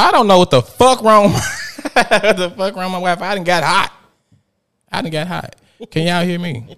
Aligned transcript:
I 0.00 0.12
don't 0.12 0.26
know 0.26 0.38
what 0.38 0.50
the 0.50 0.62
fuck 0.62 1.02
wrong. 1.02 1.30
what 1.92 2.36
the 2.38 2.50
fuck 2.56 2.74
wrong 2.74 2.90
with 2.90 3.02
my 3.02 3.12
Wi-Fi? 3.12 3.32
I 3.32 3.34
didn't 3.34 3.46
got 3.46 3.62
hot. 3.62 3.92
I 4.90 5.02
didn't 5.02 5.12
got 5.12 5.26
hot. 5.26 5.56
Can 5.90 6.06
y'all 6.06 6.24
hear 6.24 6.38
me? 6.38 6.74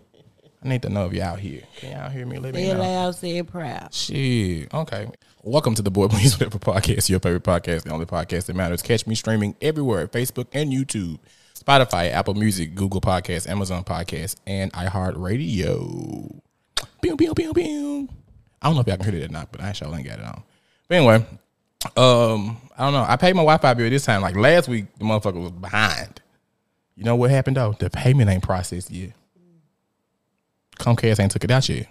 I 0.60 0.68
need 0.68 0.82
to 0.82 0.88
know 0.88 1.06
if 1.06 1.12
y'all 1.12 1.36
here. 1.36 1.62
Can 1.76 1.96
y'all 1.96 2.10
hear 2.10 2.26
me? 2.26 2.40
Let 2.40 2.52
me 2.52 2.72
know. 2.72 2.80
loud, 2.80 3.14
say 3.14 3.36
it 3.36 3.46
proud. 3.46 3.94
Shit. 3.94 4.74
Okay. 4.74 5.08
Welcome 5.44 5.76
to 5.76 5.82
the 5.82 5.90
Boy 5.92 6.08
Please 6.08 6.36
Whatever 6.36 6.58
podcast, 6.58 7.08
your 7.08 7.20
favorite 7.20 7.44
podcast, 7.44 7.84
the 7.84 7.92
only 7.92 8.06
podcast 8.06 8.46
that 8.46 8.56
matters. 8.56 8.82
Catch 8.82 9.06
me 9.06 9.14
streaming 9.14 9.54
everywhere 9.62 10.08
Facebook 10.08 10.48
and 10.52 10.72
YouTube, 10.72 11.20
Spotify, 11.54 12.10
Apple 12.10 12.34
Music, 12.34 12.74
Google 12.74 13.00
Podcasts, 13.00 13.48
Amazon 13.48 13.84
Podcasts, 13.84 14.34
and 14.48 14.72
iHeartRadio. 14.72 16.40
Pew, 17.00 17.16
pew, 17.16 17.34
pew, 17.34 17.52
pew. 17.54 18.08
I 18.60 18.66
don't 18.66 18.74
know 18.74 18.80
if 18.80 18.88
y'all 18.88 18.96
can 18.96 19.12
hear 19.12 19.22
it 19.22 19.30
or 19.30 19.32
not, 19.32 19.52
but 19.52 19.60
I 19.60 19.70
sure 19.70 19.94
ain't 19.94 20.08
got 20.08 20.18
it 20.18 20.24
on. 20.24 20.42
But 20.88 20.96
anyway, 20.96 21.24
um, 21.96 22.56
I 22.76 22.84
don't 22.84 22.92
know. 22.92 23.04
I 23.06 23.16
paid 23.16 23.34
my 23.34 23.42
Wi-Fi 23.42 23.74
bill 23.74 23.90
this 23.90 24.04
time. 24.04 24.22
Like 24.22 24.36
last 24.36 24.68
week, 24.68 24.86
the 24.98 25.04
motherfucker 25.04 25.40
was 25.42 25.52
behind. 25.52 26.20
You 26.96 27.04
know 27.04 27.16
what 27.16 27.30
happened 27.30 27.56
though? 27.56 27.74
The 27.78 27.90
payment 27.90 28.30
ain't 28.30 28.42
processed 28.42 28.90
yet. 28.90 29.12
Comcast 30.78 31.20
ain't 31.20 31.32
took 31.32 31.44
it 31.44 31.50
out 31.50 31.68
yet. 31.68 31.86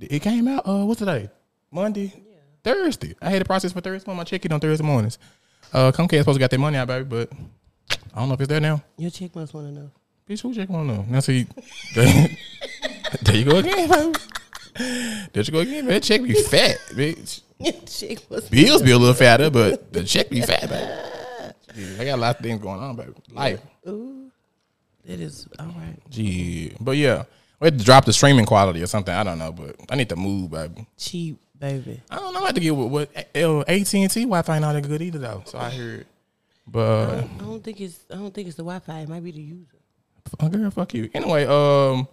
It 0.00 0.20
came 0.22 0.48
out. 0.48 0.66
Uh, 0.66 0.84
what's 0.86 0.98
today? 1.00 1.28
Monday, 1.70 2.12
yeah. 2.16 2.36
Thursday. 2.64 3.14
I 3.20 3.30
had 3.30 3.40
the 3.40 3.44
process 3.44 3.72
for 3.72 3.80
Thursday. 3.82 4.08
morning. 4.08 4.22
I 4.22 4.24
check 4.24 4.44
it 4.44 4.52
on 4.52 4.58
Thursday 4.58 4.84
mornings. 4.84 5.18
Uh, 5.72 5.92
Comcast 5.92 6.20
supposed 6.20 6.36
to 6.36 6.40
got 6.40 6.50
their 6.50 6.58
money 6.58 6.78
out, 6.78 6.88
baby, 6.88 7.04
but 7.04 7.30
I 8.14 8.18
don't 8.18 8.28
know 8.28 8.34
if 8.34 8.40
it's 8.40 8.48
there 8.48 8.60
now. 8.60 8.82
Your 8.96 9.10
check 9.10 9.36
must 9.36 9.52
want 9.52 9.66
to 9.68 9.72
know. 9.72 9.90
Bitch, 10.28 10.40
who 10.40 10.54
check 10.54 10.70
on 10.70 10.86
them? 10.86 11.06
Now 11.10 11.20
see, 11.20 11.46
there, 11.94 12.28
there 13.22 13.36
you 13.36 13.44
go 13.44 13.56
again, 13.58 13.88
baby. 13.88 14.18
There 14.76 15.42
you 15.42 15.52
go 15.52 15.58
again, 15.60 15.86
man. 15.86 16.00
Check 16.00 16.22
me 16.22 16.34
fat, 16.34 16.78
bitch. 16.90 17.42
Your 17.58 17.72
chick 17.86 18.30
must 18.30 18.50
Bills 18.50 18.82
be 18.82 18.90
a 18.90 18.98
little 18.98 19.14
fatter, 19.14 19.50
but 19.50 19.92
the 19.92 20.04
check 20.04 20.30
be 20.30 20.40
fat, 20.40 20.68
baby. 20.68 22.00
I 22.00 22.04
got 22.04 22.14
a 22.14 22.20
lot 22.20 22.36
of 22.36 22.42
things 22.42 22.60
going 22.60 22.80
on, 22.80 22.96
baby. 22.96 23.12
Life. 23.32 23.60
Ooh, 23.88 24.30
it 25.04 25.20
is 25.20 25.46
all 25.58 25.66
right. 25.66 25.96
Gee, 26.08 26.74
but 26.80 26.96
yeah, 26.96 27.24
we 27.60 27.66
had 27.66 27.78
to 27.78 27.84
drop 27.84 28.04
the 28.04 28.12
streaming 28.12 28.46
quality 28.46 28.82
or 28.82 28.86
something. 28.86 29.14
I 29.14 29.22
don't 29.22 29.38
know, 29.38 29.52
but 29.52 29.76
I 29.90 29.96
need 29.96 30.08
to 30.08 30.16
move, 30.16 30.50
baby. 30.50 30.86
Cheap, 30.96 31.38
baby. 31.58 32.00
I 32.10 32.16
don't 32.16 32.34
know. 32.34 32.42
I 32.42 32.46
have 32.46 32.54
to 32.54 32.60
get 32.60 32.74
with 32.74 32.88
what 32.88 33.16
AT 33.16 33.94
and 33.94 34.10
T 34.10 34.20
Wi 34.22 34.42
Fi 34.42 34.58
not 34.58 34.72
that 34.72 34.86
good 34.88 35.02
either 35.02 35.18
though. 35.18 35.42
So 35.46 35.58
I 35.58 35.70
heard, 35.70 36.06
but 36.66 37.18
I 37.18 37.28
don't 37.38 37.62
think 37.62 37.80
it's. 37.80 38.04
I 38.10 38.14
don't 38.14 38.32
think 38.32 38.48
it's 38.48 38.56
the 38.56 38.62
Wi-Fi. 38.62 39.00
It 39.00 39.08
might 39.08 39.24
be 39.24 39.32
the 39.32 39.40
user. 39.40 39.76
Oh, 40.38 40.48
girl, 40.48 40.70
fuck 40.70 40.94
you. 40.94 41.10
Anyway, 41.14 41.44
um, 41.46 42.06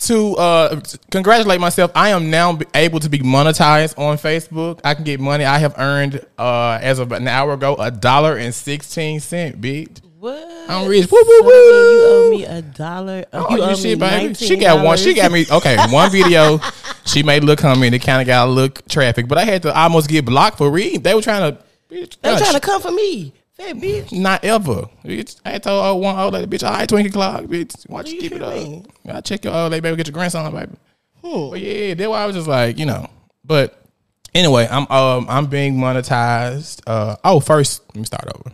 to 0.00 0.36
uh, 0.36 0.80
congratulate 1.10 1.60
myself, 1.60 1.90
I 1.94 2.10
am 2.10 2.30
now 2.30 2.58
able 2.74 3.00
to 3.00 3.08
be 3.08 3.18
monetized 3.18 3.98
on 3.98 4.16
Facebook. 4.16 4.80
I 4.84 4.94
can 4.94 5.04
get 5.04 5.20
money. 5.20 5.44
I 5.44 5.58
have 5.58 5.74
earned, 5.78 6.24
uh, 6.38 6.78
as 6.80 6.98
of 6.98 7.12
an 7.12 7.26
hour 7.26 7.52
ago, 7.54 7.74
a 7.76 7.90
dollar 7.90 8.36
and 8.36 8.54
sixteen 8.54 9.20
cent, 9.20 9.60
bitch. 9.60 10.00
What? 10.18 10.48
I'm 10.68 10.88
rich. 10.88 11.08
Woo, 11.10 11.18
woo, 11.22 11.42
that 11.42 11.88
you 11.92 12.04
owe 12.04 12.30
me 12.30 12.44
a 12.44 12.60
dollar. 12.60 13.24
Oh, 13.32 13.54
you 13.54 13.62
owe 13.62 13.66
you 13.66 13.76
me 13.76 13.76
shit, 13.76 13.98
baby. 14.00 14.34
She 14.34 14.56
got 14.56 14.84
one. 14.84 14.98
She 14.98 15.14
got 15.14 15.30
me. 15.30 15.46
Okay, 15.50 15.76
one 15.90 16.10
video. 16.10 16.60
she 17.04 17.22
made 17.22 17.44
look 17.44 17.60
comment. 17.60 17.94
It 17.94 18.00
kind 18.00 18.20
of 18.20 18.26
got 18.26 18.48
a 18.48 18.50
look 18.50 18.86
traffic, 18.88 19.28
but 19.28 19.38
I 19.38 19.44
had 19.44 19.62
to 19.62 19.76
almost 19.76 20.08
get 20.08 20.24
blocked 20.24 20.58
for 20.58 20.70
reading. 20.70 21.02
They 21.02 21.14
were 21.14 21.22
trying 21.22 21.52
to. 21.52 21.62
Bitch, 21.88 22.16
They 22.20 22.32
were 22.32 22.38
trying 22.38 22.54
to 22.54 22.60
come 22.60 22.82
for 22.82 22.90
me, 22.90 23.32
fat 23.58 23.76
bitch. 23.76 24.12
Not 24.12 24.44
ever. 24.44 24.88
Bitch, 25.04 25.40
I 25.44 25.58
told 25.58 25.84
old 25.84 26.02
one 26.02 26.18
old 26.18 26.32
lady, 26.34 26.46
bitch, 26.46 26.66
all 26.66 26.72
right, 26.72 26.88
twinkle 26.88 27.12
clock, 27.12 27.42
bitch. 27.44 27.88
Watch 27.88 28.10
you 28.10 28.20
keep 28.20 28.32
it 28.32 28.42
up. 28.42 28.86
I 29.08 29.20
check 29.20 29.44
your 29.44 29.54
old 29.54 29.70
lady, 29.72 29.80
baby, 29.80 29.96
get 29.96 30.06
your 30.06 30.12
grandson, 30.12 30.52
baby. 30.52 30.72
Hmm. 31.22 31.50
But 31.50 31.60
yeah, 31.60 31.94
that's 31.94 32.08
why 32.08 32.22
I 32.22 32.26
was 32.26 32.36
just 32.36 32.48
like, 32.48 32.78
you 32.78 32.86
know. 32.86 33.10
But 33.44 33.82
anyway, 34.34 34.68
I'm 34.70 34.86
um 34.90 35.26
I'm 35.28 35.46
being 35.46 35.76
monetized. 35.76 36.82
Uh 36.86 37.16
oh, 37.24 37.40
first, 37.40 37.82
let 37.88 37.96
me 37.96 38.04
start 38.04 38.28
over. 38.34 38.52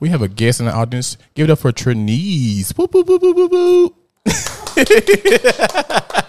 We 0.00 0.08
have 0.10 0.22
a 0.22 0.28
guest 0.28 0.60
in 0.60 0.66
the 0.66 0.72
audience. 0.72 1.18
Give 1.34 1.48
it 1.48 1.52
up 1.52 1.58
for 1.58 1.72
Trinise. 1.72 2.72
Boop, 2.72 2.92
boop, 2.92 3.04
boop, 3.04 3.18
boop, 3.18 3.34
boop, 3.34 3.50
boop. 3.50 3.94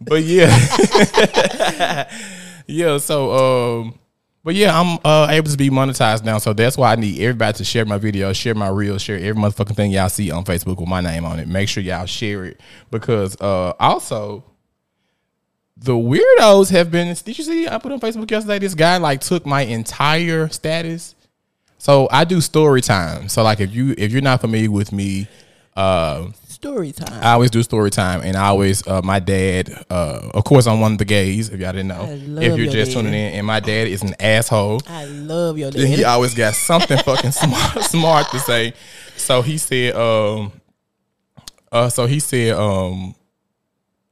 but 0.00 0.22
yeah. 0.22 2.08
yeah, 2.66 2.98
so 2.98 3.82
um 3.82 3.99
but 4.42 4.54
yeah, 4.54 4.78
I'm 4.78 4.98
uh, 5.04 5.28
able 5.30 5.50
to 5.50 5.56
be 5.56 5.68
monetized 5.68 6.24
now, 6.24 6.38
so 6.38 6.52
that's 6.52 6.78
why 6.78 6.92
I 6.92 6.96
need 6.96 7.20
everybody 7.20 7.58
to 7.58 7.64
share 7.64 7.84
my 7.84 7.98
video, 7.98 8.32
share 8.32 8.54
my 8.54 8.68
reels, 8.68 9.02
share 9.02 9.16
every 9.16 9.34
motherfucking 9.34 9.76
thing 9.76 9.90
y'all 9.90 10.08
see 10.08 10.30
on 10.30 10.44
Facebook 10.44 10.78
with 10.78 10.88
my 10.88 11.00
name 11.00 11.24
on 11.24 11.38
it. 11.38 11.46
Make 11.46 11.68
sure 11.68 11.82
y'all 11.82 12.06
share 12.06 12.44
it 12.44 12.60
because 12.90 13.38
uh, 13.40 13.74
also 13.78 14.44
the 15.76 15.92
weirdos 15.92 16.70
have 16.70 16.90
been. 16.90 17.14
Did 17.14 17.38
you 17.38 17.44
see? 17.44 17.68
I 17.68 17.78
put 17.78 17.92
on 17.92 18.00
Facebook 18.00 18.30
yesterday. 18.30 18.58
This 18.58 18.74
guy 18.74 18.96
like 18.98 19.20
took 19.20 19.44
my 19.44 19.62
entire 19.62 20.48
status. 20.48 21.14
So 21.78 22.08
I 22.10 22.24
do 22.24 22.40
story 22.40 22.82
time. 22.82 23.28
So 23.28 23.42
like 23.42 23.60
if 23.60 23.74
you 23.74 23.94
if 23.96 24.12
you're 24.12 24.22
not 24.22 24.40
familiar 24.40 24.70
with 24.70 24.92
me, 24.92 25.28
uh, 25.76 26.28
Story 26.60 26.92
time. 26.92 27.22
I 27.22 27.32
always 27.32 27.50
do 27.50 27.62
story 27.62 27.90
time, 27.90 28.20
and 28.20 28.36
I 28.36 28.48
always 28.48 28.86
uh, 28.86 29.00
my 29.00 29.18
dad. 29.18 29.70
Uh, 29.88 30.28
of 30.34 30.44
course, 30.44 30.66
I'm 30.66 30.78
one 30.78 30.92
of 30.92 30.98
the 30.98 31.06
gays. 31.06 31.48
If 31.48 31.58
y'all 31.58 31.72
didn't 31.72 31.88
know, 31.88 32.02
I 32.02 32.14
love 32.16 32.44
if 32.44 32.48
you're 32.48 32.66
your 32.66 32.72
just 32.72 32.90
dad. 32.90 32.98
tuning 32.98 33.14
in, 33.14 33.32
and 33.32 33.46
my 33.46 33.60
dad 33.60 33.88
is 33.88 34.02
an 34.02 34.14
asshole. 34.20 34.82
I 34.86 35.06
love 35.06 35.56
your 35.56 35.68
And 35.68 35.88
he 35.88 36.04
always 36.04 36.34
got 36.34 36.52
something 36.52 36.98
fucking 36.98 37.30
smart, 37.32 37.84
smart 37.84 38.30
to 38.32 38.40
say. 38.40 38.74
So 39.16 39.40
he 39.40 39.56
said, 39.56 39.94
um, 39.96 40.52
uh, 41.72 41.88
so 41.88 42.04
he 42.04 42.20
said, 42.20 42.54
um, 42.56 43.14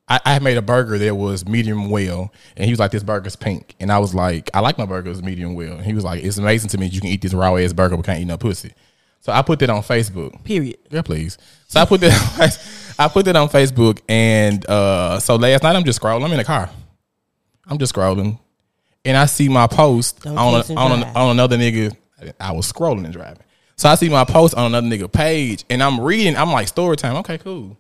I, 0.09 0.19
I 0.25 0.39
made 0.39 0.57
a 0.57 0.63
burger 0.63 0.97
that 0.97 1.15
was 1.15 1.47
medium 1.47 1.91
well, 1.91 2.33
and 2.57 2.65
he 2.65 2.73
was 2.73 2.79
like, 2.79 2.93
"This 2.93 3.03
burger's 3.03 3.37
pink," 3.37 3.75
and 3.79 3.93
I 3.93 3.99
was 3.99 4.15
like, 4.15 4.49
"I 4.55 4.61
like 4.61 4.79
my 4.79 4.87
burgers 4.87 5.23
medium 5.23 5.55
well." 5.55 5.75
And 5.75 5.85
he 5.85 5.93
was 5.93 6.03
like, 6.03 6.25
"It's 6.25 6.39
amazing 6.39 6.71
to 6.71 6.79
me 6.79 6.87
you 6.87 7.03
can 7.03 7.11
eat 7.11 7.21
this 7.21 7.35
raw 7.35 7.57
ass 7.57 7.75
burger 7.75 7.97
but 7.97 8.07
can't 8.07 8.23
eat 8.23 8.25
no 8.25 8.39
pussy." 8.39 8.73
So 9.21 9.33
I 9.33 9.43
put 9.43 9.59
that 9.59 9.71
on 9.71 9.83
Facebook. 9.83 10.43
Period. 10.45 10.79
Yeah, 10.91 11.03
please. 11.03 11.39
So 11.67 11.81
I 11.81 11.85
put 11.85 12.01
that 12.01 12.59
I 12.99 13.09
put 13.09 13.25
that 13.27 13.37
on 13.37 13.49
Facebook 13.49 14.01
and 14.09 14.69
uh 14.69 15.21
so 15.21 15.37
last 15.37 15.63
night 15.63 15.77
I'm 15.77 15.85
just 15.85 16.01
scrolling. 16.01 16.25
I'm 16.25 16.31
in 16.33 16.39
the 16.39 16.45
car. 16.45 16.71
I'm 17.67 17.79
just 17.79 17.95
scrolling. 17.95 18.39
And 19.05 19.17
I 19.17 19.27
see 19.27 19.49
my 19.49 19.67
post 19.67 20.23
Don't 20.23 20.37
on 20.37 20.55
a, 20.55 20.75
on, 20.75 21.03
a, 21.03 21.07
on 21.13 21.31
another 21.31 21.57
nigga. 21.57 21.95
I 22.41 22.53
was 22.53 22.71
scrolling 22.71 23.05
and 23.05 23.13
driving. 23.13 23.43
So 23.77 23.89
I 23.89 23.95
see 23.95 24.09
my 24.09 24.25
post 24.25 24.55
on 24.55 24.67
another 24.67 24.89
nigga 24.89 25.11
page 25.11 25.65
and 25.71 25.83
I'm 25.83 26.01
reading. 26.01 26.37
I'm 26.37 26.51
like, 26.51 26.69
story 26.69 26.97
time. 26.97 27.17
Okay, 27.17 27.39
cool. 27.39 27.79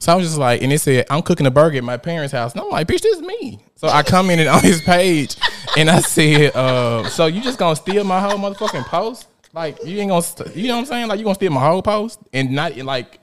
So 0.00 0.12
I 0.12 0.16
was 0.16 0.26
just 0.26 0.38
like, 0.38 0.62
and 0.62 0.72
it 0.72 0.80
said, 0.80 1.06
I'm 1.10 1.22
cooking 1.22 1.46
a 1.46 1.50
burger 1.50 1.78
at 1.78 1.84
my 1.84 1.96
parents' 1.96 2.32
house. 2.32 2.52
And 2.52 2.60
I'm 2.60 2.70
like, 2.70 2.86
bitch, 2.86 3.00
this 3.00 3.16
is 3.16 3.22
me. 3.22 3.60
So 3.76 3.88
I 3.88 4.02
commented 4.02 4.46
on 4.48 4.62
his 4.62 4.80
page 4.80 5.36
and 5.76 5.90
I 5.90 6.00
said, 6.00 6.54
uh, 6.56 7.08
so 7.08 7.26
you 7.26 7.40
just 7.40 7.58
gonna 7.58 7.76
steal 7.76 8.04
my 8.04 8.20
whole 8.20 8.38
motherfucking 8.38 8.84
post? 8.84 9.26
Like, 9.52 9.78
you 9.84 9.98
ain't 9.98 10.10
gonna, 10.10 10.22
st- 10.22 10.54
you 10.54 10.68
know 10.68 10.74
what 10.74 10.80
I'm 10.80 10.86
saying? 10.86 11.08
Like, 11.08 11.18
you 11.18 11.24
gonna 11.24 11.34
steal 11.34 11.52
my 11.52 11.64
whole 11.64 11.82
post 11.82 12.20
and 12.32 12.50
not 12.52 12.76
like, 12.76 13.18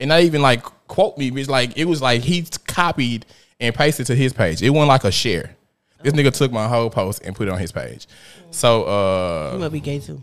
and 0.00 0.08
not 0.08 0.20
even 0.22 0.42
like 0.42 0.62
quote 0.88 1.16
me, 1.16 1.30
bitch. 1.30 1.48
Like, 1.48 1.76
it 1.76 1.84
was 1.86 2.02
like 2.02 2.22
he 2.22 2.44
copied 2.66 3.26
and 3.60 3.74
pasted 3.74 4.06
to 4.06 4.14
his 4.14 4.32
page. 4.32 4.62
It 4.62 4.70
wasn't 4.70 4.88
like 4.88 5.04
a 5.04 5.12
share. 5.12 5.56
This 6.02 6.12
nigga 6.14 6.36
took 6.36 6.50
my 6.50 6.66
whole 6.66 6.90
post 6.90 7.22
and 7.24 7.34
put 7.34 7.46
it 7.46 7.52
on 7.52 7.58
his 7.60 7.70
page. 7.70 8.08
So, 8.50 8.82
uh, 8.84 9.52
You 9.54 9.58
must 9.60 9.72
be 9.72 9.80
gay 9.80 10.00
too. 10.00 10.22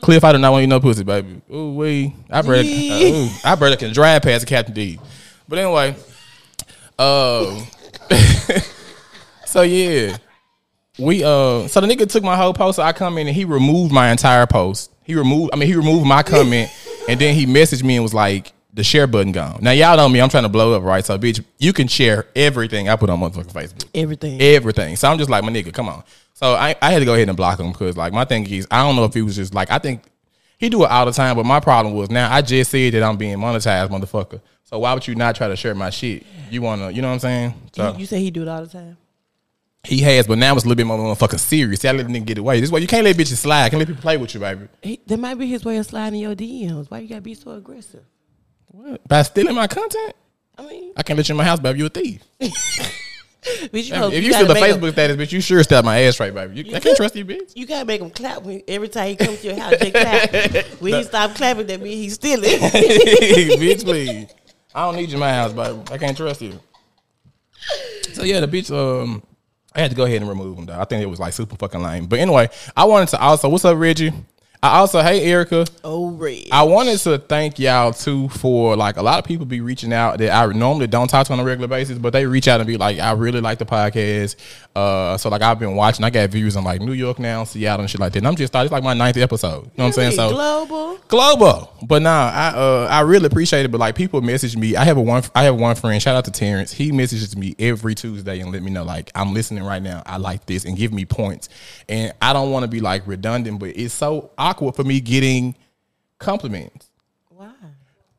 Cliff, 0.00 0.24
I 0.24 0.32
do 0.32 0.38
not 0.38 0.50
want 0.52 0.62
you 0.62 0.66
no 0.66 0.80
pussy, 0.80 1.04
baby. 1.04 1.40
Ooh 1.52 1.74
wee, 1.74 2.14
I 2.30 2.42
brother, 2.42 2.62
uh, 2.62 3.02
ooh, 3.02 3.28
I 3.44 3.54
brother 3.54 3.76
can 3.76 3.92
drive 3.92 4.22
past 4.22 4.46
Captain 4.46 4.74
D. 4.74 4.98
But 5.46 5.58
anyway, 5.58 5.94
um, 6.98 7.66
so 9.46 9.62
yeah, 9.62 10.16
we 10.98 11.22
uh, 11.22 11.66
so 11.68 11.80
the 11.80 11.86
nigga 11.86 12.10
took 12.10 12.22
my 12.24 12.36
whole 12.36 12.54
post. 12.54 12.76
So 12.76 12.82
I 12.82 12.92
come 12.92 13.18
in 13.18 13.26
and 13.26 13.36
he 13.36 13.44
removed 13.44 13.92
my 13.92 14.10
entire 14.10 14.46
post. 14.46 14.89
He 15.02 15.14
removed, 15.14 15.50
I 15.52 15.56
mean, 15.56 15.68
he 15.68 15.74
removed 15.74 16.06
my 16.06 16.22
comment, 16.22 16.70
and 17.08 17.20
then 17.20 17.34
he 17.34 17.46
messaged 17.46 17.82
me 17.82 17.96
and 17.96 18.02
was 18.02 18.14
like, 18.14 18.52
"The 18.74 18.84
share 18.84 19.06
button 19.06 19.32
gone." 19.32 19.58
Now 19.62 19.72
y'all 19.72 19.96
know 19.96 20.08
me. 20.08 20.20
I'm 20.20 20.28
trying 20.28 20.44
to 20.44 20.48
blow 20.48 20.74
up, 20.74 20.82
right? 20.82 21.04
So 21.04 21.18
bitch, 21.18 21.42
you 21.58 21.72
can 21.72 21.88
share 21.88 22.26
everything 22.36 22.88
I 22.88 22.96
put 22.96 23.10
on 23.10 23.18
motherfucking 23.20 23.52
Facebook 23.52 23.88
Everything. 23.94 24.40
everything. 24.40 24.96
So 24.96 25.08
I'm 25.10 25.18
just 25.18 25.30
like, 25.30 25.42
my 25.42 25.50
nigga, 25.50 25.72
come 25.72 25.88
on. 25.88 26.04
So 26.34 26.54
I, 26.54 26.74
I 26.80 26.90
had 26.90 27.00
to 27.00 27.04
go 27.04 27.14
ahead 27.14 27.28
and 27.28 27.36
block 27.36 27.58
him 27.60 27.72
because 27.72 27.96
like 27.96 28.12
my 28.12 28.24
thing 28.24 28.46
is, 28.48 28.66
I 28.70 28.82
don't 28.82 28.96
know 28.96 29.04
if 29.04 29.14
he 29.14 29.22
was 29.22 29.36
just 29.36 29.54
like, 29.54 29.70
I 29.70 29.78
think 29.78 30.02
he 30.58 30.68
do 30.68 30.84
it 30.84 30.90
all 30.90 31.06
the 31.06 31.12
time, 31.12 31.36
but 31.36 31.44
my 31.44 31.60
problem 31.60 31.94
was 31.94 32.10
now 32.10 32.32
I 32.32 32.42
just 32.42 32.70
said 32.70 32.92
that 32.94 33.02
I'm 33.02 33.16
being 33.16 33.36
monetized, 33.38 33.88
motherfucker. 33.88 34.40
So 34.64 34.78
why 34.78 34.94
would 34.94 35.06
you 35.06 35.14
not 35.16 35.34
try 35.34 35.48
to 35.48 35.56
share 35.56 35.74
my 35.74 35.90
shit? 35.90 36.24
You 36.50 36.62
wanna, 36.62 36.90
you 36.90 37.02
know 37.02 37.08
what 37.08 37.14
I'm 37.14 37.20
saying? 37.20 37.54
So 37.72 37.92
you, 37.92 38.00
you 38.00 38.06
say 38.06 38.20
he 38.20 38.30
do 38.30 38.42
it 38.42 38.48
all 38.48 38.62
the 38.62 38.68
time. 38.68 38.96
He 39.82 40.00
has, 40.00 40.26
but 40.26 40.38
now 40.38 40.54
it's 40.54 40.64
a 40.64 40.68
little 40.68 40.76
bit 40.76 40.86
more 40.86 40.98
motherfucking 40.98 41.40
serious. 41.40 41.80
See, 41.80 41.88
I 41.88 41.92
let 41.92 42.06
the 42.06 42.12
nigga 42.12 42.26
get 42.26 42.38
away. 42.38 42.60
This 42.60 42.68
is 42.68 42.72
why 42.72 42.78
you 42.78 42.86
can't 42.86 43.04
let 43.04 43.16
bitches 43.16 43.38
slide. 43.38 43.70
Can't 43.70 43.78
let 43.78 43.88
people 43.88 44.02
play 44.02 44.18
with 44.18 44.34
you, 44.34 44.40
baby. 44.40 44.68
He, 44.82 45.00
that 45.06 45.18
might 45.18 45.34
be 45.36 45.46
his 45.46 45.64
way 45.64 45.78
of 45.78 45.86
sliding 45.86 46.20
your 46.20 46.34
DMs. 46.34 46.90
Why 46.90 46.98
you 46.98 47.08
gotta 47.08 47.22
be 47.22 47.34
so 47.34 47.52
aggressive? 47.52 48.04
What? 48.66 49.06
By 49.08 49.22
stealing 49.22 49.54
my 49.54 49.66
content, 49.66 50.14
I 50.58 50.66
mean, 50.66 50.92
I 50.96 51.02
can't 51.02 51.16
let 51.16 51.28
you 51.28 51.32
in 51.32 51.38
my 51.38 51.44
house, 51.44 51.60
baby. 51.60 51.78
You 51.78 51.86
a 51.86 51.88
thief. 51.88 52.22
bitch, 52.40 53.88
you, 53.88 53.94
if 54.12 54.22
you, 54.22 54.36
you, 54.36 54.46
the 54.46 54.54
Facebook 54.54 54.92
status, 54.92 55.16
bitch, 55.16 55.32
you 55.32 55.40
sure 55.40 55.62
step 55.62 55.82
my 55.82 56.00
ass 56.00 56.20
right, 56.20 56.34
baby. 56.34 56.62
You, 56.62 56.76
I 56.76 56.80
can't 56.80 56.96
trust 56.96 57.16
you, 57.16 57.24
bitch. 57.24 57.52
you 57.56 57.66
gotta 57.66 57.86
make 57.86 58.02
him 58.02 58.10
clap 58.10 58.42
when, 58.42 58.62
every 58.68 58.88
time 58.88 59.08
he 59.08 59.16
comes 59.16 59.40
to 59.40 59.46
your 59.46 59.58
house. 59.58 59.74
Just 59.80 59.92
clap. 59.92 60.32
when 60.80 60.92
he 60.92 61.02
stop 61.04 61.34
clapping, 61.34 61.66
that 61.68 61.80
means 61.80 62.02
he's 62.02 62.14
stealing. 62.14 62.50
bitch, 62.60 63.82
please. 63.82 64.28
I 64.74 64.84
don't 64.84 64.96
need 64.96 65.08
you 65.08 65.14
in 65.14 65.20
my 65.20 65.32
house, 65.32 65.54
baby. 65.54 65.80
I 65.90 65.96
can't 65.96 66.16
trust 66.16 66.42
you. 66.42 66.60
So 68.12 68.24
yeah, 68.24 68.40
the 68.40 68.46
bitch. 68.48 68.70
Um, 68.70 69.22
I 69.74 69.80
had 69.80 69.90
to 69.90 69.96
go 69.96 70.04
ahead 70.04 70.20
and 70.20 70.28
remove 70.28 70.56
them 70.56 70.66
though. 70.66 70.80
I 70.80 70.84
think 70.84 71.02
it 71.02 71.06
was 71.06 71.20
like 71.20 71.32
super 71.32 71.56
fucking 71.56 71.80
lame. 71.82 72.06
But 72.06 72.18
anyway, 72.18 72.48
I 72.76 72.84
wanted 72.84 73.08
to 73.10 73.20
also 73.20 73.48
what's 73.48 73.64
up, 73.64 73.78
Reggie? 73.78 74.12
I 74.62 74.76
also 74.76 75.00
hey 75.00 75.22
Erica. 75.24 75.66
Oh, 75.82 76.10
red. 76.10 76.48
I 76.52 76.64
wanted 76.64 76.98
to 76.98 77.16
thank 77.16 77.58
y'all 77.58 77.94
too 77.94 78.28
for 78.28 78.76
like 78.76 78.98
a 78.98 79.02
lot 79.02 79.18
of 79.18 79.24
people 79.24 79.46
be 79.46 79.62
reaching 79.62 79.90
out 79.90 80.18
that 80.18 80.30
I 80.30 80.52
normally 80.52 80.86
don't 80.86 81.08
talk 81.08 81.26
to 81.28 81.32
on 81.32 81.40
a 81.40 81.44
regular 81.44 81.66
basis, 81.66 81.96
but 81.96 82.12
they 82.12 82.26
reach 82.26 82.46
out 82.46 82.60
and 82.60 82.66
be 82.66 82.76
like, 82.76 82.98
I 82.98 83.12
really 83.12 83.40
like 83.40 83.58
the 83.58 83.64
podcast. 83.64 84.36
Uh, 84.76 85.16
so 85.16 85.30
like 85.30 85.40
I've 85.40 85.58
been 85.58 85.76
watching. 85.76 86.04
I 86.04 86.10
got 86.10 86.28
views 86.28 86.56
in 86.56 86.64
like 86.64 86.82
New 86.82 86.92
York 86.92 87.18
now, 87.18 87.44
Seattle, 87.44 87.80
and 87.80 87.90
shit 87.90 88.00
like 88.00 88.12
that. 88.12 88.18
And 88.18 88.28
I'm 88.28 88.36
just 88.36 88.54
it's 88.54 88.70
like 88.70 88.82
my 88.84 88.92
ninth 88.92 89.16
episode. 89.16 89.64
You 89.64 89.70
know 89.78 89.84
what 89.84 89.86
I'm 89.86 89.92
saying? 89.92 90.12
So 90.12 90.30
global. 90.30 90.98
global. 91.08 91.74
But 91.86 92.02
nah, 92.02 92.30
I 92.30 92.48
uh 92.48 92.88
I 92.90 93.00
really 93.00 93.26
appreciate 93.26 93.64
it. 93.64 93.70
But 93.70 93.80
like 93.80 93.94
people 93.94 94.20
message 94.20 94.58
me. 94.58 94.76
I 94.76 94.84
have 94.84 94.98
a 94.98 95.02
one 95.02 95.22
I 95.34 95.44
have 95.44 95.56
one 95.56 95.74
friend, 95.74 96.02
shout 96.02 96.16
out 96.16 96.26
to 96.26 96.30
Terrence. 96.30 96.70
He 96.70 96.92
messages 96.92 97.34
me 97.34 97.56
every 97.58 97.94
Tuesday 97.94 98.40
and 98.40 98.52
let 98.52 98.62
me 98.62 98.70
know 98.70 98.84
like 98.84 99.10
I'm 99.14 99.32
listening 99.32 99.64
right 99.64 99.82
now. 99.82 100.02
I 100.04 100.18
like 100.18 100.44
this 100.44 100.66
and 100.66 100.76
give 100.76 100.92
me 100.92 101.06
points. 101.06 101.48
And 101.88 102.12
I 102.20 102.34
don't 102.34 102.50
want 102.50 102.64
to 102.64 102.68
be 102.68 102.80
like 102.80 103.06
redundant, 103.06 103.58
but 103.58 103.70
it's 103.70 103.94
so 103.94 104.32
awkward 104.50 104.74
for 104.76 104.84
me 104.84 105.00
getting 105.00 105.54
compliments. 106.18 106.90
Why? 107.28 107.50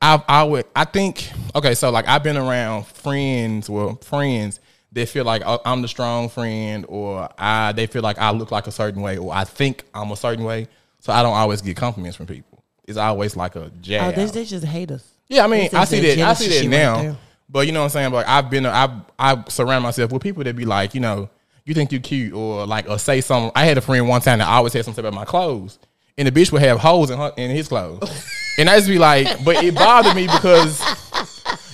I 0.02 0.24
I 0.28 0.44
would 0.44 0.66
I 0.76 0.86
think 0.86 1.30
okay, 1.56 1.76
so 1.76 1.90
like 1.92 2.08
I've 2.08 2.24
been 2.24 2.38
around 2.38 2.88
friends, 2.88 3.70
well, 3.70 3.96
friends 4.02 4.60
that 4.94 5.08
feel 5.10 5.24
like 5.26 5.42
oh, 5.46 5.60
I'm 5.66 5.82
the 5.82 5.88
strong 5.88 6.30
friend, 6.30 6.86
or 6.90 7.30
I 7.38 7.72
they 7.74 7.88
feel 7.88 8.02
like 8.02 8.18
I 8.18 8.32
look 8.32 8.52
like 8.52 8.68
a 8.68 8.72
certain 8.72 9.02
way, 9.02 9.18
or 9.18 9.34
I 9.34 9.44
think 9.44 9.84
I'm 9.94 10.12
a 10.12 10.16
certain 10.16 10.44
way. 10.46 10.68
So 11.00 11.12
I 11.14 11.24
don't 11.24 11.34
always 11.34 11.62
get 11.62 11.78
compliments 11.78 12.16
from 12.18 12.28
people. 12.28 12.64
It's 12.88 12.98
always 12.98 13.36
like 13.36 13.56
a 13.56 13.64
Oh, 13.66 13.72
jab. 13.82 14.16
they, 14.16 14.26
they 14.26 14.46
just 14.46 14.66
hate 14.66 14.92
us. 14.92 15.04
yeah, 15.30 15.44
I 15.44 15.48
mean, 15.48 15.70
I 15.74 15.86
see 15.86 16.00
that. 16.02 16.20
I 16.20 16.34
see 16.34 16.48
that 16.48 16.62
right 16.62 16.70
now. 17.04 17.18
but 17.50 17.66
you 17.68 17.74
know 17.74 17.80
what 17.82 17.86
I'm 17.86 17.90
saying? 17.92 18.12
Like 18.12 18.28
I've 18.28 18.50
been, 18.50 18.66
I 18.66 19.02
I 19.18 19.44
surround 19.50 19.84
myself 19.84 20.12
with 20.12 20.22
people 20.22 20.44
that 20.44 20.56
be 20.56 20.66
like, 20.66 20.94
you 20.94 21.00
know, 21.02 21.30
you 21.66 21.74
think 21.74 21.92
you're 21.92 22.02
cute, 22.02 22.34
or 22.34 22.66
like, 22.68 22.90
or 22.90 22.98
say 23.00 23.22
something. 23.22 23.52
I 23.56 23.66
had 23.66 23.78
a 23.78 23.82
friend 23.82 24.08
one 24.08 24.22
time 24.22 24.40
that 24.40 24.48
always 24.48 24.74
had 24.74 24.84
something 24.86 25.04
about 25.06 25.14
my 25.16 25.26
clothes, 25.26 25.80
and 26.18 26.28
the 26.28 26.32
bitch 26.32 26.52
would 26.52 26.62
have 26.62 26.80
holes 26.80 27.10
in 27.10 27.18
her 27.18 27.32
in 27.38 27.52
his 27.52 27.68
clothes, 27.68 28.10
and 28.58 28.70
I 28.70 28.76
just 28.78 28.88
be 28.88 29.00
like, 29.00 29.44
but 29.44 29.64
it 29.64 29.76
bothered 29.76 30.16
me 30.16 30.28
because. 30.28 30.82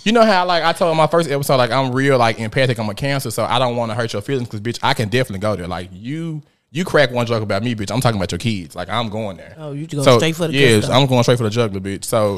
You 0.04 0.14
know 0.14 0.24
how 0.24 0.46
like 0.46 0.64
I 0.64 0.72
told 0.72 0.96
my 0.96 1.08
first 1.08 1.30
episode 1.30 1.58
like 1.58 1.70
I'm 1.70 1.92
real 1.92 2.18
like 2.18 2.40
empathic 2.40 2.80
I'm 2.80 2.88
a 2.90 2.96
cancer 2.96 3.30
so 3.30 3.44
I 3.44 3.60
don't 3.60 3.76
want 3.76 3.92
to 3.92 3.96
hurt 3.96 4.14
your 4.14 4.22
feelings 4.22 4.48
because 4.48 4.62
bitch 4.62 4.80
I 4.82 4.94
can 4.94 5.10
definitely 5.10 5.40
go 5.40 5.58
there 5.58 5.68
like 5.68 5.90
you 5.92 6.42
you 6.72 6.86
crack 6.86 7.12
one 7.12 7.26
joke 7.26 7.44
about 7.44 7.62
me 7.62 7.76
bitch 7.76 7.92
I'm 7.92 8.00
talking 8.00 8.18
about 8.18 8.32
your 8.32 8.40
kids 8.40 8.74
like 8.74 8.88
I'm 8.88 9.10
going 9.10 9.36
there 9.36 9.54
Oh, 9.58 9.74
you 9.74 9.86
go 9.86 10.02
straight 10.18 10.34
for 10.38 10.48
the 10.48 10.54
yes 10.54 10.86
stuff. 10.86 10.96
I'm 10.96 11.08
going 11.08 11.24
straight 11.24 11.38
for 11.40 11.44
the 11.44 11.50
jugular 11.50 11.82
bitch 11.82 12.06
so 12.06 12.38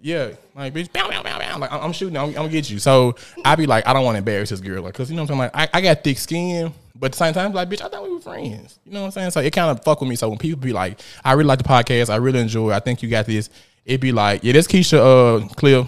yeah 0.00 0.30
like 0.54 0.72
bitch 0.72 0.92
bow, 0.92 1.08
bow, 1.08 1.22
bow, 1.22 1.38
bow. 1.38 1.58
like 1.58 1.72
I'm 1.72 1.92
shooting 1.92 2.16
I'm, 2.16 2.28
I'm 2.28 2.34
gonna 2.34 2.48
get 2.48 2.70
you 2.70 2.78
so 2.78 3.16
I 3.44 3.56
be 3.56 3.66
like 3.66 3.86
I 3.86 3.92
don't 3.92 4.04
want 4.04 4.14
to 4.14 4.18
embarrass 4.18 4.50
this 4.50 4.60
girl 4.60 4.82
like 4.82 4.92
because 4.92 5.10
you 5.10 5.16
know 5.16 5.22
what 5.22 5.30
I'm 5.32 5.38
saying 5.38 5.50
like 5.54 5.74
I, 5.74 5.78
I 5.78 5.80
got 5.80 6.04
thick 6.04 6.18
skin 6.18 6.72
but 6.94 7.06
at 7.06 7.12
the 7.12 7.18
same 7.18 7.34
time 7.34 7.52
like 7.52 7.68
bitch 7.68 7.82
I 7.82 7.88
thought 7.88 8.04
we 8.04 8.12
were 8.12 8.20
friends 8.20 8.78
you 8.84 8.92
know 8.92 9.00
what 9.00 9.06
I'm 9.06 9.12
saying 9.12 9.30
so 9.32 9.40
it 9.40 9.52
kind 9.52 9.70
of 9.70 9.82
fuck 9.82 10.00
with 10.00 10.08
me 10.08 10.16
so 10.16 10.28
when 10.28 10.38
people 10.38 10.60
be 10.60 10.72
like 10.72 11.00
I 11.24 11.32
really 11.32 11.48
like 11.48 11.58
the 11.58 11.64
podcast 11.64 12.10
I 12.10 12.16
really 12.16 12.40
enjoy 12.40 12.70
it 12.70 12.74
I 12.74 12.80
think 12.80 13.02
you 13.02 13.08
got 13.08 13.26
this 13.26 13.50
it 13.84 14.00
be 14.00 14.12
like 14.12 14.44
yeah 14.44 14.52
that's 14.52 14.68
Keisha 14.68 14.98
uh 14.98 15.48
Cliff 15.54 15.86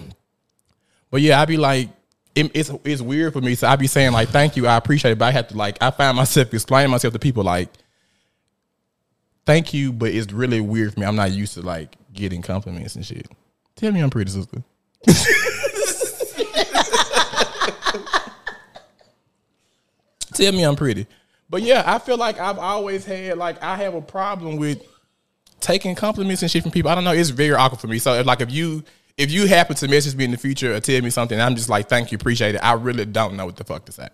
but 1.11 1.21
yeah, 1.21 1.41
I 1.41 1.45
be 1.45 1.57
like, 1.57 1.89
it, 2.35 2.51
it's 2.55 2.71
it's 2.85 3.03
weird 3.03 3.33
for 3.33 3.41
me. 3.41 3.55
So 3.57 3.67
I 3.67 3.77
be 3.77 3.89
saying 3.89 4.13
like, 4.13 4.29
thank 4.29 4.57
you, 4.57 4.67
I 4.67 4.77
appreciate 4.77 5.13
it. 5.13 5.19
But 5.19 5.27
I 5.27 5.31
have 5.33 5.49
to 5.49 5.57
like, 5.57 5.79
I 5.81 5.91
find 5.91 6.17
myself 6.17 6.55
explaining 6.55 6.91
myself 6.91 7.13
to 7.13 7.19
people 7.19 7.43
like, 7.43 7.69
thank 9.45 9.75
you, 9.75 9.93
but 9.93 10.11
it's 10.11 10.33
really 10.33 10.61
weird 10.61 10.95
for 10.95 11.01
me. 11.01 11.07
I'm 11.07 11.17
not 11.17 11.33
used 11.33 11.55
to 11.55 11.63
like 11.63 11.97
getting 12.13 12.43
compliments 12.43 12.95
and 12.95 13.05
shit. 13.05 13.29
Tell 13.77 13.93
me 13.93 14.01
I'm 14.01 14.11
pretty, 14.11 14.31
sister. 14.31 14.63
Tell 20.35 20.53
me 20.53 20.63
I'm 20.63 20.77
pretty. 20.77 21.07
But 21.49 21.63
yeah, 21.63 21.83
I 21.85 21.99
feel 21.99 22.17
like 22.17 22.39
I've 22.39 22.59
always 22.59 23.05
had 23.05 23.37
like 23.37 23.63
I 23.63 23.77
have 23.77 23.95
a 23.95 24.01
problem 24.01 24.57
with 24.57 24.83
taking 25.61 25.95
compliments 25.95 26.43
and 26.43 26.51
shit 26.51 26.63
from 26.63 26.73
people. 26.73 26.91
I 26.91 26.95
don't 26.95 27.05
know. 27.05 27.13
It's 27.13 27.31
very 27.31 27.55
awkward 27.55 27.81
for 27.81 27.89
me. 27.89 27.99
So 27.99 28.21
like 28.23 28.41
if 28.41 28.51
you 28.51 28.85
if 29.17 29.31
you 29.31 29.47
happen 29.47 29.77
to 29.77 29.89
message 29.89 30.15
me 30.15 30.25
in 30.25 30.31
the 30.31 30.39
future 30.39 30.75
or 30.75 30.81
tell 30.81 31.01
me 31.03 31.11
something, 31.11 31.39
I'm 31.41 31.57
just 31.57 31.69
like, 31.69 31.89
thank 31.89 32.13
you, 32.13 32.17
appreciate 32.17 32.55
it. 32.55 32.59
I 32.59 32.73
really 32.73 33.05
don't 33.05 33.37
know 33.37 33.47
what 33.47 33.57
the 33.57 33.65
fuck 33.65 33.85
to 33.87 33.93
say. 33.93 34.09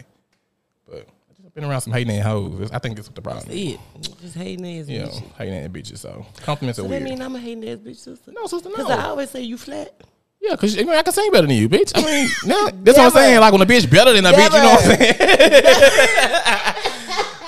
Been 1.57 1.65
around 1.65 1.81
some 1.81 1.93
hating 1.95 2.15
ass 2.19 2.27
hoes. 2.27 2.71
I 2.71 2.79
think 2.79 2.97
that's 2.97 3.09
what 3.09 3.15
the 3.15 3.23
problem. 3.23 3.47
is. 3.51 3.73
It. 3.75 3.81
Just 4.21 4.35
hating 4.37 4.79
ass 4.79 4.89
You 4.91 4.99
know, 5.01 5.07
bitch. 5.07 5.23
hating 5.39 5.55
ass 5.55 5.69
bitches. 5.69 5.99
So 5.99 6.27
compliments 6.43 6.77
So 6.77 6.85
are 6.85 6.89
that 6.89 7.01
weird. 7.01 7.03
mean 7.05 7.23
I'm 7.23 7.35
a 7.35 7.39
hating 7.39 7.67
ass 7.67 7.79
bitch 7.79 7.97
sister? 7.97 8.31
no, 8.31 8.47
sister, 8.47 8.69
no. 8.69 8.77
Because 8.77 8.91
I 8.91 9.05
always 9.07 9.31
say 9.31 9.41
you 9.41 9.57
flat. 9.57 9.95
yeah, 10.43 10.51
because 10.53 10.77
I, 10.79 10.83
mean, 10.83 10.91
I 10.91 11.03
can 11.03 11.15
sing 11.15 11.31
better 11.33 11.47
than 11.47 11.57
you, 11.57 11.67
bitch. 11.71 11.93
I 11.95 12.03
mean, 12.05 12.29
no, 12.47 12.69
that's 12.85 12.99
what 12.99 13.07
I'm 13.07 13.11
saying. 13.11 13.41
Like 13.41 13.53
when 13.53 13.63
a 13.63 13.67
bitch 13.67 13.91
better 13.91 14.13
than 14.13 14.27
a 14.27 14.33
bitch, 14.33 14.53
you 14.53 14.59
know 14.59 14.69
what 14.69 14.85
I'm 14.85 14.97
saying? 14.99 15.15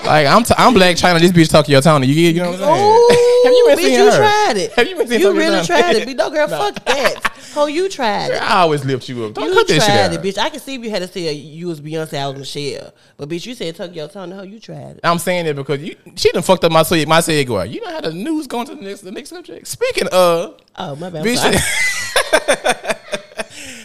like 0.09 0.27
I'm, 0.27 0.43
t- 0.43 0.53
I'm 0.57 0.73
Blac 0.73 0.93
Chyna. 0.99 1.19
This 1.19 1.31
bitch 1.31 1.49
Tokyo 1.51 1.79
Toni. 1.81 2.07
You 2.07 2.15
get, 2.15 2.35
you 2.35 2.41
know 2.43 2.51
what 2.51 2.61
I'm 2.61 2.65
saying? 2.75 2.93
Ooh, 2.95 3.09
Have 3.43 3.53
you 3.53 3.65
been 3.67 3.77
bitch, 3.77 3.81
seeing 3.83 3.93
you 3.99 4.11
her? 4.11 4.17
tried 4.17 4.57
it. 4.57 4.71
Have 4.73 4.87
you 4.87 4.95
been 4.97 5.07
seeing 5.07 5.21
You 5.21 5.27
Tokyo 5.27 5.39
really 5.39 5.55
Tony? 5.65 5.67
tried 5.81 5.95
it. 5.95 6.07
Bitch, 6.07 6.15
no, 6.17 6.29
girl, 6.29 6.47
fuck 6.49 6.85
that. 6.85 7.15
Oh, 7.55 7.65
you 7.67 7.89
tried 7.89 8.31
it. 8.31 8.41
I 8.41 8.59
always 8.61 8.85
lift 8.85 9.07
you 9.09 9.25
up. 9.25 9.33
Don't 9.33 9.45
You 9.47 9.53
cut 9.53 9.67
that 9.67 9.73
shit 9.75 9.83
tried 9.83 9.99
out. 9.99 10.13
it, 10.13 10.21
bitch. 10.21 10.37
I 10.37 10.49
can 10.49 10.59
see 10.59 10.75
if 10.75 10.83
you 10.83 10.89
had 10.89 11.01
to 11.01 11.07
say 11.07 11.31
you 11.33 11.67
was 11.67 11.79
Beyonce, 11.81 12.19
I 12.19 12.27
was 12.27 12.37
Michelle. 12.39 12.93
But 13.17 13.29
bitch, 13.29 13.45
you 13.45 13.55
said 13.55 13.95
your 13.95 14.07
tongue. 14.07 14.29
No, 14.29 14.43
you 14.43 14.59
tried 14.59 14.97
it. 14.97 14.99
I'm 15.03 15.17
saying 15.19 15.45
it 15.47 15.55
because 15.55 15.81
you 15.81 15.95
she 16.15 16.31
done 16.31 16.43
fucked 16.43 16.63
up 16.65 16.71
my 16.71 16.81
seg- 16.83 17.07
my 17.07 17.19
segue. 17.19 17.71
You 17.71 17.81
know 17.81 17.91
how 17.91 18.01
the 18.01 18.13
news 18.13 18.45
going 18.47 18.67
to 18.67 18.75
the 18.75 18.81
next 18.81 19.01
the 19.01 19.11
next 19.11 19.29
subject. 19.29 19.67
Speaking 19.67 20.07
of, 20.11 20.59
Oh, 20.75 20.95
my 20.95 21.09
bad. 21.09 21.25
I'm 21.25 21.35
bitch, 21.35 22.99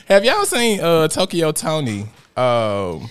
have 0.09 0.25
y'all 0.25 0.45
seen 0.45 0.81
uh 0.81 1.09
Tokyo 1.09 1.53
Toni? 1.53 2.07
Um, 2.37 3.09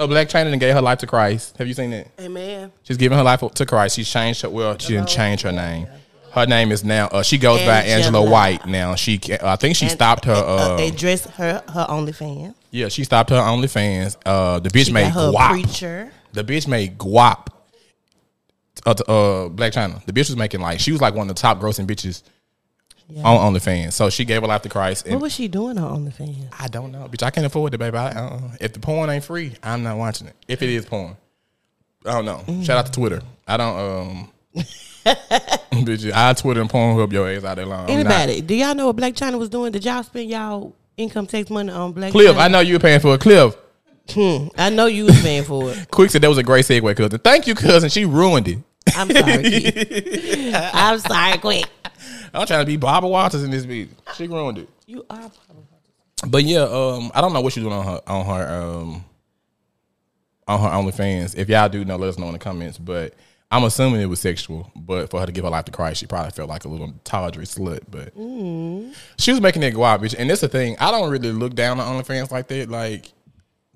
so 0.00 0.08
Blac 0.08 0.26
Chyna 0.30 0.58
gave 0.58 0.74
her 0.74 0.80
life 0.80 0.98
to 0.98 1.06
Christ. 1.06 1.56
Have 1.58 1.68
you 1.68 1.74
seen 1.74 1.90
that? 1.90 2.08
Amen. 2.20 2.72
She's 2.84 2.96
giving 2.96 3.18
her 3.18 3.24
life 3.24 3.40
to 3.40 3.66
Christ. 3.66 3.96
She's 3.96 4.08
changed 4.10 4.42
her. 4.42 4.48
Well, 4.50 4.78
she 4.78 4.94
didn't 4.94 5.08
change 5.08 5.42
her 5.42 5.52
name. 5.52 5.86
Her 6.32 6.46
name 6.46 6.70
is 6.72 6.84
now. 6.84 7.08
Uh, 7.08 7.22
she 7.22 7.38
goes 7.38 7.58
by 7.60 7.82
Angela 7.82 8.20
Angela. 8.20 8.30
White 8.30 8.66
now. 8.66 8.94
She 8.94 9.18
ca- 9.18 9.38
I 9.42 9.56
think 9.56 9.76
she 9.76 9.88
stopped 9.88 10.24
her. 10.26 10.32
Uh, 10.32 10.76
Uh, 10.76 10.86
address 10.86 11.26
her 11.26 11.62
her 11.68 11.86
OnlyFans. 11.88 12.54
yeah, 12.70 12.88
she 12.88 13.02
stopped 13.04 13.30
her 13.30 13.36
OnlyFans. 13.40 14.16
Uh, 14.24 14.60
the 14.60 14.68
bitch 14.70 14.86
She 14.86 14.92
made 14.92 15.12
got 15.12 15.14
her 15.14 15.32
guap. 15.32 15.50
preacher. 15.50 16.12
The 16.32 16.44
bitch 16.44 16.68
made 16.68 16.96
guap. 16.96 17.48
Uh, 18.86 18.90
uh, 18.90 19.48
Blac 19.50 19.72
Chyna. 19.72 20.04
The 20.06 20.12
bitch 20.12 20.28
was 20.30 20.36
making 20.36 20.60
like 20.60 20.78
she 20.80 20.92
was 20.92 21.00
like 21.00 21.14
one 21.14 21.28
of 21.28 21.34
the 21.34 21.40
top 21.40 21.60
grossing 21.60 21.86
bitches 21.86 22.22
Yeah. 23.12 23.22
on 23.24 23.52
OnlyFans. 23.54 23.92
So 23.92 24.08
she 24.10 24.24
gave 24.24 24.40
her 24.42 24.46
life 24.48 24.62
to 24.62 24.68
Christ. 24.68 25.08
What 25.08 25.20
was 25.20 25.32
she 25.32 25.48
doing 25.48 25.78
on 25.78 26.04
OnlyFans? 26.06 26.46
I 26.58 26.68
don't 26.68 26.92
know, 26.92 27.08
bitch. 27.10 27.22
I 27.22 27.30
can't 27.30 27.46
afford 27.46 27.74
it, 27.74 27.78
baby. 27.78 27.96
I, 27.96 28.08
uh, 28.10 28.40
if 28.60 28.72
the 28.72 28.80
porn 28.80 29.10
ain't 29.10 29.24
free, 29.24 29.54
I'm 29.62 29.82
not 29.82 29.96
watching 29.96 30.26
it. 30.28 30.36
If 30.48 30.62
it 30.62 30.68
is 30.70 30.84
porn, 30.86 31.16
I 32.06 32.12
don't 32.12 32.24
know. 32.24 32.62
Shout 32.62 32.78
out 32.78 32.86
to 32.86 32.92
Twitter. 32.92 33.20
I 33.46 33.56
don't. 33.56 33.78
um 33.78 34.28
Bitch, 35.04 36.12
I 36.14 36.32
Twitter 36.34 36.60
and 36.60 36.68
Pornhub 36.70 37.12
your 37.12 37.28
ass 37.30 37.44
out 37.44 37.56
there 37.56 37.66
long. 37.66 37.90
I'm 37.90 38.02
not- 38.04 38.12
Anybody? 38.12 38.40
Do 38.42 38.54
y'all 38.54 38.74
know 38.74 38.86
what 38.88 38.96
Blac 38.96 39.14
Chyna 39.14 39.38
was 39.38 39.48
doing? 39.48 39.72
Did 39.72 39.84
y'all 39.84 40.02
spend 40.02 40.28
y'all 40.30 40.74
income 40.96 41.26
tax 41.26 41.48
money 41.50 41.70
on 41.72 41.92
Black 41.92 42.12
Cliff, 42.12 42.28
China? 42.32 42.38
I 42.40 42.48
know 42.48 42.60
you 42.60 42.74
were 42.74 42.78
paying 42.80 43.00
for 43.00 43.14
a 43.14 43.18
Cliff. 43.18 43.56
Hmm, 44.10 44.48
I 44.58 44.70
know 44.70 44.86
you 44.86 45.04
was 45.06 45.20
paying 45.22 45.44
for 45.44 45.70
it. 45.70 45.88
Quick 45.90 46.10
said 46.10 46.22
that 46.22 46.28
was 46.28 46.38
a 46.38 46.42
great 46.42 46.64
segue, 46.64 46.96
cousin. 46.96 47.18
Thank 47.20 47.46
you, 47.46 47.54
cousin. 47.54 47.88
She 47.90 48.04
ruined 48.04 48.48
it. 48.48 48.58
I'm 48.96 49.08
sorry. 49.10 50.52
I'm 50.54 50.98
sorry, 50.98 51.38
quick. 51.38 51.64
I'm 52.32 52.46
trying 52.46 52.60
to 52.60 52.66
be 52.66 52.76
Barbara 52.76 53.10
Walters 53.10 53.42
in 53.42 53.50
this 53.50 53.66
bitch. 53.66 53.88
She 54.14 54.26
ruined 54.26 54.58
it. 54.58 54.68
You 54.86 55.04
are. 55.10 55.30
But 56.28 56.44
yeah, 56.44 56.60
um, 56.60 57.10
I 57.14 57.20
don't 57.20 57.32
know 57.32 57.40
what 57.40 57.52
she's 57.52 57.62
doing 57.62 57.74
on 57.74 57.84
her 57.84 58.00
on 58.06 58.26
her 58.26 58.62
um 58.62 59.04
on 60.46 60.60
her 60.60 60.68
OnlyFans. 60.68 61.36
If 61.36 61.48
y'all 61.48 61.68
do 61.68 61.84
know, 61.84 61.96
let 61.96 62.08
us 62.08 62.18
know 62.18 62.26
in 62.26 62.32
the 62.32 62.38
comments. 62.38 62.76
But 62.76 63.14
I'm 63.50 63.64
assuming 63.64 64.00
it 64.00 64.06
was 64.06 64.20
sexual. 64.20 64.70
But 64.76 65.10
for 65.10 65.20
her 65.20 65.26
to 65.26 65.32
give 65.32 65.44
her 65.44 65.50
life 65.50 65.64
to 65.66 65.72
Christ, 65.72 66.00
she 66.00 66.06
probably 66.06 66.30
felt 66.32 66.48
like 66.48 66.64
a 66.64 66.68
little 66.68 66.92
tawdry 67.04 67.44
slut. 67.44 67.80
But 67.90 68.12
she 69.18 69.30
was 69.32 69.40
making 69.40 69.62
that 69.62 69.74
go 69.74 69.84
out, 69.84 70.02
bitch. 70.02 70.14
And 70.18 70.28
that's 70.28 70.40
the 70.40 70.48
thing. 70.48 70.76
I 70.78 70.90
don't 70.90 71.10
really 71.10 71.32
look 71.32 71.54
down 71.54 71.80
on 71.80 72.02
OnlyFans 72.02 72.30
like 72.30 72.48
that. 72.48 72.68
Like 72.68 73.12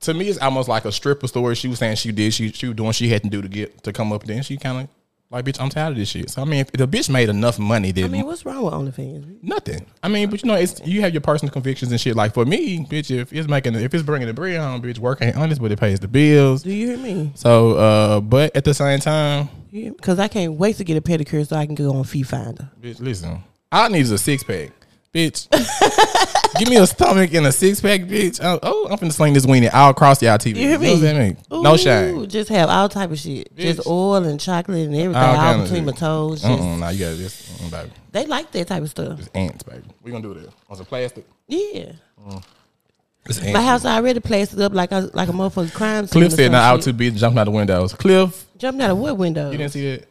to 0.01 0.13
me, 0.15 0.29
it's 0.29 0.39
almost 0.39 0.69
like 0.69 0.85
a 0.85 0.93
stripper 0.93 1.27
story. 1.27 1.55
She 1.55 1.69
was 1.69 1.79
saying 1.79 1.97
she 1.97 2.13
did. 2.13 2.35
She 2.35 2.51
she 2.53 2.67
was 2.67 2.77
doing. 2.77 2.93
She 2.93 3.09
had 3.09 3.23
to 3.23 3.31
do 3.31 3.41
to 3.41 3.49
get 3.49 3.83
to 3.85 3.93
come 3.93 4.13
up. 4.13 4.25
Then 4.25 4.43
she 4.43 4.57
kind 4.57 4.83
of 4.83 4.89
like, 5.35 5.45
bitch, 5.45 5.61
I'm 5.61 5.69
tired 5.69 5.91
of 5.91 5.97
this 5.97 6.09
shit. 6.09 6.31
So 6.31 6.43
I 6.43 6.45
mean, 6.45 6.61
if 6.61 6.73
the 6.73 6.87
bitch 6.89 7.11
made 7.11 7.29
enough 7.29 7.59
money, 7.59 7.91
then 7.93 8.05
I 8.05 8.09
mean, 8.09 8.25
what's 8.25 8.47
wrong 8.47 8.63
with 8.63 8.73
OnlyFans? 8.73 9.43
Nothing. 9.43 9.85
I 10.03 10.09
mean, 10.09 10.31
but 10.31 10.43
you 10.43 10.47
know, 10.49 10.55
it's 10.55 10.81
you 10.87 11.01
have 11.01 11.13
your 11.13 11.21
personal 11.21 11.53
convictions 11.53 11.91
and 11.91 12.01
shit. 12.01 12.17
Like 12.17 12.35
for 12.35 12.45
me, 12.45 12.79
bitch, 12.87 13.11
if 13.11 13.33
it's 13.33 13.49
making, 13.49 13.75
if 13.75 13.93
it's 13.93 14.03
bringing 14.03 14.29
the 14.29 14.35
bread 14.35 14.61
home, 14.61 14.81
bitch, 14.81 14.99
work 14.99 15.21
ain't 15.23 15.37
honest, 15.37 15.61
but 15.61 15.73
it 15.73 15.79
pays 15.81 16.01
the 16.01 16.09
bills. 16.09 16.63
Do 16.63 16.73
you 16.73 16.87
hear 16.89 16.99
me? 16.99 17.33
So, 17.35 17.73
uh, 17.77 18.21
but 18.21 18.55
at 18.57 18.65
the 18.65 18.75
same 18.75 19.01
time, 19.01 19.49
Because 19.73 20.19
I 20.19 20.29
can't 20.29 20.55
wait 20.55 20.77
to 20.77 20.85
get 20.85 20.97
a 20.97 21.01
pedicure 21.01 21.47
so 21.47 21.57
I 21.57 21.67
can 21.67 21.75
go 21.75 21.93
on 21.95 22.05
Fee 22.05 22.23
Finder. 22.23 22.71
bitch, 22.81 23.01
listen, 23.01 23.43
all 23.73 23.85
I 23.87 23.89
need 23.89 24.07
a 24.07 24.19
six 24.19 24.45
pack, 24.45 24.71
bitch. 25.15 25.49
Give 26.59 26.69
me 26.69 26.77
a 26.77 26.87
stomach 26.87 27.33
and 27.35 27.47
a 27.47 27.53
six 27.53 27.81
pack, 27.81 28.03
bitch. 28.03 28.41
Oh, 28.43 28.59
oh, 28.63 28.89
I'm 28.91 28.99
finna 28.99 29.13
sling 29.13 29.33
this 29.33 29.47
weenie 29.47 29.73
all 29.73 29.91
across 29.91 30.23
y'all 30.23 30.39
TV. 30.39 30.57
You 30.57 30.69
hear 30.69 30.79
know 30.79 30.93
what 30.95 31.01
me? 31.03 31.11
I 31.11 31.13
mean? 31.13 31.37
No 31.51 31.75
Ooh, 31.75 31.79
shame. 31.79 32.29
Just 32.29 32.49
have 32.51 32.69
all 32.69 32.89
type 32.89 33.11
of 33.11 33.19
shit. 33.19 33.57
Just 33.57 33.87
oil 33.87 34.25
and 34.25 34.39
chocolate 34.39 34.87
and 34.87 34.95
everything. 34.95 35.17
All 35.17 35.37
All, 35.37 35.63
between 35.63 35.85
my 35.85 35.93
toes. 35.93 36.43
Just, 36.43 36.63
nah, 36.63 36.91
you 36.91 36.99
got 36.99 37.17
this, 37.17 37.59
mm, 37.59 37.71
baby. 37.71 37.91
They 38.13 38.27
like 38.27 38.51
that 38.53 38.69
type 38.69 38.83
of 38.83 38.91
stuff. 38.91 39.19
It's 39.19 39.29
ants, 39.35 39.63
baby. 39.65 39.83
We 40.03 40.13
gonna 40.13 40.23
do 40.23 40.35
this 40.35 40.53
on 40.69 40.77
some 40.77 40.87
plastic. 40.87 41.27
Yeah. 41.49 41.93
It's 43.27 43.43
My 43.53 43.63
house 43.63 43.85
already 43.87 44.21
plastered 44.21 44.61
up 44.61 44.75
like 44.75 44.93
a 44.93 45.11
like 45.15 45.29
a 45.29 45.33
motherfucking 45.33 45.73
crime 45.73 46.07
scene. 46.07 46.21
Cliff 46.23 46.35
said 46.35 46.53
now 46.53 46.63
out 46.75 46.83
too 46.83 46.93
busy 46.93 47.19
jumping 47.19 47.39
out 47.39 47.45
the 47.45 47.51
windows. 47.51 47.95
Cliff, 47.95 48.47
Jumped 48.59 48.81
out 48.83 48.91
of 48.91 48.99
what 48.99 49.17
window? 49.17 49.51
you 49.51 49.59
didn't 49.59 49.73
see 49.73 49.97
that, 49.97 50.07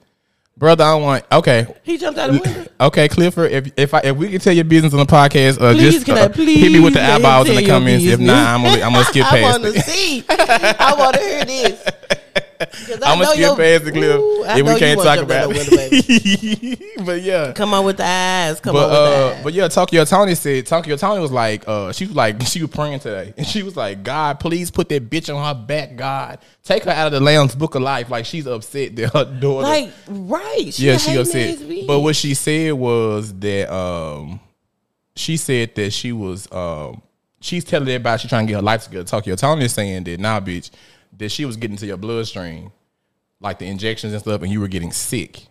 brother. 0.58 0.84
I 0.84 0.96
want. 0.96 1.26
Okay, 1.32 1.66
He 1.84 1.98
jumped 1.98 2.20
out 2.20 2.30
of 2.30 2.36
the 2.36 2.50
window. 2.50 2.72
okay, 2.88 3.08
Clifford. 3.08 3.52
If 3.52 3.72
if 3.78 3.94
I 3.94 4.00
if 4.04 4.16
we 4.18 4.30
can 4.30 4.40
tell 4.40 4.54
your 4.54 4.66
business 4.66 4.94
on 4.94 5.00
the 5.00 5.06
podcast, 5.06 5.62
uh, 5.62 5.74
Please, 5.74 5.94
just 5.94 6.06
can 6.06 6.18
uh, 6.18 6.22
I 6.22 6.28
please 6.28 6.60
hit 6.62 6.72
me 6.72 6.80
with 6.80 6.94
the 6.94 7.04
eyeballs 7.04 7.50
in 7.50 7.56
the 7.56 7.66
comments. 7.66 8.06
If 8.06 8.20
not, 8.20 8.48
I'm 8.56 8.64
gonna 8.64 8.82
I'm 8.82 8.94
gonna 8.94 9.06
skip 9.06 9.24
past. 9.28 9.36
I 9.36 9.52
want 9.52 9.64
to 9.76 9.82
see. 9.82 10.26
I 10.30 10.96
want 10.98 11.16
to 11.16 11.22
hear 11.22 11.46
this. 11.46 11.90
I'm 13.04 13.20
gonna 13.20 13.26
skip 13.28 13.40
your- 13.40 13.56
past 13.56 13.86
the 13.86 13.92
clip 13.92 14.20
Ooh, 14.20 14.44
if 14.46 14.66
we 14.68 14.80
can't 14.80 15.02
talk 15.02 15.20
about 15.20 15.50
the 15.50 15.56
window, 15.56 15.76
baby. 15.78 15.98
it. 16.00 17.06
but 17.06 17.22
yeah. 17.22 17.52
Come 17.54 17.74
on 17.74 17.86
with 17.86 17.98
the 17.98 18.06
eyes. 18.06 18.60
Come 18.60 18.74
But 18.76 18.84
on 18.86 18.90
with 18.90 18.92
the 18.92 19.26
uh, 19.26 19.36
eyes. 19.38 19.44
but 19.44 19.54
yeah, 19.54 19.68
Tokyo 19.68 20.06
Toni 20.06 20.36
said 20.36 20.66
Tokyo 20.66 20.96
Toni 20.96 21.22
was 21.22 21.32
like, 21.32 21.64
uh, 21.68 21.92
she 21.92 22.06
was 22.06 22.16
like, 22.16 22.42
she 22.48 22.62
was 22.62 22.70
praying 22.72 23.00
today, 23.00 23.34
and 23.38 23.46
she 23.46 23.64
was 23.64 23.76
like, 23.76 24.04
God, 24.04 24.40
please 24.40 24.72
put 24.72 24.90
that 24.90 25.10
bitch 25.10 25.34
on 25.36 25.44
her 25.44 25.60
back, 25.60 25.96
God, 25.96 26.40
take 26.64 26.84
her 26.84 26.92
out 26.92 27.08
of 27.08 27.14
the 27.14 27.20
Lamb's 27.20 27.56
Book 27.56 27.76
of 27.76 27.82
Life. 27.82 28.10
Like 28.10 28.26
she's 28.26 28.48
upset 28.48 28.96
that 28.96 29.14
her 29.14 29.26
daughter, 29.26 29.64
like 29.68 29.92
right. 30.08 30.74
She 30.74 30.88
yeah, 30.88 30.98
she 30.98 31.16
upset. 31.18 31.60
But 31.88 32.00
what 32.00 32.16
she 32.16 32.34
said 32.34 32.74
was 32.74 33.34
that 33.40 33.74
um, 33.74 34.40
she 35.16 35.38
said 35.38 35.76
that 35.76 35.92
she 35.92 36.12
was 36.12 36.52
um, 36.52 37.02
she's 37.40 37.64
telling 37.64 37.88
everybody 37.88 38.20
she's 38.22 38.30
trying 38.30 38.46
to 38.48 38.52
get 38.52 38.56
her 38.58 38.62
life 38.62 38.84
together. 38.86 39.04
Tokyo 39.06 39.36
Toni 39.36 39.66
is 39.66 39.74
saying 39.74 40.04
that 40.06 40.20
nah, 40.20 40.40
bitch, 40.40 40.72
that 41.18 41.30
she 41.30 41.46
was 41.46 41.58
getting 41.58 41.78
to 41.78 41.86
your 41.86 41.98
bloodstream, 41.98 42.72
like 43.40 43.60
the 43.60 43.68
injections 43.68 44.14
and 44.14 44.22
stuff, 44.22 44.42
and 44.42 44.52
you 44.52 44.60
were 44.60 44.68
getting 44.68 44.92
sick. 44.92 45.48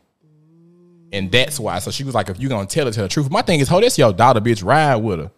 And 1.13 1.31
that's 1.31 1.61
why. 1.61 1.79
So 1.79 1.91
she 1.91 2.05
was 2.05 2.15
like, 2.15 2.29
if 2.31 2.41
you're 2.41 2.49
gonna 2.49 2.67
tell 2.67 2.87
her 2.87 2.93
to 2.93 3.03
the 3.03 3.09
truth. 3.09 3.31
My 3.31 3.43
thing 3.43 3.61
is, 3.61 3.69
hold 3.69 3.85
that's 3.85 3.99
your 3.99 4.13
daughter, 4.13 4.41
bitch. 4.41 4.65
Ride 4.65 4.97
with 4.97 5.21
her. 5.21 5.31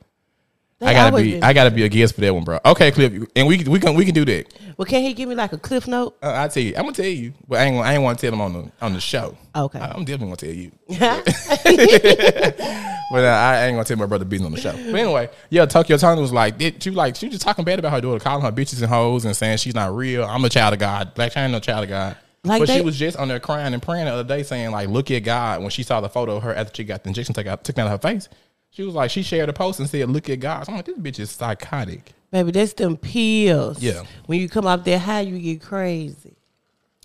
They 0.80 0.86
I 0.86 0.92
gotta 0.92 1.16
be 1.16 1.42
I 1.42 1.52
gotta 1.52 1.70
be 1.70 1.84
a 1.84 1.88
guest 1.88 2.14
for 2.14 2.20
that 2.20 2.34
one, 2.34 2.44
bro. 2.44 2.58
Okay, 2.64 2.90
Cliff. 2.90 3.28
And 3.36 3.46
we 3.46 3.62
we 3.64 3.78
can 3.78 3.94
we 3.94 4.04
can 4.04 4.14
do 4.14 4.24
that. 4.24 4.52
Well, 4.76 4.86
can 4.86 5.02
he 5.02 5.14
give 5.14 5.28
me 5.28 5.34
like 5.34 5.52
a 5.52 5.58
cliff 5.58 5.86
note? 5.86 6.16
Uh, 6.22 6.26
I'll 6.26 6.48
tell 6.48 6.62
you. 6.62 6.74
I'm 6.76 6.82
gonna 6.82 6.92
tell 6.92 7.06
you. 7.06 7.32
But 7.46 7.60
I 7.60 7.64
ain't 7.64 7.76
gonna, 7.76 7.88
I 7.88 7.94
ain't 7.94 8.02
wanna 8.02 8.18
tell 8.18 8.32
him 8.32 8.40
on 8.40 8.52
the 8.52 8.70
on 8.80 8.92
the 8.92 9.00
show. 9.00 9.36
Okay. 9.54 9.78
I, 9.78 9.96
am 9.96 10.04
definitely 10.04 10.26
gonna 10.26 10.36
tell 10.36 10.50
you. 10.50 10.72
But 13.10 13.24
uh, 13.24 13.28
I 13.28 13.66
ain't 13.66 13.74
gonna 13.74 13.84
tell 13.84 13.96
my 13.96 14.06
brother 14.06 14.24
beating 14.24 14.46
on 14.46 14.52
the 14.52 14.60
show. 14.60 14.72
But 14.72 14.94
anyway, 14.94 15.30
yeah, 15.48 15.66
Tokyo 15.66 15.96
Toni 15.96 16.20
was 16.20 16.32
like, 16.32 16.60
it, 16.60 16.82
she 16.82 16.90
like 16.90 17.14
she 17.14 17.26
was 17.26 17.34
just 17.34 17.44
talking 17.44 17.64
bad 17.64 17.78
about 17.78 17.92
her 17.92 18.00
daughter, 18.00 18.18
calling 18.18 18.44
her 18.44 18.50
bitches 18.50 18.80
and 18.80 18.90
hoes, 18.90 19.24
and 19.24 19.36
saying 19.36 19.58
she's 19.58 19.74
not 19.74 19.94
real. 19.94 20.24
I'm 20.24 20.44
a 20.44 20.48
child 20.48 20.74
of 20.74 20.80
God. 20.80 21.14
Blac 21.14 21.32
Chyna, 21.32 21.50
no 21.50 21.60
child 21.60 21.84
of 21.84 21.90
God. 21.90 22.16
Like 22.42 22.60
but 22.60 22.68
she 22.68 22.80
was 22.80 22.98
just 22.98 23.16
on 23.16 23.28
there 23.28 23.40
crying 23.40 23.72
and 23.72 23.82
praying 23.82 24.06
the 24.06 24.12
other 24.12 24.24
day, 24.24 24.42
saying 24.42 24.70
like, 24.70 24.88
"Look 24.88 25.10
at 25.10 25.20
God." 25.20 25.62
When 25.62 25.70
she 25.70 25.82
saw 25.82 26.00
the 26.00 26.08
photo 26.08 26.36
of 26.36 26.42
her 26.42 26.54
after 26.54 26.74
she 26.74 26.84
got 26.84 27.04
the 27.04 27.08
injection 27.08 27.34
taken 27.34 27.52
out, 27.52 27.64
taken 27.64 27.82
out 27.82 27.92
of 27.92 28.02
her 28.02 28.08
face, 28.08 28.28
she 28.74 28.82
was 28.82 28.94
like, 28.94 29.08
she 29.10 29.22
shared 29.22 29.48
a 29.48 29.52
post 29.52 29.78
and 29.78 29.88
said, 29.88 30.10
"Look 30.10 30.28
at 30.28 30.40
God." 30.40 30.66
So 30.66 30.72
I'm 30.72 30.76
like, 30.78 30.86
this 30.86 30.98
bitch 30.98 31.20
is 31.20 31.30
psychotic. 31.30 32.12
Baby, 32.32 32.50
that's 32.50 32.72
them 32.72 32.96
pills. 32.96 33.80
Yeah. 33.80 34.02
When 34.26 34.40
you 34.40 34.48
come 34.48 34.66
up 34.66 34.84
there 34.84 34.98
high, 34.98 35.20
you 35.20 35.38
get 35.38 35.62
crazy. 35.62 36.34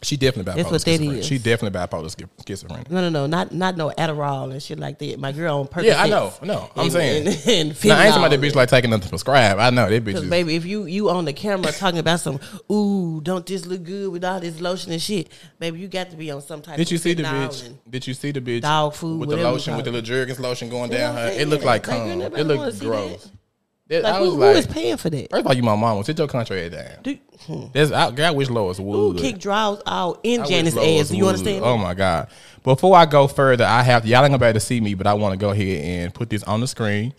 She 0.02 0.16
definitely 0.16 0.52
bipolar. 0.52 0.56
That's 0.56 0.72
what 0.72 0.86
that 0.86 1.02
is. 1.02 1.26
She 1.26 1.38
definitely 1.38 1.78
bipolar 1.78 2.16
schi- 2.16 2.30
schizophrenic. 2.48 2.90
No, 2.90 3.02
no, 3.02 3.10
no, 3.10 3.26
not 3.26 3.52
not 3.52 3.76
no 3.76 3.92
Adderall 3.98 4.52
and 4.52 4.64
shit 4.64 4.80
like 4.80 4.98
that. 5.00 5.20
My 5.20 5.32
girl 5.32 5.60
on 5.60 5.68
purpose. 5.68 5.88
Yeah, 5.88 6.02
I 6.02 6.08
know. 6.08 6.34
No, 6.42 6.70
I'm 6.76 6.84
and, 6.84 6.92
saying. 6.92 7.28
and, 7.28 7.48
and 7.48 7.86
Now, 7.86 7.98
I 7.98 8.06
ain't 8.06 8.14
talking 8.14 8.26
about 8.26 8.32
that 8.32 8.42
bitch 8.42 8.56
like 8.56 8.70
taking 8.70 8.92
nothing 8.92 9.10
prescribed. 9.10 9.60
I 9.60 9.70
know 9.72 9.90
that 9.90 10.06
bitch 10.06 10.16
is. 10.16 10.30
baby, 10.30 10.56
if 10.56 10.66
you 10.66 10.86
you 10.86 11.10
on 11.10 11.26
the 11.26 11.34
camera 11.34 11.72
talking 11.74 12.00
about 12.00 12.22
some, 12.22 12.40
ooh, 12.72 13.20
don't 13.22 13.46
this 13.46 13.66
look 13.66 13.84
good 13.84 14.12
with 14.12 14.24
all 14.24 14.40
this 14.40 14.62
lotion 14.62 14.94
and 14.94 15.02
shit, 15.02 15.30
baby, 15.60 15.80
you 15.80 15.88
got 15.90 16.10
to 16.12 16.16
be 16.16 16.32
on 16.32 16.42
some 16.42 16.62
type. 16.62 16.78
Did 16.78 16.88
of 16.88 16.92
you 16.92 16.98
see 16.98 17.14
the 17.14 17.24
bitch? 17.24 17.78
Did 17.90 18.08
you 18.08 18.14
see 18.14 18.32
the 18.32 18.42
bitch 18.42 18.62
Dog 18.62 18.94
food, 18.94 19.20
with 19.20 19.30
the 19.30 19.38
lotion, 19.38 19.76
with 19.76 19.86
the 19.86 19.92
little 19.92 20.06
Jergens 20.06 20.40
lotion 20.40 20.70
going 20.70 20.92
You 20.92 20.98
know 20.98 21.14
down 21.14 21.16
her? 21.16 21.28
It 21.30 21.48
looked 21.50 21.66
like 21.66 21.84
cum. 21.84 22.22
It 22.22 22.44
looked 22.46 22.78
see 22.78 22.88
gross. 23.90 24.04
Like, 24.04 24.04
That- 24.04 24.16
I 24.16 24.20
was 24.22 24.34
who 24.34 24.40
like, 24.40 24.56
is 24.58 24.68
paying 24.68 24.98
for 24.98 25.10
that? 25.10 25.30
first 25.32 25.40
of 25.42 25.48
all, 25.48 25.54
you 25.54 25.64
my 25.64 25.76
mama. 25.76 26.04
Sit 26.04 26.18
your 26.18 26.28
country 26.28 26.70
down. 26.70 26.84
Do, 27.04 27.18
hmm. 27.48 27.66
That's 27.74 27.92
I, 27.92 28.10
I 28.28 28.32
wish 28.32 28.50
Lois 28.50 28.78
Who 28.78 28.84
would. 28.84 29.18
kick 29.18 29.40
draws 29.40 29.82
out 29.86 30.20
in 30.24 30.40
I 30.42 30.44
wish 30.44 30.50
Janice 30.50 30.76
Lois 30.76 31.02
ass? 31.02 31.10
Do 31.10 31.18
you 31.18 31.28
understand? 31.28 31.64
Oh 31.66 31.78
my 31.78 31.94
god! 31.94 32.28
Before 32.64 32.96
I 32.96 33.06
go 33.06 33.28
further, 33.28 33.66
I 33.66 33.82
have 33.84 34.06
y'all 34.06 34.20
ain't 34.24 34.30
gonna 34.32 34.38
be 34.40 34.46
able 34.46 34.54
to 34.54 34.60
see 34.66 34.80
me, 34.80 34.94
but 34.94 35.08
I 35.08 35.14
want 35.14 35.34
to 35.34 35.38
go 35.38 35.50
ahead 35.52 35.84
and 35.84 36.14
put 36.14 36.30
this 36.30 36.44
on 36.44 36.60
the 36.62 36.68
screen. 36.68 37.14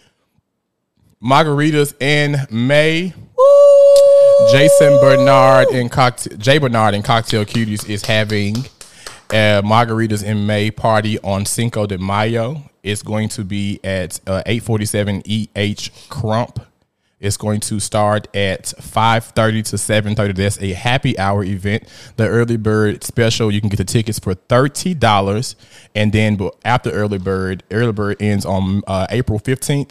Margaritas 1.23 1.95
in 2.01 2.37
May. 2.51 3.13
Ooh. 3.39 4.49
Jason 4.51 4.99
Bernard 5.01 5.69
and 5.69 5.91
cocktail 5.91 6.37
Jay 6.39 6.57
Bernard 6.59 6.95
and 6.95 7.05
Cocktail 7.05 7.45
Cuties 7.45 7.89
is 7.89 8.03
having 8.05 8.57
a 9.33 9.63
margaritas 9.63 10.25
in 10.25 10.47
May 10.47 10.71
party 10.71 11.19
on 11.21 11.47
Cinco 11.47 11.87
de 11.87 11.99
Mayo. 11.99 12.63
It's 12.83 13.03
going 13.03 13.29
to 13.31 13.45
be 13.45 13.79
at 13.85 14.19
uh, 14.27 14.43
847 14.47 15.23
EH 15.27 15.91
Crump. 16.09 16.61
It's 17.21 17.37
going 17.37 17.61
to 17.61 17.79
start 17.81 18.35
at 18.35 18.65
5:30 18.65 19.63
to 19.67 19.77
7:30. 19.77 20.35
That's 20.35 20.59
a 20.61 20.73
happy 20.73 21.19
hour 21.19 21.45
event. 21.45 21.87
The 22.17 22.27
early 22.27 22.57
bird 22.57 23.05
special, 23.05 23.53
you 23.53 23.61
can 23.61 23.69
get 23.69 23.77
the 23.77 23.85
tickets 23.85 24.19
for 24.19 24.33
thirty 24.33 24.95
dollars, 24.95 25.55
and 25.95 26.13
then 26.13 26.41
after 26.65 26.91
early 26.91 27.19
bird, 27.19 27.63
early 27.71 27.93
bird 27.93 28.17
ends 28.21 28.47
on 28.47 28.83
uh, 28.87 29.07
April 29.11 29.39
15th. 29.39 29.91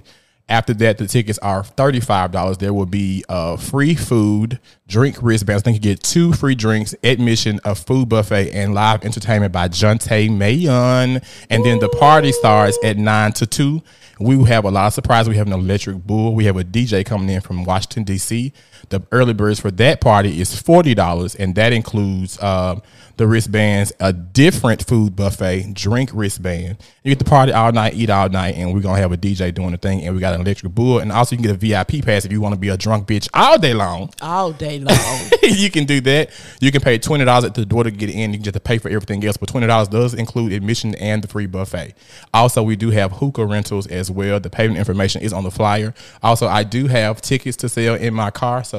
After 0.50 0.74
that, 0.74 0.98
the 0.98 1.06
tickets 1.06 1.38
are 1.40 1.64
thirty-five 1.64 2.32
dollars. 2.32 2.58
There 2.58 2.74
will 2.74 2.88
be 2.88 3.24
uh, 3.30 3.56
free 3.56 3.94
food, 3.94 4.60
drink 4.88 5.18
wristbands. 5.22 5.62
I 5.62 5.64
think 5.64 5.76
you 5.76 5.82
get 5.82 6.02
two 6.02 6.34
free 6.34 6.56
drinks, 6.56 6.96
admission, 7.04 7.60
a 7.64 7.76
food 7.76 8.10
buffet, 8.10 8.52
and 8.52 8.74
live 8.74 9.06
entertainment 9.06 9.54
by 9.54 9.68
Jonte 9.68 10.30
Mayon. 10.30 11.24
And 11.52 11.66
then 11.66 11.78
the 11.78 11.90
party 11.90 12.32
starts 12.32 12.80
at 12.84 12.98
nine 12.98 13.32
to 13.34 13.46
two. 13.46 13.84
We 14.20 14.36
will 14.36 14.46
have 14.46 14.66
a 14.66 14.72
lot 14.72 14.88
of 14.88 14.94
surprises. 14.94 15.30
We 15.30 15.38
have 15.38 15.48
an 15.48 15.54
electric 15.54 16.06
bull. 16.06 16.34
We 16.34 16.46
have 16.46 16.58
a 16.58 16.64
DJ 16.64 17.06
coming 17.06 17.30
in 17.30 17.42
from 17.42 17.64
Washington 17.64 18.04
D.C. 18.04 18.52
The 18.90 19.02
early 19.12 19.34
birds 19.34 19.60
for 19.60 19.72
that 19.72 20.02
party 20.02 20.42
is 20.42 20.60
forty 20.60 20.94
dollars, 20.96 21.36
and 21.36 21.56
that 21.56 21.74
includes 21.74 22.42
um, 22.42 22.82
the 23.18 23.28
wristbands, 23.28 23.92
a 24.00 24.14
different 24.14 24.88
food 24.88 25.14
buffet, 25.16 25.74
drink 25.74 26.10
wristband. 26.14 26.78
You 27.04 27.12
get 27.12 27.20
the 27.20 27.30
party 27.30 27.52
all 27.52 27.72
night, 27.72 27.94
eat 27.94 28.10
all 28.10 28.30
night, 28.30 28.56
and 28.56 28.74
we're 28.74 28.80
gonna 28.80 29.00
have 29.02 29.12
a 29.12 29.18
DJ 29.18 29.54
doing 29.54 29.72
the 29.72 29.78
thing, 29.78 30.06
and 30.06 30.16
we 30.16 30.22
got 30.22 30.34
an 30.34 30.42
electric 30.42 30.74
bull, 30.74 31.00
and 31.00 31.12
also 31.12 31.36
you 31.36 31.42
can 31.42 31.52
get 31.52 31.56
a 31.56 31.60
VIP 31.60 32.06
pass 32.06 32.24
if 32.24 32.32
you 32.32 32.40
want 32.40 32.56
to 32.56 32.60
be 32.60 32.70
a 32.70 32.78
drunk 32.78 33.08
bitch 33.08 33.28
all 33.34 33.60
day 33.60 33.74
long. 33.74 34.10
all 34.22 34.54
day 34.54 34.80
long. 34.80 34.98
you 35.44 35.70
can 35.70 35.84
do 35.84 36.00
that. 36.00 36.30
You 36.62 36.72
can 36.72 36.82
pay 36.82 36.98
twenty 36.98 37.26
dollars 37.26 37.44
at 37.44 37.56
the 37.56 37.66
door 37.66 37.84
to 37.84 37.92
get 37.92 38.10
in. 38.10 38.32
You 38.32 38.40
can 38.40 38.46
just 38.46 38.64
pay 38.64 38.78
for 38.78 38.88
everything 38.88 39.24
else, 39.26 39.36
but 39.36 39.50
twenty 39.50 39.68
dollars 39.68 39.90
does 39.90 40.14
include 40.14 40.54
admission 40.54 40.96
and 40.96 41.22
the 41.22 41.28
free 41.28 41.46
buffet. 41.46 41.96
Also, 42.34 42.64
we 42.64 42.78
do 42.78 42.90
have 42.90 43.12
hookah 43.12 43.46
rentals 43.46 43.86
as 43.88 44.10
well. 44.10 44.40
The 44.40 44.50
payment 44.50 44.80
information 44.80 45.22
is 45.22 45.34
on 45.34 45.44
the 45.44 45.52
flyer. 45.52 45.94
Also, 46.24 46.48
I 46.48 46.64
do 46.64 46.88
have 46.88 47.22
tickets 47.22 47.58
to 47.58 47.68
sell 47.70 47.96
in 47.96 48.14
my 48.14 48.32
car. 48.32 48.64
So 48.64 48.79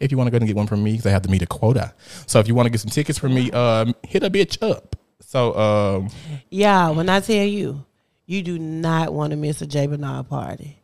if 0.00 0.10
you 0.10 0.16
want 0.18 0.28
to 0.28 0.30
go 0.30 0.38
and 0.38 0.46
get 0.46 0.56
one 0.56 0.66
from 0.66 0.82
me, 0.82 0.92
because 0.92 1.06
I 1.06 1.10
have 1.10 1.22
to 1.22 1.30
meet 1.30 1.42
a 1.42 1.46
quota. 1.46 1.94
So 2.26 2.38
if 2.40 2.48
you 2.48 2.54
want 2.54 2.66
to 2.66 2.70
get 2.70 2.80
some 2.80 2.90
tickets 2.90 3.18
from 3.18 3.34
me, 3.34 3.50
um, 3.52 3.94
hit 4.02 4.22
a 4.22 4.30
bitch 4.30 4.62
up. 4.62 4.96
So 5.20 5.56
um, 5.56 6.08
yeah, 6.50 6.90
when 6.90 7.08
I 7.08 7.20
tell 7.20 7.44
you, 7.44 7.84
you 8.26 8.42
do 8.42 8.58
not 8.58 9.12
want 9.12 9.30
to 9.30 9.36
miss 9.36 9.62
a 9.62 9.66
J 9.66 9.86
Bernard 9.86 10.28
party. 10.28 10.82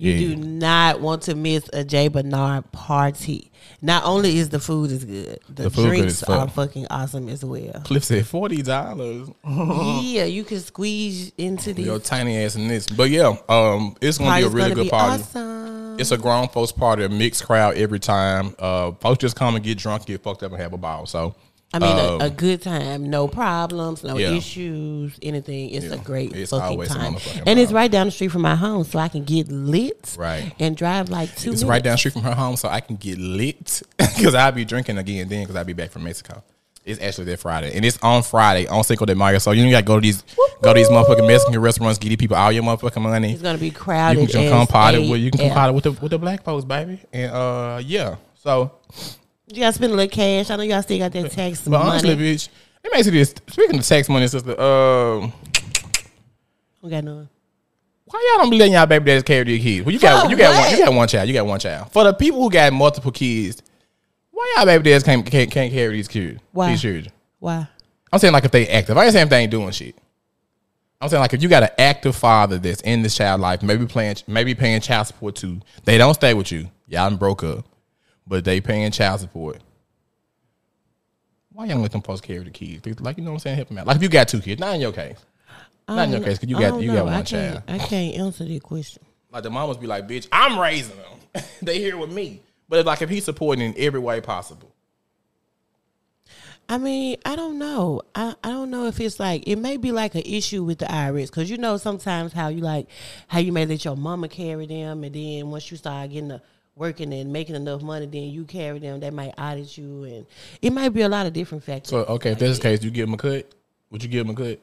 You 0.00 0.12
Yeah. 0.12 0.18
do 0.28 0.36
not 0.36 1.00
want 1.00 1.22
to 1.22 1.34
miss 1.34 1.68
a 1.72 1.82
Jay 1.84 2.06
Bernard 2.06 2.70
party. 2.70 3.50
Not 3.82 4.04
only 4.04 4.38
is 4.38 4.48
the 4.48 4.60
food 4.60 4.92
is 4.92 5.04
good, 5.04 5.40
the, 5.48 5.68
The 5.68 5.70
drinks 5.82 6.22
are 6.22 6.48
fucking 6.48 6.86
awesome 6.88 7.28
as 7.28 7.44
well. 7.44 7.80
Cliff 7.84 8.04
said 8.04 8.24
forty 8.26 8.62
dollars. 8.62 9.28
yeah, 9.44 10.24
you 10.24 10.44
can 10.44 10.60
squeeze 10.60 11.32
into 11.36 11.74
these. 11.74 11.86
Your 11.86 11.98
tiny 11.98 12.36
ass 12.44 12.54
in 12.54 12.68
this, 12.68 12.86
but 12.86 13.10
yeah, 13.10 13.36
um, 13.48 13.96
it's 14.00 14.18
gonna 14.18 14.36
be 14.40 14.46
a 14.46 14.48
really 14.48 14.74
good 14.74 14.88
party. 14.90 15.22
Awesome. 15.22 15.98
It's 15.98 16.12
a 16.12 16.16
grown 16.16 16.46
folks 16.48 16.70
party, 16.70 17.02
a 17.02 17.08
mixed 17.08 17.44
crowd 17.44 17.74
every 17.76 17.98
time. 17.98 18.54
Uh, 18.60 18.92
folks 19.00 19.18
just 19.18 19.34
come 19.34 19.56
and 19.56 19.64
get 19.64 19.78
drunk, 19.78 20.06
get 20.06 20.22
fucked 20.22 20.44
up, 20.44 20.52
and 20.52 20.60
have 20.62 20.72
a 20.72 20.78
ball. 20.78 21.06
So, 21.06 21.34
I 21.72 21.78
mean, 21.80 21.98
um, 21.98 22.20
a, 22.22 22.24
a 22.24 22.30
good 22.30 22.62
time, 22.62 23.10
no 23.10 23.28
problems, 23.28 24.02
no 24.02 24.16
Yeah. 24.16 24.30
issues, 24.32 25.18
anything. 25.20 25.68
It's 25.70 25.90
a 25.92 25.98
great 25.98 26.34
It's 26.34 26.50
fucking 26.50 26.82
time, 26.86 27.16
and 27.44 27.58
it's 27.58 27.72
right 27.72 27.90
down 27.90 28.06
the 28.06 28.10
street 28.10 28.28
from 28.28 28.40
my 28.42 28.54
home, 28.54 28.84
so 28.84 28.98
I 28.98 29.08
can 29.08 29.24
get 29.24 29.48
lit, 29.52 30.16
Right. 30.18 30.50
and 30.58 30.74
drive 30.76 31.10
like 31.10 31.28
two. 31.36 31.50
it's 31.52 31.60
minutes. 31.60 31.64
right 31.64 31.82
down 31.82 31.92
the 31.92 31.98
street 31.98 32.12
from 32.14 32.22
her 32.22 32.34
home, 32.34 32.56
so 32.56 32.68
I 32.70 32.80
can 32.80 32.96
get 32.96 33.18
lit 33.18 33.82
because 33.98 34.34
I'll 34.34 34.50
be 34.52 34.64
drinking 34.64 34.96
again 34.96 35.28
then 35.28 35.42
because 35.42 35.56
I'll 35.56 35.64
be 35.64 35.74
back 35.74 35.90
from 35.90 36.04
Mexico. 36.04 36.42
It's 36.86 37.02
actually 37.02 37.26
that 37.26 37.40
Friday, 37.40 37.76
and 37.76 37.84
it's 37.84 37.98
on 38.00 38.22
Friday 38.22 38.66
on 38.66 38.82
Cinco 38.82 39.04
de 39.04 39.14
Mayo. 39.14 39.38
So 39.38 39.50
you 39.50 39.62
ain't 39.62 39.72
got 39.72 39.80
to 39.80 39.84
go 39.84 39.96
to 39.96 40.00
these 40.00 40.22
go 40.62 40.72
to 40.72 40.78
these 40.78 40.88
motherfucking 40.88 41.26
Mexican 41.26 41.60
restaurants, 41.60 41.98
get 41.98 42.08
these 42.08 42.16
people 42.16 42.38
all 42.38 42.50
your 42.50 42.62
motherfucking 42.62 43.02
money. 43.02 43.34
It's 43.34 43.42
gonna 43.42 43.58
be 43.58 43.70
crowded. 43.70 44.22
You 44.22 44.26
can 44.26 44.48
come 44.50 44.66
party 44.66 45.06
with 45.10 45.20
you 45.20 45.30
can 45.30 45.40
come 45.40 45.50
party 45.50 45.74
with 45.74 45.84
the 45.84 45.92
with 45.92 46.12
the 46.12 46.18
black 46.18 46.44
folks, 46.44 46.64
baby, 46.64 46.98
and 47.12 47.30
uh 47.30 47.82
yeah. 47.84 48.16
So, 48.42 48.70
You 49.48 49.60
gotta 49.60 49.72
spend 49.72 49.92
a 49.92 49.96
little 49.96 50.10
cash. 50.10 50.50
I 50.50 50.56
know 50.56 50.62
y'all 50.62 50.82
still 50.82 50.98
got 50.98 51.12
that 51.12 51.30
tax 51.32 51.66
money. 51.66 51.82
but 51.82 51.88
honestly, 51.88 52.14
money. 52.14 52.34
bitch, 52.34 52.48
let 52.84 52.92
me 52.92 52.98
ask 52.98 53.06
you 53.06 53.12
this. 53.12 53.34
Speaking 53.48 53.78
of 53.78 53.86
tax 53.86 54.08
money, 54.08 54.28
sister, 54.28 54.60
um. 54.60 55.32
Who 56.82 56.90
got 56.90 57.04
none? 57.04 57.28
Why 58.04 58.26
y'all 58.30 58.42
don't 58.42 58.50
be 58.50 58.58
letting 58.58 58.72
y'all 58.74 58.86
baby 58.86 59.04
daddies 59.04 59.22
carry 59.22 59.44
their 59.44 59.58
kids? 59.58 59.84
Well, 59.84 59.92
you 59.92 59.98
got 59.98 60.24
For 60.24 60.30
you 60.30 60.36
got 60.36 60.54
one 60.54 60.70
you 60.70 60.84
got 60.84 60.94
one 60.94 61.08
child. 61.08 61.28
You 61.28 61.34
got 61.34 61.46
one 61.46 61.60
child. 61.60 61.92
For 61.92 62.04
the 62.04 62.12
people 62.12 62.40
who 62.40 62.50
got 62.50 62.72
multiple 62.72 63.10
kids, 63.10 63.62
why 64.30 64.54
y'all 64.56 64.66
baby 64.66 64.84
dads 64.84 65.04
can't 65.04 65.26
can't, 65.26 65.50
can't 65.50 65.72
carry 65.72 65.96
these 65.96 66.08
kids? 66.08 66.40
Why? 66.52 66.70
These 66.70 66.82
children. 66.82 67.12
Why? 67.38 67.66
I'm 68.12 68.18
saying 68.18 68.32
like 68.32 68.44
if 68.44 68.50
they 68.50 68.66
active. 68.68 68.96
I 68.96 69.04
ain't 69.04 69.12
saying 69.12 69.24
if 69.24 69.30
they 69.30 69.40
ain't 69.40 69.50
doing 69.50 69.70
shit. 69.72 69.96
I'm 71.00 71.08
saying 71.08 71.20
like 71.20 71.34
if 71.34 71.42
you 71.42 71.48
got 71.48 71.62
an 71.62 71.70
active 71.78 72.16
father 72.16 72.58
that's 72.58 72.80
in 72.80 73.02
this 73.02 73.16
child 73.16 73.40
life, 73.40 73.62
maybe 73.62 73.86
playing, 73.86 74.16
maybe 74.26 74.54
paying 74.54 74.80
child 74.80 75.06
support 75.06 75.36
too. 75.36 75.60
They 75.84 75.98
don't 75.98 76.14
stay 76.14 76.34
with 76.34 76.50
you. 76.50 76.70
Y'all 76.86 77.14
broke 77.14 77.44
up, 77.44 77.66
but 78.28 78.44
they 78.44 78.60
paying 78.60 78.90
child 78.92 79.20
support. 79.20 79.58
Why 81.52 81.64
y'all 81.66 81.78
let 81.78 81.90
them 81.90 82.02
folks 82.02 82.20
carry 82.20 82.44
the 82.44 82.50
kids? 82.50 83.00
Like 83.00 83.18
you 83.18 83.24
know 83.24 83.30
what 83.30 83.36
I'm 83.36 83.40
saying? 83.40 83.56
Help 83.56 83.68
them 83.68 83.78
out. 83.78 83.86
Like 83.86 83.96
if 83.96 84.02
you 84.02 84.08
got 84.08 84.28
two 84.28 84.40
kids, 84.40 84.60
not 84.60 84.74
in 84.74 84.80
your 84.80 84.92
case. 84.92 85.16
Not 85.88 86.04
in 86.04 86.10
your 86.10 86.18
um, 86.18 86.24
case, 86.24 86.38
because 86.38 86.50
you 86.50 86.58
got 86.58 86.80
you 86.80 86.88
know. 86.88 86.96
got 86.96 87.04
one 87.06 87.14
can't, 87.14 87.26
child. 87.26 87.62
I 87.66 87.78
can't 87.78 88.14
answer 88.16 88.44
that 88.44 88.62
question. 88.62 89.02
Like 89.32 89.42
the 89.42 89.50
mamas 89.50 89.76
be 89.76 89.86
like, 89.86 90.06
bitch, 90.06 90.28
I'm 90.30 90.58
raising 90.58 90.96
them. 90.96 91.42
they 91.62 91.78
here 91.78 91.96
with 91.96 92.12
me. 92.12 92.42
But 92.68 92.84
like 92.86 93.02
if 93.02 93.08
he's 93.08 93.24
supporting 93.24 93.64
in 93.64 93.74
every 93.78 94.00
way 94.00 94.20
possible. 94.20 94.72
I 96.70 96.76
mean, 96.76 97.16
I 97.24 97.34
don't 97.34 97.58
know. 97.58 98.02
I, 98.14 98.34
I 98.44 98.50
don't 98.50 98.70
know 98.70 98.86
if 98.86 99.00
it's 99.00 99.18
like 99.18 99.48
it 99.48 99.56
may 99.56 99.78
be 99.78 99.90
like 99.90 100.14
an 100.14 100.22
issue 100.26 100.62
with 100.62 100.78
the 100.78 100.84
IRS 100.84 101.26
because 101.26 101.50
you 101.50 101.56
know 101.56 101.78
sometimes 101.78 102.34
how 102.34 102.48
you 102.48 102.60
like 102.60 102.88
how 103.26 103.38
you 103.38 103.52
may 103.52 103.64
let 103.64 103.84
your 103.86 103.96
mama 103.96 104.28
carry 104.28 104.66
them 104.66 105.02
and 105.02 105.14
then 105.14 105.50
once 105.50 105.70
you 105.70 105.78
start 105.78 106.10
getting 106.10 106.28
the 106.28 106.42
working 106.78 107.12
and 107.12 107.32
making 107.32 107.56
enough 107.56 107.82
money, 107.82 108.06
then 108.06 108.24
you 108.30 108.44
carry 108.44 108.78
them. 108.78 109.00
They 109.00 109.10
might 109.10 109.34
audit 109.36 109.76
you 109.76 110.04
and 110.04 110.26
it 110.62 110.72
might 110.72 110.90
be 110.90 111.02
a 111.02 111.08
lot 111.08 111.26
of 111.26 111.32
different 111.32 111.64
factors. 111.64 111.90
So 111.90 112.04
okay, 112.04 112.30
if 112.30 112.38
that's 112.38 112.58
the 112.58 112.62
case, 112.62 112.84
you 112.84 112.90
give 112.90 113.08
him 113.08 113.14
a 113.14 113.18
cut. 113.18 113.50
Would 113.90 114.02
you 114.02 114.08
give 114.08 114.26
him 114.26 114.30
a 114.30 114.34
cut? 114.34 114.60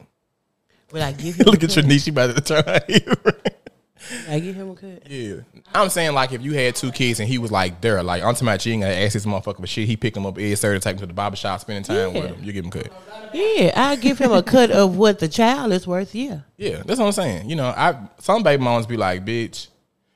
Would 0.92 1.02
I 1.02 1.12
give 1.12 1.36
him? 1.40 1.46
Look 1.46 1.64
at 1.64 1.76
your 1.76 1.84
cut? 1.84 1.90
niece, 1.90 2.04
she 2.04 2.12
about 2.12 2.36
to 2.36 2.42
turn. 2.42 2.64
I 4.30 4.40
give 4.40 4.56
him 4.56 4.70
a 4.72 4.76
cut. 4.76 5.10
Yeah. 5.10 5.38
I'm 5.74 5.90
saying 5.90 6.14
like 6.14 6.32
if 6.32 6.42
you 6.42 6.54
had 6.54 6.76
two 6.76 6.92
kids 6.92 7.20
and 7.20 7.28
he 7.28 7.38
was 7.38 7.52
like 7.52 7.82
there, 7.82 8.02
like 8.02 8.24
on 8.24 8.34
to 8.36 8.44
my 8.46 8.58
you 8.62 8.74
ain't 8.74 8.84
gonna 8.84 8.94
ask 8.94 9.14
this 9.14 9.26
motherfucker 9.26 9.60
for 9.60 9.68
shit. 9.68 9.88
He 9.88 9.98
pick 9.98 10.16
him 10.16 10.26
up 10.26 10.36
every 10.36 10.56
Saturday, 10.56 10.80
take 10.80 10.94
him 10.94 11.00
to 11.00 11.06
the 11.08 11.14
barber 11.14 11.36
shop, 11.36 11.60
spending 11.60 11.84
time 11.84 12.14
with 12.14 12.26
him. 12.26 12.44
You 12.44 12.54
give 12.54 12.64
him 12.64 12.70
a 12.70 12.84
cut. 12.84 12.92
Yeah, 13.34 13.74
I 13.76 13.98
give 13.98 14.20
him 14.20 14.32
a 14.32 14.42
cut 14.42 14.72
of 14.72 14.96
what 14.96 15.20
the 15.20 15.28
child 15.28 15.74
is 15.74 15.86
worth. 15.86 16.16
Yeah. 16.16 16.42
Yeah, 16.56 16.84
that's 16.86 17.00
what 17.00 17.08
I'm 17.08 17.12
saying. 17.12 17.50
You 17.50 17.58
know, 17.58 17.68
I 17.68 17.98
some 18.20 18.44
baby 18.44 18.64
moms 18.64 18.86
be 18.86 18.96
like, 18.96 19.26
bitch, 19.26 19.68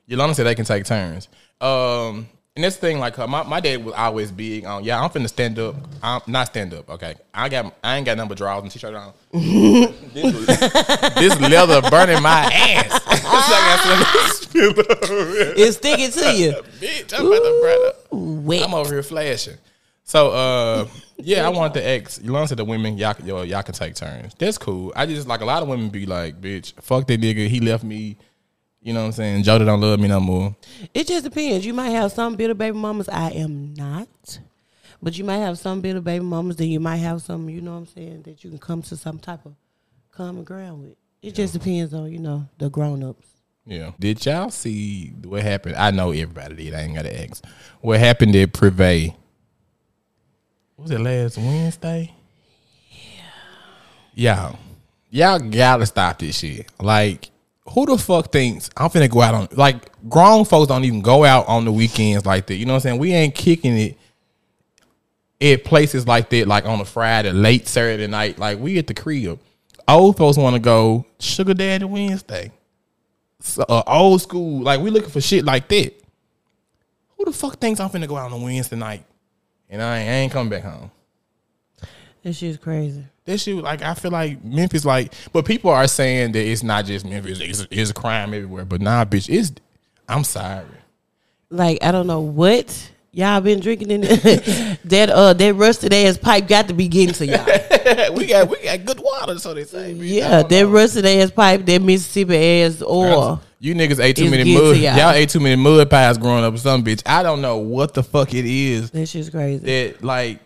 Yolanda 0.06 0.34
said 0.34 0.44
they 0.44 0.54
can 0.54 0.64
take 0.64 0.84
turns. 0.86 1.28
Um, 1.60 2.28
and 2.56 2.64
this 2.64 2.76
thing, 2.76 2.98
like, 2.98 3.18
uh, 3.18 3.26
my, 3.26 3.42
my 3.44 3.60
dad 3.60 3.84
was 3.84 3.94
always 3.94 4.32
big 4.32 4.64
on, 4.64 4.82
yeah, 4.82 5.00
I'm 5.00 5.08
finna 5.10 5.28
stand 5.28 5.58
up. 5.58 5.76
I'm 6.02 6.20
not 6.26 6.48
stand 6.48 6.74
up, 6.74 6.90
okay. 6.90 7.14
I 7.32 7.48
got 7.48 7.74
I 7.82 7.96
ain't 7.96 8.04
got 8.04 8.16
number 8.16 8.34
drawers 8.34 8.62
and 8.62 8.70
t-shirt 8.72 8.94
on. 8.94 9.12
this, 9.32 10.46
this 11.14 11.40
leather 11.40 11.80
burning 11.88 12.22
my 12.22 12.50
ass. 12.52 13.00
it's 13.06 13.24
like 13.24 13.32
I 13.32 14.30
spill 14.32 14.70
over. 14.70 15.54
It's 15.56 15.76
sticking 15.76 16.10
to 16.10 16.36
you. 16.36 16.52
Bitch, 16.80 17.14
I'm 17.18 17.26
about 17.26 17.38
to 17.38 17.60
burn 17.62 17.88
up. 17.88 17.96
Wet. 18.44 18.62
I'm 18.64 18.74
over 18.74 18.94
here 18.94 19.02
flashing. 19.02 19.56
So 20.02 20.30
uh 20.30 20.88
yeah, 21.18 21.42
I 21.42 21.50
want 21.50 21.58
wanted 21.58 21.80
to 21.80 21.88
ask 21.88 22.22
Yolanda 22.22 22.48
to 22.48 22.54
the 22.56 22.64
women 22.64 22.98
y'all 22.98 23.14
yo, 23.24 23.42
y'all 23.42 23.62
can 23.62 23.74
take 23.74 23.94
turns. 23.94 24.34
That's 24.34 24.58
cool. 24.58 24.92
I 24.96 25.06
just 25.06 25.28
like 25.28 25.40
a 25.40 25.44
lot 25.44 25.62
of 25.62 25.68
women 25.68 25.88
be 25.88 26.04
like, 26.04 26.40
bitch, 26.40 26.72
fuck 26.82 27.06
that 27.06 27.20
nigga. 27.20 27.46
He 27.46 27.60
left 27.60 27.84
me. 27.84 28.16
You 28.82 28.94
know 28.94 29.00
what 29.00 29.06
I'm 29.06 29.12
saying? 29.12 29.42
Jody 29.42 29.64
don't 29.64 29.80
love 29.80 30.00
me 30.00 30.08
no 30.08 30.20
more. 30.20 30.56
It 30.94 31.06
just 31.06 31.24
depends. 31.24 31.66
You 31.66 31.74
might 31.74 31.90
have 31.90 32.12
some 32.12 32.34
bitter 32.36 32.54
baby 32.54 32.76
mamas. 32.76 33.08
I 33.08 33.30
am 33.30 33.74
not. 33.74 34.38
But 35.02 35.18
you 35.18 35.24
might 35.24 35.38
have 35.38 35.58
some 35.58 35.80
bitter 35.80 36.00
baby 36.00 36.24
mamas. 36.24 36.56
Then 36.56 36.68
you 36.68 36.80
might 36.80 36.96
have 36.96 37.20
some, 37.20 37.50
you 37.50 37.60
know 37.60 37.72
what 37.72 37.78
I'm 37.78 37.86
saying, 37.86 38.22
that 38.22 38.42
you 38.42 38.50
can 38.50 38.58
come 38.58 38.80
to 38.82 38.96
some 38.96 39.18
type 39.18 39.44
of 39.44 39.54
common 40.10 40.44
ground 40.44 40.82
with. 40.82 40.96
It 41.22 41.34
just 41.34 41.52
depends 41.52 41.92
on, 41.92 42.10
you 42.10 42.18
know, 42.18 42.48
the 42.56 42.70
grown 42.70 43.02
ups. 43.04 43.26
Yeah. 43.66 43.92
Did 44.00 44.24
y'all 44.24 44.50
see 44.50 45.08
what 45.24 45.42
happened? 45.42 45.76
I 45.76 45.90
know 45.90 46.12
everybody 46.12 46.54
did. 46.56 46.74
I 46.74 46.80
ain't 46.80 46.94
gotta 46.94 47.22
ask. 47.22 47.44
What 47.82 48.00
happened 48.00 48.34
at 48.34 48.52
Privé? 48.52 49.14
Was 50.78 50.90
it 50.90 51.00
last 51.00 51.36
Wednesday? 51.36 52.14
Yeah. 52.90 53.22
Yeah. 54.14 54.56
Y'all 55.10 55.38
gotta 55.38 55.84
stop 55.84 56.18
this 56.18 56.38
shit. 56.38 56.66
Like, 56.80 57.30
who 57.68 57.86
the 57.86 57.98
fuck 57.98 58.32
thinks 58.32 58.70
I'm 58.76 58.90
finna 58.90 59.10
go 59.10 59.20
out 59.22 59.34
on 59.34 59.48
like 59.52 59.90
grown 60.08 60.44
folks 60.44 60.68
don't 60.68 60.84
even 60.84 61.02
go 61.02 61.24
out 61.24 61.46
on 61.46 61.64
the 61.64 61.72
weekends 61.72 62.26
like 62.26 62.46
that. 62.46 62.56
You 62.56 62.66
know 62.66 62.72
what 62.72 62.78
I'm 62.78 62.82
saying? 62.82 62.98
We 62.98 63.12
ain't 63.12 63.34
kicking 63.34 63.76
it 63.76 63.98
at 65.40 65.64
places 65.64 66.06
like 66.06 66.30
that, 66.30 66.46
like 66.46 66.64
on 66.64 66.80
a 66.80 66.84
Friday, 66.84 67.32
late 67.32 67.68
Saturday 67.68 68.06
night. 68.06 68.38
Like 68.38 68.58
we 68.58 68.78
at 68.78 68.86
the 68.86 68.94
crib. 68.94 69.40
Old 69.86 70.16
folks 70.16 70.36
want 70.36 70.54
to 70.54 70.60
go 70.60 71.04
Sugar 71.18 71.54
Daddy 71.54 71.84
Wednesday. 71.84 72.52
So, 73.40 73.64
uh, 73.68 73.82
old 73.86 74.20
school, 74.20 74.62
like 74.62 74.80
we 74.80 74.90
looking 74.90 75.10
for 75.10 75.20
shit 75.20 75.44
like 75.44 75.68
that. 75.68 75.94
Who 77.16 77.24
the 77.24 77.32
fuck 77.32 77.58
thinks 77.58 77.80
I'm 77.80 77.88
finna 77.88 78.08
go 78.08 78.16
out 78.16 78.32
on 78.32 78.40
a 78.40 78.44
Wednesday 78.44 78.76
night 78.76 79.04
and 79.68 79.82
I 79.82 79.98
ain't, 79.98 80.08
I 80.08 80.12
ain't 80.12 80.32
coming 80.32 80.50
back 80.50 80.62
home? 80.62 80.90
That 82.22 82.34
shit's 82.34 82.58
crazy. 82.58 83.04
That 83.24 83.38
shit, 83.38 83.56
like 83.56 83.82
I 83.82 83.94
feel 83.94 84.10
like 84.10 84.44
Memphis, 84.44 84.84
like, 84.84 85.14
but 85.32 85.44
people 85.44 85.70
are 85.70 85.86
saying 85.86 86.32
that 86.32 86.44
it's 86.44 86.62
not 86.62 86.84
just 86.84 87.06
Memphis; 87.06 87.40
it's, 87.40 87.66
it's 87.70 87.90
a 87.90 87.94
crime 87.94 88.34
everywhere. 88.34 88.64
But 88.64 88.80
nah, 88.80 89.04
bitch, 89.04 89.28
it's. 89.28 89.52
I'm 90.08 90.24
sorry. 90.24 90.66
Like, 91.50 91.78
I 91.82 91.92
don't 91.92 92.06
know 92.06 92.20
what 92.20 92.90
y'all 93.12 93.40
been 93.40 93.60
drinking 93.60 93.90
in 93.90 94.00
that 94.84 95.10
uh 95.10 95.32
that 95.32 95.54
rusted 95.54 95.92
ass 95.92 96.16
pipe 96.16 96.46
got 96.46 96.68
to 96.68 96.74
be 96.74 96.88
getting 96.88 97.14
to 97.14 97.26
y'all. 97.26 97.44
we 98.14 98.26
got 98.26 98.48
we 98.48 98.62
got 98.62 98.84
good 98.84 99.00
water, 99.00 99.38
so 99.38 99.54
they 99.54 99.64
say. 99.64 99.94
bitch. 99.94 100.08
Yeah, 100.14 100.42
that 100.42 100.50
know. 100.50 100.70
rusted 100.70 101.06
ass 101.06 101.30
pipe, 101.30 101.64
that 101.66 101.82
Mississippi 101.82 102.62
ass 102.62 102.82
oil. 102.82 103.40
You 103.58 103.74
niggas 103.74 104.02
ate 104.02 104.16
too 104.16 104.30
many 104.30 104.44
good 104.44 104.58
to 104.58 104.64
mud. 104.72 104.76
y'all. 104.78 104.96
Y'all 104.96 105.10
ate 105.12 105.28
too 105.28 105.40
many 105.40 105.56
mud 105.56 105.90
pies 105.90 106.16
growing 106.18 106.44
up 106.44 106.54
or 106.54 106.56
something, 106.58 106.94
bitch. 106.94 107.02
I 107.04 107.22
don't 107.22 107.42
know 107.42 107.58
what 107.58 107.92
the 107.94 108.02
fuck 108.02 108.32
it 108.32 108.46
is 108.46 108.90
That 108.90 109.06
shit's 109.06 109.28
crazy. 109.28 109.64
that 109.64 110.02
like 110.02 110.40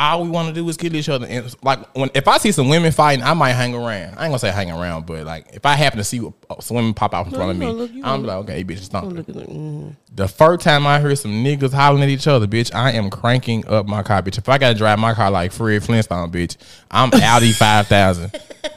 all 0.00 0.22
we 0.24 0.30
want 0.30 0.48
to 0.48 0.54
do 0.54 0.66
is 0.68 0.76
kill 0.76 0.94
each 0.96 1.08
other. 1.08 1.26
And 1.26 1.54
like 1.62 1.94
when 1.94 2.10
if 2.14 2.26
I 2.26 2.38
see 2.38 2.50
some 2.52 2.68
women 2.68 2.90
fighting, 2.90 3.22
I 3.24 3.34
might 3.34 3.52
hang 3.52 3.74
around. 3.74 3.88
I 4.18 4.24
ain't 4.24 4.30
gonna 4.30 4.38
say 4.38 4.50
hang 4.50 4.70
around, 4.70 5.06
but 5.06 5.24
like 5.26 5.46
if 5.52 5.66
I 5.66 5.74
happen 5.74 5.98
to 5.98 6.04
see 6.04 6.18
some 6.60 6.74
women 6.76 6.94
pop 6.94 7.14
out 7.14 7.26
in 7.26 7.32
front 7.32 7.50
of 7.50 7.56
me, 7.58 7.66
look- 7.66 7.90
I'm 8.02 8.24
like, 8.24 8.36
okay, 8.38 8.64
bitch, 8.64 8.78
it's 8.78 8.92
not. 8.92 9.06
Look 9.06 9.28
at 9.28 9.34
the- 9.34 9.42
mhm. 9.42 9.94
The 10.12 10.26
first 10.26 10.62
time 10.64 10.86
I 10.86 10.98
hear 11.00 11.14
some 11.14 11.30
niggas 11.44 11.72
hollering 11.72 12.02
at 12.02 12.08
each 12.08 12.26
other, 12.26 12.46
bitch, 12.46 12.74
I 12.74 12.92
am 12.92 13.10
cranking 13.10 13.64
up 13.68 13.86
my 13.86 14.02
car, 14.02 14.22
bitch. 14.22 14.38
If 14.38 14.48
I 14.48 14.58
gotta 14.58 14.74
drive 14.74 14.98
my 14.98 15.14
car 15.14 15.30
like 15.30 15.52
Fred 15.52 15.84
Flintstone, 15.84 16.30
bitch, 16.32 16.56
I'm 16.90 17.10
Audi 17.12 17.52
five 17.58 17.86
thousand, 17.86 18.30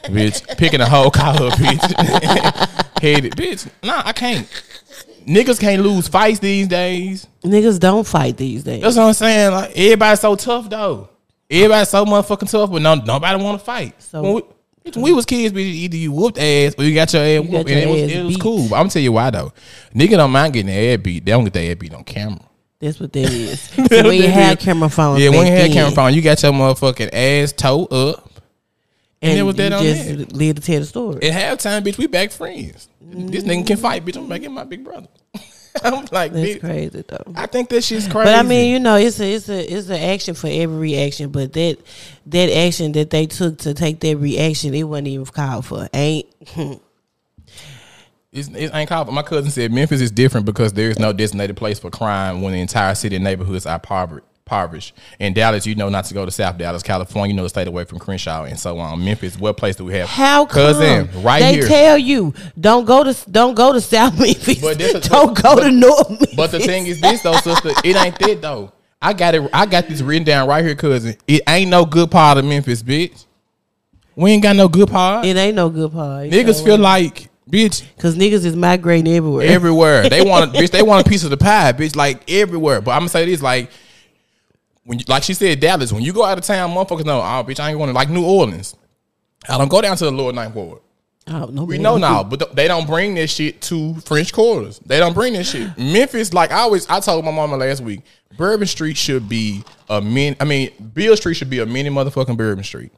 bitch, 0.04 0.56
picking 0.58 0.80
a 0.80 0.88
whole 0.88 1.10
car 1.10 1.34
up, 1.34 1.54
bitch. 1.54 2.80
Headed, 3.02 3.32
bitch. 3.32 3.68
Nah, 3.82 4.02
I 4.04 4.12
can't. 4.12 4.46
Niggas 5.26 5.58
can't 5.58 5.82
lose 5.82 6.06
fights 6.06 6.38
these 6.38 6.68
days. 6.68 7.26
Niggas 7.42 7.80
don't 7.80 8.06
fight 8.06 8.36
these 8.36 8.62
days. 8.62 8.82
That's 8.82 8.96
what 8.96 9.06
I'm 9.06 9.12
saying. 9.14 9.52
Like 9.52 9.70
everybody's 9.76 10.20
so 10.20 10.36
tough 10.36 10.68
though. 10.68 11.08
Everybody's 11.54 11.88
so 11.88 12.04
motherfucking 12.04 12.50
tough, 12.50 12.70
but 12.70 12.82
no, 12.82 12.94
nobody 12.94 13.42
want 13.42 13.58
to 13.58 13.64
fight. 13.64 14.02
So- 14.02 14.22
when, 14.22 14.34
we, 14.34 14.42
when 14.92 15.02
we 15.02 15.12
was 15.12 15.24
kids, 15.24 15.54
bitch, 15.54 15.60
either 15.60 15.96
you 15.96 16.12
whooped 16.12 16.38
ass 16.38 16.74
or 16.76 16.84
you 16.84 16.94
got 16.94 17.12
your 17.12 17.22
ass 17.22 17.40
got 17.40 17.50
whooped, 17.50 17.68
your 17.70 17.78
and 17.78 17.90
it 17.90 17.92
was, 18.02 18.12
it 18.12 18.22
was 18.24 18.36
cool. 18.36 18.68
But 18.68 18.76
I'm 18.76 18.80
gonna 18.82 18.90
tell 18.90 19.02
you 19.02 19.12
why 19.12 19.30
though. 19.30 19.52
Nigga 19.94 20.16
don't 20.16 20.30
mind 20.30 20.52
getting 20.52 20.66
their 20.66 20.94
ass 20.94 21.02
beat. 21.02 21.24
They 21.24 21.32
don't 21.32 21.44
get 21.44 21.52
their 21.54 21.70
ass 21.72 21.78
beat 21.78 21.94
on 21.94 22.04
camera. 22.04 22.40
That's 22.80 23.00
what 23.00 23.12
that 23.14 23.30
is. 23.30 23.62
So 23.88 24.02
we 24.08 24.22
ain't 24.22 24.32
had 24.32 24.60
camera 24.60 24.90
phone, 24.90 25.18
Yeah, 25.18 25.30
when 25.30 25.46
you 25.46 25.52
had 25.52 25.70
camera 25.72 25.92
phone, 25.92 26.12
you 26.12 26.20
got 26.20 26.42
your 26.42 26.52
motherfucking 26.52 27.10
ass 27.12 27.52
toe 27.52 27.86
up. 27.86 28.30
And, 29.22 29.38
it 29.38 29.42
was 29.42 29.56
that 29.56 29.72
you 29.72 29.78
on 29.78 29.82
just 29.84 30.06
it. 30.06 30.32
live 30.34 30.56
to 30.56 30.60
tell 30.60 30.80
the 30.80 30.84
story. 30.86 31.30
At 31.30 31.58
halftime, 31.58 31.82
bitch, 31.82 31.96
we 31.96 32.06
back 32.08 32.30
friends. 32.30 32.88
This 33.00 33.44
nigga 33.44 33.66
can 33.66 33.76
fight, 33.78 34.04
bitch. 34.04 34.18
I'm 34.18 34.28
making 34.28 34.52
my 34.52 34.64
big 34.64 34.84
brother. 34.84 35.08
I'm 35.82 36.04
like, 36.12 36.32
That's 36.32 36.58
crazy 36.60 37.04
though. 37.06 37.32
I 37.34 37.46
think 37.46 37.68
that 37.70 37.82
she's 37.82 38.06
crazy. 38.06 38.30
But 38.30 38.34
I 38.34 38.42
mean, 38.42 38.70
you 38.72 38.78
know, 38.78 38.96
it's 38.96 39.18
a 39.20 39.32
it's 39.34 39.48
a 39.48 39.72
it's 39.76 39.88
an 39.88 40.00
action 40.00 40.34
for 40.34 40.48
every 40.48 40.76
reaction. 40.76 41.30
But 41.30 41.52
that 41.54 41.78
that 42.26 42.50
action 42.50 42.92
that 42.92 43.10
they 43.10 43.26
took 43.26 43.58
to 43.58 43.74
take 43.74 44.00
that 44.00 44.16
reaction, 44.16 44.72
it 44.74 44.84
wasn't 44.84 45.08
even 45.08 45.26
called 45.26 45.66
for. 45.66 45.88
Ain't 45.92 46.26
It's, 48.32 48.48
it 48.48 48.70
ain't 48.74 48.88
called. 48.88 49.12
My 49.12 49.22
cousin 49.22 49.50
said 49.50 49.70
Memphis 49.72 50.00
is 50.00 50.10
different 50.10 50.44
because 50.44 50.72
there 50.72 50.90
is 50.90 50.98
no 50.98 51.12
designated 51.12 51.56
place 51.56 51.78
for 51.78 51.90
crime 51.90 52.42
when 52.42 52.52
the 52.52 52.60
entire 52.60 52.94
city 52.94 53.14
and 53.14 53.24
neighborhoods 53.24 53.64
are 53.64 53.78
pover- 53.78 54.24
impoverished. 54.54 54.94
In 55.18 55.32
Dallas, 55.32 55.66
you 55.66 55.74
know 55.74 55.88
not 55.88 56.04
to 56.06 56.14
go 56.14 56.24
to 56.26 56.30
South 56.30 56.58
Dallas, 56.58 56.82
California. 56.82 57.32
You 57.32 57.36
know 57.36 57.44
to 57.44 57.48
stay 57.48 57.64
away 57.64 57.84
from 57.84 57.98
Crenshaw 57.98 58.44
and 58.44 58.58
so 58.60 58.78
on. 58.78 59.02
Memphis, 59.04 59.38
what 59.38 59.56
place 59.56 59.76
do 59.76 59.84
we 59.86 59.94
have? 59.94 60.08
how 60.08 60.44
come 60.44 60.54
cousin 60.74 61.22
right 61.22 61.42
here, 61.42 61.52
they 61.52 61.58
here? 61.60 61.66
tell 61.68 61.98
you 61.98 62.34
don't 62.60 62.84
go 62.84 63.04
to 63.04 63.30
don't 63.30 63.54
go 63.54 63.72
to 63.72 63.80
South 63.80 64.18
Memphis, 64.20 64.60
But 64.60 64.76
this 64.78 64.94
is- 64.94 65.08
don't 65.08 65.34
go 65.34 65.56
but- 65.56 65.62
to 65.64 65.70
North 65.70 66.10
Memphis. 66.10 66.34
but 66.36 66.50
the 66.50 66.60
thing 66.60 66.86
is 66.86 67.00
this 67.00 67.22
though, 67.22 67.32
sister, 67.38 67.70
it 67.82 67.96
ain't 67.96 68.18
that 68.18 68.42
though. 68.42 68.72
I 69.00 69.12
got 69.12 69.34
it. 69.34 69.48
I 69.52 69.66
got 69.66 69.86
this 69.88 70.00
written 70.00 70.24
down 70.24 70.48
right 70.48 70.64
here, 70.64 70.74
cousin. 70.74 71.16
It 71.26 71.42
ain't 71.48 71.70
no 71.70 71.84
good 71.84 72.10
part 72.10 72.38
of 72.38 72.44
Memphis, 72.46 72.82
bitch. 72.82 73.26
We 74.16 74.30
ain't 74.30 74.42
got 74.42 74.56
no 74.56 74.68
good 74.68 74.88
part. 74.88 75.26
it 75.26 75.36
ain't 75.36 75.56
no 75.56 75.68
good 75.68 75.92
part. 75.92 76.28
Niggas 76.30 76.64
feel 76.64 76.78
like, 76.78 77.28
bitch, 77.50 77.82
because 77.96 78.16
niggas 78.16 78.44
is 78.46 78.56
migrating 78.56 79.12
everywhere. 79.14 79.46
everywhere. 79.46 80.08
They 80.08 80.22
want, 80.22 80.52
bitch. 80.54 80.70
They 80.70 80.82
want 80.82 81.06
a 81.06 81.10
piece 81.10 81.22
of 81.24 81.30
the 81.30 81.36
pie, 81.36 81.72
bitch. 81.72 81.94
Like 81.96 82.30
everywhere. 82.30 82.80
But 82.80 82.92
I'm 82.92 83.00
gonna 83.00 83.08
say 83.10 83.26
this, 83.26 83.42
like 83.42 83.70
when, 84.84 84.98
you, 84.98 85.04
like 85.08 85.22
she 85.22 85.34
said, 85.34 85.60
Dallas. 85.60 85.92
When 85.92 86.02
you 86.02 86.12
go 86.12 86.24
out 86.24 86.38
of 86.38 86.44
town, 86.44 86.70
motherfuckers 86.70 87.04
know, 87.04 87.18
oh, 87.20 87.44
bitch, 87.46 87.60
I 87.60 87.70
ain't 87.70 87.78
going 87.78 87.88
to 87.88 87.94
like 87.94 88.08
New 88.10 88.24
Orleans. 88.24 88.76
I 89.48 89.58
don't 89.58 89.68
go 89.68 89.80
down 89.80 89.96
to 89.96 90.04
the 90.04 90.10
lower 90.10 90.32
ninth 90.32 90.54
ward. 90.54 90.80
oh, 91.28 91.46
no, 91.46 91.64
We 91.64 91.78
know 91.78 91.96
now, 91.96 92.22
but 92.22 92.40
th- 92.40 92.52
they 92.52 92.68
don't 92.68 92.86
bring 92.86 93.14
this 93.14 93.32
shit 93.32 93.60
to 93.62 93.94
French 94.00 94.32
quarters. 94.32 94.78
They 94.84 94.98
don't 94.98 95.14
bring 95.14 95.32
this 95.32 95.50
shit. 95.50 95.76
Memphis, 95.78 96.32
like 96.32 96.50
I 96.50 96.58
always, 96.60 96.88
I 96.88 97.00
told 97.00 97.24
my 97.24 97.30
mama 97.30 97.56
last 97.56 97.80
week, 97.82 98.00
Bourbon 98.36 98.66
Street 98.66 98.96
should 98.96 99.28
be 99.28 99.64
a 99.88 100.00
min. 100.00 100.36
I 100.40 100.44
mean, 100.44 100.70
Beale 100.92 101.16
Street 101.16 101.34
should 101.34 101.50
be 101.50 101.60
a 101.60 101.66
mini 101.66 101.90
motherfucking 101.90 102.36
Bourbon 102.36 102.64
Street. 102.64 102.92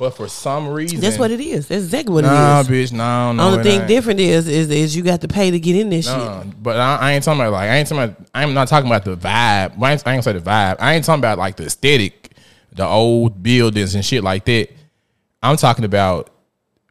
But 0.00 0.16
for 0.16 0.28
some 0.28 0.66
reason, 0.66 0.98
That's 0.98 1.18
what 1.18 1.30
it 1.30 1.40
is. 1.40 1.68
That's 1.68 1.84
exactly 1.84 2.14
what 2.14 2.24
Nah, 2.24 2.60
it 2.60 2.70
is. 2.70 2.90
bitch, 2.90 2.96
no, 2.96 3.32
no. 3.32 3.48
Only 3.48 3.62
thing 3.62 3.80
ain't. 3.80 3.86
different 3.86 4.18
is, 4.18 4.48
is 4.48 4.70
is 4.70 4.96
you 4.96 5.02
got 5.02 5.20
to 5.20 5.28
pay 5.28 5.50
to 5.50 5.60
get 5.60 5.76
in 5.76 5.90
this 5.90 6.06
No, 6.06 6.42
but 6.58 6.78
I, 6.78 6.96
I 6.96 7.12
ain't 7.12 7.22
talking 7.22 7.38
about 7.38 7.52
like 7.52 7.68
I 7.68 7.76
ain't 7.76 7.86
talking 7.86 8.04
about. 8.04 8.26
I'm 8.34 8.54
not 8.54 8.66
talking 8.68 8.86
about 8.90 9.04
the 9.04 9.14
vibe. 9.14 9.26
I 9.26 9.66
ain't, 9.66 9.82
I 9.82 9.92
ain't 9.92 10.04
gonna 10.04 10.22
say 10.22 10.32
the 10.32 10.40
vibe. 10.40 10.76
I 10.80 10.94
ain't 10.94 11.04
talking 11.04 11.20
about 11.20 11.36
like 11.36 11.56
the 11.56 11.66
aesthetic, 11.66 12.30
the 12.72 12.86
old 12.86 13.42
buildings 13.42 13.94
and 13.94 14.02
shit 14.02 14.24
like 14.24 14.46
that. 14.46 14.70
I'm 15.42 15.58
talking 15.58 15.84
about 15.84 16.30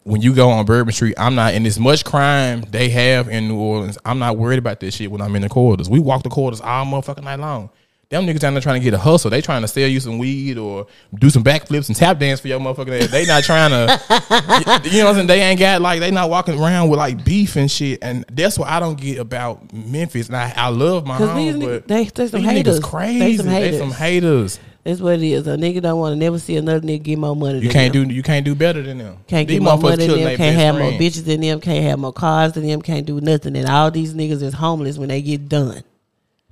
when 0.04 0.22
you 0.22 0.36
go 0.36 0.52
on 0.52 0.64
Bourbon 0.68 0.94
Street. 0.94 1.16
I'm 1.18 1.34
not 1.34 1.56
in 1.56 1.66
as 1.66 1.80
much 1.80 2.06
crime 2.06 2.62
they 2.70 2.90
have 2.90 3.28
in 3.28 3.48
New 3.48 3.58
Orleans. 3.58 3.98
I'm 4.06 4.20
not 4.20 4.38
worried 4.38 4.60
about 4.60 4.82
this 4.82 4.94
shit 4.98 5.10
when 5.10 5.22
I'm 5.22 5.36
in 5.36 5.42
the 5.42 5.50
corridors. 5.50 5.90
We 5.90 6.00
walk 6.00 6.22
the 6.22 6.30
corridors 6.30 6.62
all 6.62 6.86
motherfucking 6.86 7.24
night 7.24 7.40
long. 7.40 7.72
Them 8.10 8.26
niggas 8.26 8.40
down 8.40 8.56
there 8.56 8.62
trying 8.62 8.82
to 8.82 8.84
get 8.84 8.96
a 8.96 8.98
hustle. 8.98 9.30
They 9.30 9.40
trying 9.40 9.62
to 9.62 9.68
sell 9.68 9.88
you 9.88 10.00
some 10.00 10.18
weed 10.18 10.58
or 10.58 10.88
do 11.14 11.30
some 11.30 11.44
backflips 11.44 11.90
and 11.90 11.96
tap 11.96 12.18
dance 12.18 12.40
for 12.40 12.48
your 12.48 12.60
motherfucking 12.60 13.04
ass. 13.04 13.12
They 13.12 13.28
not 13.28 13.44
trying 13.44 13.70
to, 13.70 14.82
you 14.90 14.98
know 14.98 15.06
what 15.06 15.10
I'm 15.10 15.16
saying? 15.16 15.28
They 15.28 15.42
ain't 15.42 15.60
got 15.60 15.80
like 15.80 16.00
they 16.00 16.10
not 16.10 16.28
walking 16.28 16.60
around 16.60 16.90
with 16.90 16.98
like 16.98 17.24
beef 17.24 17.56
and 17.56 17.70
shit. 17.70 18.00
And 18.02 18.26
that's 18.32 18.58
what 18.58 18.68
I 18.68 18.80
don't 18.80 19.00
get 19.00 19.20
about 19.20 19.72
Memphis. 19.72 20.26
And 20.26 20.36
I, 20.36 20.52
I 20.56 20.70
love 20.70 21.06
my 21.06 21.18
home, 21.18 21.38
these 21.38 21.64
but 21.64 21.88
they, 21.88 22.06
they 22.06 22.28
some 22.28 22.42
these 22.42 22.50
haters. 22.50 22.80
niggas 22.80 22.84
crazy. 22.84 23.20
They 23.20 23.38
some 23.38 23.48
haters. 23.48 23.72
They 23.72 23.78
some 23.78 23.92
haters. 23.92 24.60
That's 24.84 25.02
what 25.02 25.14
it 25.14 25.22
is. 25.22 25.46
A 25.46 25.52
nigga 25.52 25.80
don't 25.80 26.00
want 26.00 26.14
to 26.14 26.16
never 26.16 26.40
see 26.40 26.56
another 26.58 26.80
nigga 26.80 27.04
get 27.04 27.20
more 27.20 27.36
money. 27.36 27.60
You 27.60 27.66
than 27.66 27.72
can't 27.74 27.94
them. 27.94 28.08
do 28.08 28.14
you 28.16 28.24
can't 28.24 28.44
do 28.44 28.56
better 28.56 28.82
than 28.82 28.98
them. 28.98 29.18
Can't 29.28 29.48
These 29.48 29.60
get 29.60 29.64
more 29.64 29.78
money 29.78 30.08
than 30.08 30.24
them. 30.24 30.36
Can't 30.36 30.58
have 30.58 30.76
more 30.80 30.92
bitches 30.94 31.26
than 31.26 31.42
them. 31.42 31.62
Can't 31.62 31.84
have 31.84 32.00
more 32.00 32.14
cars 32.14 32.54
than 32.54 32.66
them. 32.66 32.82
Can't 32.82 33.06
do 33.06 33.22
nothing. 33.22 33.56
And 33.56 33.70
all 33.70 33.92
these 33.92 34.16
niggas 34.16 34.42
is 34.42 34.56
homeless 34.56 34.98
when 34.98 35.10
they 35.10 35.22
get 35.22 35.48
done. 35.48 35.84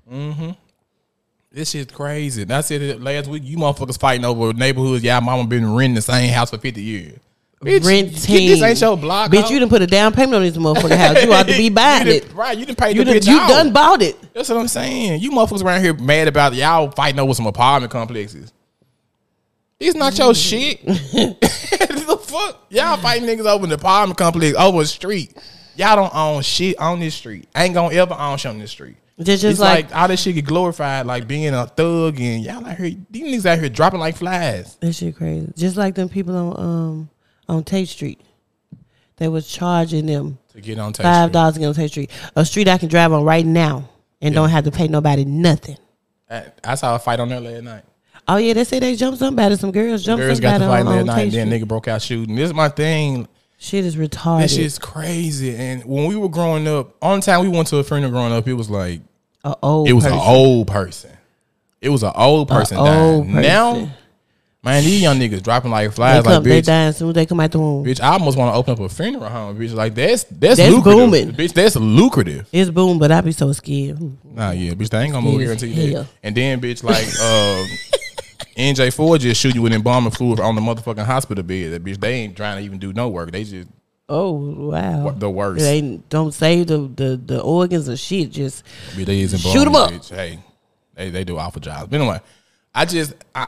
Mm-hmm. 0.08 0.52
This 1.58 1.72
shit's 1.72 1.92
crazy. 1.92 2.44
That's 2.44 2.70
it. 2.70 3.02
Last 3.02 3.28
week, 3.28 3.42
you 3.44 3.58
motherfuckers 3.58 4.00
fighting 4.00 4.24
over 4.24 4.54
neighborhoods. 4.54 5.04
Y'all 5.04 5.22
mama 5.22 5.48
been 5.48 5.74
renting 5.74 5.96
the 5.96 6.04
same 6.04 6.32
house 6.32 6.52
for 6.52 6.60
fifty 6.60 6.84
years. 6.84 7.18
Bitch, 7.60 7.84
Renting. 7.84 8.12
This 8.12 8.62
ain't 8.62 8.80
your 8.80 8.96
block. 8.96 9.32
Bitch, 9.32 9.50
you 9.50 9.58
done 9.58 9.68
put 9.68 9.82
a 9.82 9.88
down 9.88 10.14
payment 10.14 10.36
on 10.36 10.44
this 10.44 10.56
motherfucking 10.56 10.96
house. 10.96 11.24
You 11.24 11.34
ought 11.34 11.48
to 11.48 11.58
be 11.58 11.70
buying 11.72 12.06
it. 12.10 12.32
right? 12.36 12.56
You 12.56 12.68
didn't 12.68 12.78
pay 12.78 12.92
You 12.92 13.04
the 13.04 13.06
done, 13.06 13.16
bitch 13.16 13.28
you 13.28 13.40
out. 13.40 13.48
done 13.50 13.74
bought 13.74 14.04
it. 14.04 14.34
That's 14.36 14.50
what 14.50 14.60
I'm 14.60 14.68
saying. 14.68 15.20
You 15.20 15.32
motherfuckers 15.32 15.64
around 15.64 15.82
here 15.82 15.96
mad 15.96 16.28
about 16.28 16.54
y'all 16.54 16.92
fighting 16.92 17.20
over 17.20 17.34
some 17.34 17.48
apartment 17.48 17.92
complexes. 17.92 18.54
It's 19.80 19.96
not 19.96 20.16
your 20.20 20.36
shit. 20.36 20.86
the 20.86 22.20
fuck? 22.22 22.68
Y'all 22.70 22.98
fighting 22.98 23.28
niggas 23.28 23.48
over 23.48 23.66
the 23.66 23.74
apartment 23.74 24.20
complex 24.20 24.56
over 24.56 24.78
the 24.82 24.86
street. 24.86 25.36
Y'all 25.76 25.96
don't 25.96 26.14
own 26.14 26.44
shit 26.44 26.78
on 26.80 27.00
this 27.00 27.16
street. 27.16 27.48
Ain't 27.56 27.74
gonna 27.74 27.96
ever 27.96 28.14
own 28.14 28.38
shit 28.38 28.52
on 28.52 28.60
this 28.60 28.70
street. 28.70 28.98
Just 29.20 29.44
it's 29.44 29.60
like, 29.60 29.86
like, 29.86 29.96
all 29.96 30.08
this 30.08 30.22
shit 30.22 30.36
get 30.36 30.46
glorified, 30.46 31.08
like 31.08 31.28
being 31.28 31.52
a 31.54 31.66
thug, 31.66 32.20
and 32.20 32.44
y'all 32.44 32.64
out 32.64 32.78
here, 32.78 32.96
these 33.10 33.44
niggas 33.44 33.46
out 33.48 33.60
here 33.60 33.70
dropping 33.70 34.00
like 34.00 34.16
flies. 34.16 34.76
that 34.76 34.94
shit 34.94 35.16
crazy. 35.16 35.52
Just 35.56 35.76
like 35.76 35.96
them 35.96 36.08
people 36.08 36.36
on 36.36 36.60
um 36.60 37.10
on 37.50 37.64
Tate 37.64 37.88
Street. 37.88 38.22
They 39.16 39.28
was 39.28 39.48
charging 39.48 40.06
them 40.06 40.38
to 40.54 40.62
get 40.62 40.78
on 40.78 40.94
Tate 40.94 41.04
five 41.04 41.32
dollars 41.32 41.56
to 41.56 41.60
get 41.60 41.66
on 41.66 41.74
Tate 41.74 41.90
Street. 41.90 42.12
A 42.36 42.46
street 42.46 42.68
I 42.68 42.78
can 42.78 42.90
drive 42.90 43.12
on 43.12 43.24
right 43.24 43.46
now 43.46 43.90
and 44.22 44.36
don't 44.36 44.50
have 44.50 44.66
to 44.66 44.72
pay 44.72 44.88
nobody 44.88 45.26
nothing. 45.26 45.78
I, 46.30 46.46
I 46.64 46.76
saw 46.76 46.96
a 46.96 47.00
fight 47.00 47.20
on 47.20 47.30
there 47.30 47.40
last 47.40 47.64
night. 47.64 47.84
Oh 48.28 48.38
yeah, 48.38 48.54
they 48.54 48.66
say 48.66 48.80
they 48.80 48.96
jumped 48.96 49.18
somebody. 49.20 49.56
Some 49.56 49.72
girls 49.72 50.04
jumped 50.04 50.22
Girls 50.22 50.40
got 50.40 50.60
to 50.60 50.68
fight 50.68 50.82
on, 50.82 50.86
last 50.86 51.00
on 51.00 51.06
night, 51.08 51.32
then 51.32 51.50
nigga 51.50 51.68
broke 51.68 51.88
out 51.88 52.02
shooting. 52.02 52.36
This 52.36 52.50
is 52.50 52.54
my 52.54 52.70
thing. 52.70 53.28
Shit 53.58 53.86
is 53.86 53.96
retarded. 53.96 54.42
This 54.42 54.56
shit's 54.56 54.78
crazy. 54.78 55.56
And 55.56 55.84
when 55.86 56.06
we 56.06 56.16
were 56.16 56.30
growing 56.30 56.68
up, 56.68 56.96
only 57.02 57.22
time 57.22 57.42
we 57.42 57.48
went 57.48 57.68
to 57.70 57.78
a 57.78 57.84
funeral 57.84 58.12
growing 58.12 58.32
up, 58.32 58.48
it 58.48 58.54
was 58.54 58.70
like 58.70 59.02
a 59.44 59.56
old 59.62 59.88
it 59.88 59.94
was 59.94 60.04
person. 60.04 60.20
an 60.20 60.26
old 60.26 60.68
person. 60.68 61.12
It 61.82 61.90
was 61.90 62.04
an 62.04 62.12
old 62.16 62.48
person 62.48 62.78
old 62.78 62.88
dying. 63.28 63.42
Now, 63.42 63.74
person. 63.74 63.92
man, 64.64 64.84
these 64.84 65.02
young 65.02 65.20
niggas 65.20 65.44
dropping 65.44 65.72
like 65.72 65.90
They 65.90 65.96
flies. 65.96 66.24
come, 66.24 66.34
like 66.34 66.44
they 66.44 66.62
bitch, 66.62 66.66
dying 66.66 66.92
soon 66.94 67.10
as 67.10 67.16
they 67.16 67.26
come 67.26 67.40
out 67.40 67.52
the 67.52 67.60
womb. 67.60 67.86
bitch. 67.86 68.02
I 68.02 68.10
almost 68.14 68.38
want 68.38 68.52
to 68.54 68.58
open 68.58 68.74
up 68.74 68.80
a 68.80 68.90
funeral 68.90 69.30
home, 69.30 69.58
bitch. 69.60 69.74
Like 69.74 69.94
that's 69.96 70.24
that's, 70.26 70.58
That's 70.58 70.72
lucrative, 70.74 71.00
booming. 71.00 71.32
bitch. 71.34 71.54
That's 71.54 71.76
lucrative. 71.76 72.48
It's 72.52 72.70
boom, 72.72 72.98
but 73.00 73.12
I 73.12 73.22
be 73.22 73.32
so 73.32 73.52
scared. 73.54 74.00
Nah, 74.26 74.52
yeah, 74.52 74.74
bitch. 74.74 74.90
They 74.90 75.00
ain't 75.02 75.14
gonna 75.14 75.26
move 75.26 75.40
here 75.40 75.52
as 75.52 75.62
until 75.64 75.70
you 75.78 75.94
hell. 75.94 76.04
dead. 76.04 76.12
And 76.24 76.36
then, 76.36 76.60
bitch, 76.62 76.84
like 76.84 77.06
uh, 77.22 77.64
N.J. 78.58 78.90
Ford 78.90 79.22
just 79.22 79.40
shoot 79.40 79.54
you 79.54 79.62
with 79.62 79.72
embalming 79.72 80.12
fluid 80.12 80.40
on 80.40 80.56
the 80.56 80.62
motherfucking 80.62 81.06
hospital 81.06 81.44
bed. 81.44 81.74
That 81.74 81.84
bitch, 81.84 82.00
they 82.00 82.14
ain't 82.16 82.36
trying 82.36 82.58
to 82.58 82.64
even 82.64 82.80
do 82.80 82.92
no 82.92 83.08
work. 83.08 83.32
They 83.32 83.44
just 83.44 83.68
Oh 84.10 84.32
wow, 84.32 85.10
the 85.12 85.30
worst. 85.30 85.60
They 85.60 86.00
don't 86.10 86.34
save 86.34 86.68
the, 86.68 86.78
the 86.80 87.18
the 87.18 87.42
organs 87.42 87.90
or 87.90 87.98
shit. 87.98 88.32
Just 88.32 88.64
they 88.96 89.28
Shoot 89.28 89.68
'em 89.68 89.76
up. 89.76 89.92
Bitch. 89.92 90.16
Hey, 90.16 90.40
they 90.96 91.10
they 91.10 91.24
do 91.26 91.38
awful 91.38 91.60
jobs. 91.62 91.90
But 91.90 92.00
anyway, 92.00 92.22
I 92.74 92.86
just 92.86 93.14
I, 93.36 93.48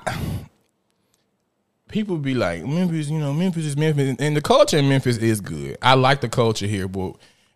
people 1.88 2.18
be 2.18 2.34
like 2.34 2.66
Memphis. 2.66 3.10
You 3.10 3.20
know, 3.20 3.32
Memphis 3.32 3.66
is 3.66 3.78
Memphis, 3.78 4.18
and 4.20 4.36
the 4.36 4.42
culture 4.42 4.78
in 4.78 4.90
Memphis 4.90 5.18
is 5.18 5.40
good. 5.40 5.78
I 5.82 5.94
like 5.94 6.20
the 6.20 6.30
culture 6.30 6.68
here, 6.68 6.90
but 6.90 7.14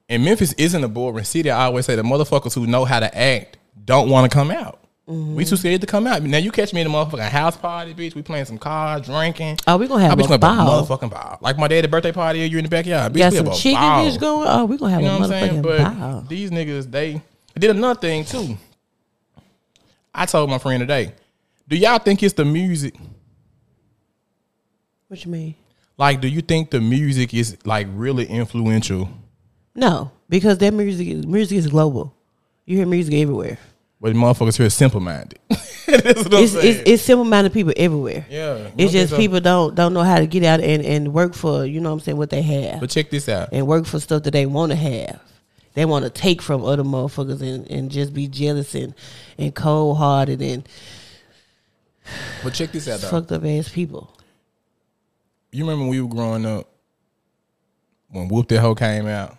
and 0.08 0.24
Memphis 0.24 0.54
isn't 0.54 0.84
a 0.84 0.88
boring 0.88 1.26
city. 1.26 1.50
I 1.52 1.66
always 1.66 1.86
say 1.86 1.96
the 1.96 2.04
motherfuckers 2.04 2.56
who 2.56 2.68
know 2.68 2.86
how 2.86 3.00
to 3.02 3.18
act 3.18 3.58
don't 3.84 4.10
want 4.10 4.32
to 4.32 4.34
come 4.34 4.52
out. 4.52 4.80
Mm-hmm. 5.08 5.36
We 5.36 5.44
too 5.44 5.58
scared 5.58 5.82
to 5.82 5.88
come 5.88 6.08
out. 6.08 6.24
Now 6.24 6.38
you 6.38 6.50
catch 6.50 6.74
me 6.74 6.80
in 6.80 6.88
a 6.88 6.90
motherfucking 6.90 7.20
house 7.30 7.58
party, 7.58 7.94
bitch. 7.94 8.16
We 8.16 8.22
playing 8.22 8.46
some 8.46 8.58
cards, 8.58 9.08
drinking. 9.08 9.58
oh, 9.68 9.76
we 9.76 9.88
gonna 9.88 10.02
have 10.04 10.14
I 10.14 10.16
bitch 10.16 10.26
a 10.34 10.38
gonna 10.38 10.64
a 10.64 10.66
ball. 10.66 10.86
motherfucking 10.86 11.10
ball. 11.12 11.38
Like 11.42 11.58
my 11.58 11.68
dad's 11.68 11.88
birthday 11.88 12.14
party, 12.14 12.40
you 12.40 12.58
in 12.58 12.64
the 12.64 12.70
backyard. 12.70 13.12
Bitch, 13.12 13.18
Got 13.18 13.32
we 13.34 13.38
some 13.38 13.46
have 13.48 13.54
a 13.56 13.58
chicken 13.58 13.82
ball. 13.82 14.06
dish 14.06 14.18
going. 14.18 14.48
Oh, 14.50 14.66
we 14.66 14.78
gonna 14.78 14.92
have 14.94 15.02
You 15.02 15.08
know 15.08 15.16
a 15.16 15.20
what 15.20 15.32
I'm 15.32 15.40
saying? 15.50 15.62
motherfucking 15.64 15.78
But 15.94 16.00
ball. 16.00 16.22
these 16.30 16.52
niggas, 16.52 16.90
they 16.90 17.22
did 17.60 17.72
another 17.72 18.00
thing 18.00 18.24
too. 18.24 18.58
I 20.16 20.26
told 20.26 20.50
my 20.50 20.58
friend 20.58 20.80
today, 20.80 21.12
do 21.68 21.76
y'all 21.76 22.00
think 22.00 22.24
it's 22.24 22.34
the 22.36 22.46
music? 22.46 22.96
What 25.10 25.24
you 25.26 25.32
mean? 25.32 25.56
Like, 25.98 26.22
do 26.22 26.28
you 26.30 26.42
think 26.42 26.72
the 26.72 26.80
music 26.82 27.34
is 27.34 27.58
like 27.66 27.88
really 27.92 28.26
influential? 28.26 29.10
No, 29.76 30.12
because 30.30 30.58
that 30.60 30.74
music 30.74 31.26
music 31.28 31.58
is 31.58 31.68
global. 31.68 32.16
You 32.66 32.78
hear 32.78 32.86
music 32.86 33.14
everywhere. 33.16 33.58
But 34.04 34.16
motherfuckers 34.16 34.58
here 34.58 34.70
simple 34.70 35.00
minded. 35.00 35.40
That's 35.50 36.26
what 36.26 36.34
I'm 36.34 36.44
It's 36.44 36.54
it's, 36.56 36.84
it's 36.86 37.04
simple 37.04 37.24
minded 37.24 37.54
people 37.54 37.72
everywhere. 37.78 38.26
yeah. 38.30 38.70
It's 38.78 38.92
just 38.92 39.12
so. 39.12 39.18
people 39.18 39.40
don't 39.40 39.76
don't 39.76 39.94
know 39.94 40.04
how 40.04 40.20
to 40.20 40.28
get 40.28 40.44
out 40.44 40.60
and, 40.60 40.84
and 40.84 41.14
work 41.14 41.34
for 41.34 41.64
you 41.66 41.80
know 41.80 41.88
what 41.90 41.94
I'm 41.94 42.00
saying 42.02 42.18
what 42.18 42.30
they 42.30 42.42
have 42.42 42.82
But 42.82 42.90
check 42.90 43.10
this 43.10 43.30
out. 43.30 43.50
and 43.54 43.66
work 43.66 43.86
for 43.86 44.02
stuff 44.02 44.24
that 44.24 44.32
they 44.32 44.46
want 44.46 44.74
to 44.74 44.76
have. 44.76 45.22
They 45.74 45.86
want 45.86 46.04
to 46.04 46.10
take 46.12 46.42
from 46.42 46.66
other 46.66 46.84
motherfuckers 46.84 47.42
and, 47.42 47.66
and 47.72 47.90
just 47.90 48.14
be 48.14 48.28
jealous 48.28 48.76
and 48.76 48.94
and 49.38 49.56
cold 49.56 49.98
hearted 49.98 50.42
and 50.42 50.68
But 52.44 52.54
check 52.56 52.74
this 52.74 52.90
out 52.90 53.00
though. 53.00 53.08
fucked 53.10 53.32
up 53.32 53.46
ass 53.46 53.70
people. 53.70 54.14
You 55.54 55.64
remember 55.64 55.84
when 55.84 55.92
we 55.92 56.02
were 56.02 56.10
growing 56.10 56.46
up 56.46 56.68
when 58.10 58.28
Whoop 58.28 58.50
That 58.50 58.60
Hoe 58.60 58.76
came 58.76 59.08
out? 59.08 59.38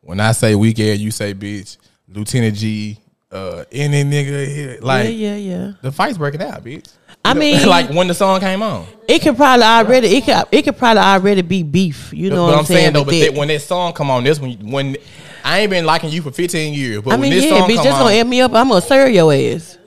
When 0.00 0.20
I 0.20 0.30
say 0.30 0.54
weekend, 0.54 1.00
you 1.00 1.10
say 1.10 1.34
bitch. 1.34 1.76
Lieutenant 2.08 2.54
G, 2.56 3.00
uh, 3.30 3.64
any 3.72 4.04
nigga 4.04 4.46
here. 4.46 4.78
Like 4.80 5.06
yeah, 5.06 5.10
yeah, 5.10 5.36
yeah. 5.36 5.72
the 5.82 5.92
fight's 5.92 6.18
breaking 6.18 6.42
out, 6.42 6.64
bitch. 6.64 6.92
I 7.24 7.34
mean, 7.34 7.66
like 7.68 7.90
when 7.90 8.06
the 8.06 8.14
song 8.14 8.40
came 8.40 8.62
on. 8.62 8.86
it 9.08 9.20
could 9.22 9.36
probably 9.36 9.64
already 9.64 10.16
it 10.16 10.24
could 10.24 10.44
it 10.52 10.62
could 10.62 10.76
probably 10.76 11.02
already 11.02 11.42
be 11.42 11.62
beef. 11.62 12.12
You 12.12 12.30
know 12.30 12.46
but 12.46 12.52
what 12.52 12.58
I'm 12.58 12.64
saying, 12.64 12.92
though, 12.92 13.04
but 13.04 13.12
that. 13.12 13.32
that, 13.32 13.34
when 13.34 13.48
that 13.48 13.62
song 13.62 13.92
come 13.92 14.10
on, 14.10 14.24
this 14.24 14.38
when 14.40 14.70
when 14.70 14.96
I 15.44 15.60
ain't 15.60 15.70
been 15.70 15.84
liking 15.84 16.10
you 16.10 16.22
for 16.22 16.30
15 16.30 16.74
years, 16.74 17.02
but 17.02 17.12
I 17.12 17.16
mean, 17.16 17.22
when 17.22 17.30
this 17.30 17.44
yeah, 17.44 17.58
song 17.58 17.68
bitch, 17.68 17.76
come 17.76 17.84
just 17.84 17.96
on, 17.96 18.02
gonna 18.04 18.14
amp 18.14 18.28
me 18.30 18.40
up. 18.40 18.54
I'm 18.54 18.68
gonna 18.68 18.80
serve 18.80 19.10
your 19.10 19.32
ass. 19.32 19.78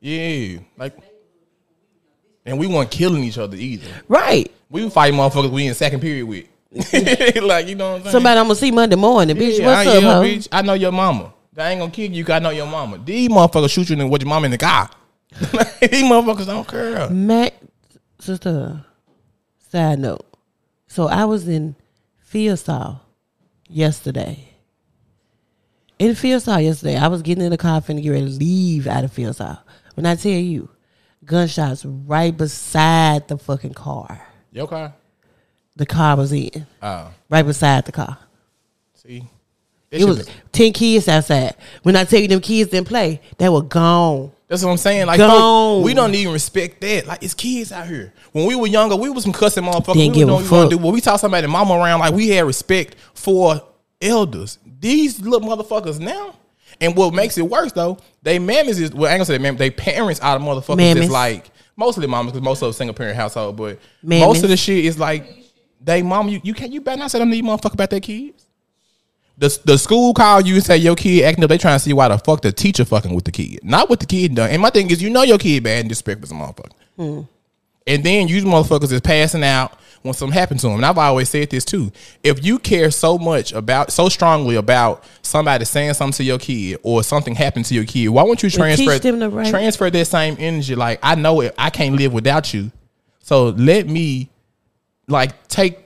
yeah, 0.00 0.58
like, 0.76 0.96
and 2.44 2.58
we 2.58 2.66
weren't 2.66 2.90
killing 2.90 3.24
each 3.24 3.38
other 3.38 3.56
either. 3.56 3.88
Right. 4.08 4.52
We 4.68 4.82
would 4.82 4.92
fight 4.92 5.14
motherfuckers 5.14 5.50
we 5.50 5.66
in 5.66 5.74
second 5.74 6.00
period 6.00 6.26
with, 6.26 6.46
like 7.42 7.68
you 7.68 7.76
know 7.76 7.92
what 7.92 7.96
I'm 7.96 8.02
saying. 8.02 8.12
Somebody 8.12 8.40
I'm 8.40 8.46
gonna 8.46 8.54
see 8.56 8.70
Monday 8.70 8.96
morning, 8.96 9.36
bitch. 9.36 9.58
Yeah, 9.58 9.66
what's 9.66 9.88
I, 9.88 9.96
up, 9.96 10.02
yeah, 10.02 10.14
ho? 10.14 10.22
bitch? 10.22 10.48
I 10.50 10.62
know 10.62 10.74
your 10.74 10.92
mama. 10.92 11.32
I 11.58 11.70
ain't 11.70 11.80
gonna 11.80 11.90
kick 11.92 12.12
you. 12.12 12.24
'cause 12.24 12.34
I 12.34 12.38
know 12.40 12.50
your 12.50 12.66
mama. 12.66 12.98
These 13.04 13.28
motherfuckers 13.28 13.70
shoot 13.70 13.88
you 13.90 13.98
and 13.98 14.10
with 14.10 14.22
your 14.22 14.28
mama 14.28 14.44
in 14.46 14.50
the 14.52 14.58
car. 14.58 14.90
These 15.40 16.02
motherfuckers 16.04 16.46
don't 16.46 16.66
care. 16.68 17.08
Mac, 17.10 17.54
sister. 18.20 18.84
Side 19.70 19.98
note. 19.98 20.24
So 20.86 21.08
I 21.08 21.24
was 21.24 21.48
in 21.48 21.74
Fiestal 22.32 23.00
yesterday. 23.68 24.48
In 25.98 26.12
Fiestal 26.12 26.62
yesterday, 26.62 26.96
I 26.96 27.08
was 27.08 27.22
getting 27.22 27.44
in 27.44 27.50
the 27.50 27.56
car 27.58 27.80
finna 27.80 28.02
get 28.02 28.10
ready 28.10 28.26
to 28.26 28.30
leave 28.30 28.86
out 28.86 29.04
of 29.04 29.12
Fiestal. 29.14 29.58
When 29.94 30.04
I 30.06 30.14
tell 30.14 30.30
you, 30.32 30.68
gunshots 31.24 31.84
right 31.84 32.36
beside 32.36 33.28
the 33.28 33.38
fucking 33.38 33.74
car. 33.74 34.26
Your 34.52 34.68
car. 34.68 34.92
The 35.74 35.86
car 35.86 36.16
was 36.16 36.32
in. 36.32 36.66
Oh, 36.82 37.08
Right 37.28 37.44
beside 37.44 37.84
the 37.86 37.92
car. 37.92 38.18
see. 38.94 39.24
It 39.90 40.04
was 40.04 40.20
is- 40.20 40.28
ten 40.52 40.72
kids 40.72 41.08
outside. 41.08 41.54
When 41.82 41.96
I 41.96 42.04
tell 42.04 42.20
you 42.20 42.28
them 42.28 42.40
kids 42.40 42.70
didn't 42.70 42.88
play, 42.88 43.20
they 43.38 43.48
were 43.48 43.62
gone. 43.62 44.32
That's 44.48 44.62
what 44.62 44.70
I'm 44.70 44.76
saying. 44.76 45.06
Like, 45.06 45.18
Gone. 45.18 45.30
folk, 45.80 45.84
we 45.84 45.92
don't 45.92 46.14
even 46.14 46.32
respect 46.32 46.80
that. 46.82 47.06
Like, 47.06 47.20
it's 47.24 47.34
kids 47.34 47.72
out 47.72 47.88
here. 47.88 48.12
When 48.30 48.46
we 48.46 48.54
were 48.54 48.68
younger, 48.68 48.94
we 48.94 49.10
was 49.10 49.24
some 49.24 49.32
cussing 49.32 49.64
motherfuckers. 49.64 49.94
Didn't 49.94 50.12
we 50.12 50.18
give 50.20 50.28
a 50.28 50.30
know 50.30 50.34
what 50.34 50.44
we 50.44 50.48
wanna 50.50 50.62
fuck. 50.64 50.70
do. 50.70 50.78
When 50.78 50.92
we 50.94 51.00
saw 51.00 51.16
somebody 51.16 51.46
mama 51.48 51.74
around, 51.74 51.98
like 52.00 52.14
we 52.14 52.28
had 52.28 52.44
respect 52.46 52.94
for 53.14 53.60
elders. 54.00 54.58
These 54.78 55.20
little 55.20 55.40
motherfuckers 55.48 55.98
now. 55.98 56.34
And 56.80 56.94
what 56.94 57.14
makes 57.14 57.38
it 57.38 57.42
worse 57.48 57.72
though, 57.72 57.98
they 58.22 58.38
mammies 58.38 58.78
is 58.80 58.92
well, 58.92 59.10
I 59.10 59.14
ain't 59.14 59.18
gonna 59.20 59.24
say 59.24 59.38
they 59.38 59.44
mammies, 59.44 59.58
they 59.58 59.70
parents 59.70 60.20
out 60.20 60.36
of 60.36 60.42
motherfuckers 60.42 60.76
Mammies. 60.78 60.94
that's 60.96 61.10
like 61.10 61.50
mostly 61.76 62.06
mamas, 62.06 62.32
because 62.32 62.44
most 62.44 62.62
of 62.62 62.74
single 62.74 62.92
parent 62.94 63.16
household, 63.16 63.56
but 63.56 63.78
Mammies. 64.04 64.20
most 64.20 64.42
of 64.42 64.50
the 64.50 64.56
shit 64.56 64.84
is 64.84 64.98
like 64.98 65.26
they 65.82 66.02
mom. 66.02 66.28
You 66.28 66.40
you 66.44 66.52
can't 66.54 66.72
you 66.72 66.80
better 66.82 66.98
not 66.98 67.10
say 67.10 67.18
them 67.18 67.30
to 67.30 67.32
these 67.34 67.42
motherfucker 67.42 67.72
about 67.74 67.90
their 67.90 68.00
kids. 68.00 68.45
The, 69.38 69.58
the 69.64 69.76
school 69.76 70.14
call 70.14 70.40
you 70.40 70.54
and 70.54 70.64
say 70.64 70.78
your 70.78 70.96
kid 70.96 71.24
acting 71.24 71.44
up. 71.44 71.50
They 71.50 71.58
trying 71.58 71.76
to 71.78 71.84
see 71.84 71.92
why 71.92 72.08
the 72.08 72.16
fuck 72.18 72.40
the 72.40 72.52
teacher 72.52 72.84
fucking 72.86 73.14
with 73.14 73.24
the 73.24 73.32
kid, 73.32 73.60
not 73.62 73.90
what 73.90 74.00
the 74.00 74.06
kid 74.06 74.34
done. 74.34 74.50
And 74.50 74.62
my 74.62 74.70
thing 74.70 74.90
is, 74.90 75.02
you 75.02 75.10
know 75.10 75.22
your 75.22 75.36
kid 75.38 75.62
bad 75.62 75.80
and 75.80 75.88
disrespectful 75.90 76.24
as 76.24 76.30
a 76.30 76.34
motherfucker. 76.34 77.26
And 77.88 78.02
then 78.02 78.28
you 78.28 78.42
motherfuckers 78.44 78.90
is 78.92 79.00
passing 79.02 79.44
out 79.44 79.78
when 80.02 80.14
something 80.14 80.34
happened 80.36 80.60
to 80.60 80.66
them. 80.68 80.76
And 80.76 80.86
I've 80.86 80.96
always 80.98 81.28
said 81.28 81.50
this 81.50 81.64
too. 81.64 81.92
If 82.24 82.44
you 82.44 82.58
care 82.58 82.90
so 82.90 83.18
much 83.18 83.52
about, 83.52 83.92
so 83.92 84.08
strongly 84.08 84.56
about 84.56 85.04
somebody 85.22 85.64
saying 85.66 85.94
something 85.94 86.16
to 86.16 86.24
your 86.24 86.38
kid 86.38 86.78
or 86.82 87.02
something 87.04 87.34
happened 87.34 87.66
to 87.66 87.74
your 87.74 87.84
kid, 87.84 88.08
why 88.08 88.22
won't 88.22 88.42
you 88.42 88.48
transfer 88.50 88.84
the 89.20 89.28
right- 89.28 89.50
transfer 89.50 89.90
that 89.90 90.04
same 90.06 90.36
energy? 90.38 90.74
Like 90.74 90.98
I 91.02 91.14
know 91.14 91.42
it, 91.42 91.54
I 91.58 91.68
can't 91.70 91.94
live 91.94 92.12
without 92.12 92.54
you, 92.54 92.72
so 93.20 93.50
let 93.50 93.86
me 93.86 94.30
like 95.08 95.46
take 95.48 95.78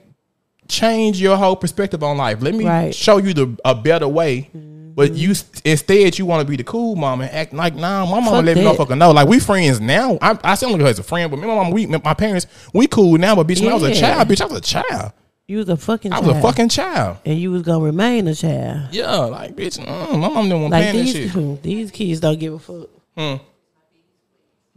change 0.71 1.21
your 1.21 1.37
whole 1.37 1.55
perspective 1.55 2.01
on 2.03 2.17
life. 2.17 2.41
Let 2.41 2.55
me 2.55 2.65
Right. 2.65 2.95
show 2.95 3.17
you 3.17 3.33
the 3.33 3.57
a 3.65 3.75
better 3.75 4.07
way. 4.07 4.49
But 4.93 5.13
you 5.13 5.33
instead 5.63 6.19
you 6.19 6.25
want 6.25 6.45
to 6.45 6.49
be 6.49 6.57
the 6.57 6.63
cool 6.65 6.95
mom 6.97 7.21
and 7.21 7.31
act 7.31 7.53
like 7.53 7.75
nah. 7.75 8.05
My 8.05 8.19
mama 8.19 8.31
Fuck 8.37 8.45
let 8.45 8.57
me 8.57 8.63
that. 8.63 8.75
motherfucker 8.77 8.97
know. 8.97 9.11
Like 9.11 9.27
we 9.27 9.39
friends 9.39 9.79
now. 9.79 10.17
I, 10.21 10.37
I 10.43 10.55
still 10.55 10.69
look 10.69 10.81
at 10.81 10.83
her 10.83 10.89
as 10.89 10.99
a 10.99 11.03
friend, 11.03 11.31
but 11.31 11.37
me 11.37 11.43
and 11.43 11.51
my 11.51 11.63
mama, 11.63 11.73
we 11.73 11.85
my 11.87 12.13
parents, 12.13 12.45
we 12.73 12.87
cool 12.87 13.17
now. 13.17 13.35
But 13.35 13.47
bitch, 13.47 13.61
when 13.61 13.71
I 13.71 13.75
was 13.75 13.83
a 13.83 13.95
child, 13.95 14.27
bitch, 14.27 14.41
I 14.41 14.45
was 14.45 14.57
a 14.57 14.61
child. 14.61 15.13
You 15.47 15.57
was 15.57 15.69
a 15.69 15.77
fucking 15.77 16.11
child. 16.11 16.23
I 16.23 16.27
child. 16.27 16.35
was 16.35 16.43
a 16.43 16.47
fucking 16.47 16.69
child. 16.69 17.17
and 17.25 17.39
you 17.39 17.51
was 17.51 17.61
gonna 17.63 17.83
remain 17.83 18.27
a 18.27 18.35
child. 18.35 18.89
Yeah, 18.91 19.15
like 19.15 19.55
bitch, 19.55 19.79
mm, 19.79 20.11
my 20.19 20.27
mom 20.29 20.43
didn't 20.49 20.61
want 20.61 20.71
Like 20.73 20.83
paying 20.91 21.05
these 21.05 21.33
shit. 21.33 21.63
these 21.63 21.91
kids 21.91 22.19
don't 22.19 22.39
give 22.39 22.53
a 22.53 22.59
fuck. 22.59 22.89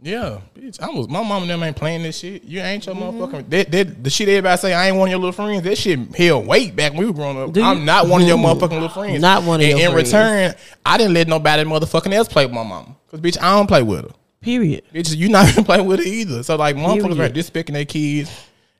Yeah, 0.05 0.39
bitch, 0.55 0.79
I 0.79 0.87
was 0.91 1.09
my 1.09 1.23
mom 1.23 1.41
and 1.41 1.49
them 1.49 1.63
ain't 1.63 1.75
playing 1.75 2.03
this 2.03 2.19
shit. 2.19 2.43
You 2.43 2.59
ain't 2.59 2.85
your 2.85 2.93
Mm-hmm. 2.93 3.21
motherfucking 3.23 3.49
that, 3.49 3.71
that 3.71 4.03
the 4.03 4.09
shit 4.11 4.29
everybody 4.29 4.57
say 4.61 4.71
I 4.73 4.87
ain't 4.89 4.97
one 4.97 5.07
of 5.07 5.09
your 5.09 5.17
little 5.19 5.31
friends. 5.31 5.63
That 5.63 5.77
shit 5.79 5.97
held 6.15 6.45
weight 6.45 6.75
back 6.75 6.91
when 6.91 7.01
we 7.01 7.07
were 7.07 7.13
growing 7.13 7.37
up. 7.41 7.55
You- 7.57 7.63
I'm 7.63 7.85
not 7.85 8.07
one 8.07 8.21
of 8.21 8.27
your 8.27 8.37
motherfucking 8.37 8.69
little 8.69 8.89
friends. 8.89 9.19
Not 9.19 9.43
one 9.43 9.61
of 9.61 9.67
and 9.67 9.79
your 9.79 9.87
in 9.87 9.93
friends. 9.93 10.07
return, 10.13 10.55
I 10.85 10.97
didn't 10.99 11.15
let 11.15 11.27
nobody 11.27 11.63
motherfucking 11.63 12.13
else 12.13 12.27
play 12.27 12.45
with 12.45 12.53
my 12.53 12.61
mama. 12.61 12.95
Cause 13.09 13.19
bitch, 13.19 13.41
I 13.41 13.55
don't 13.55 13.65
play 13.65 13.81
with 13.81 14.01
her. 14.05 14.11
Period. 14.41 14.83
Bitch, 14.93 15.15
you 15.17 15.27
not 15.27 15.49
even 15.49 15.63
play 15.63 15.81
with 15.81 15.97
her 15.99 16.05
either. 16.05 16.43
So 16.43 16.55
like 16.55 16.75
motherfuckers 16.75 17.19
are 17.19 17.29
disrespecting 17.33 17.73
their 17.73 17.85
kids, 17.85 18.29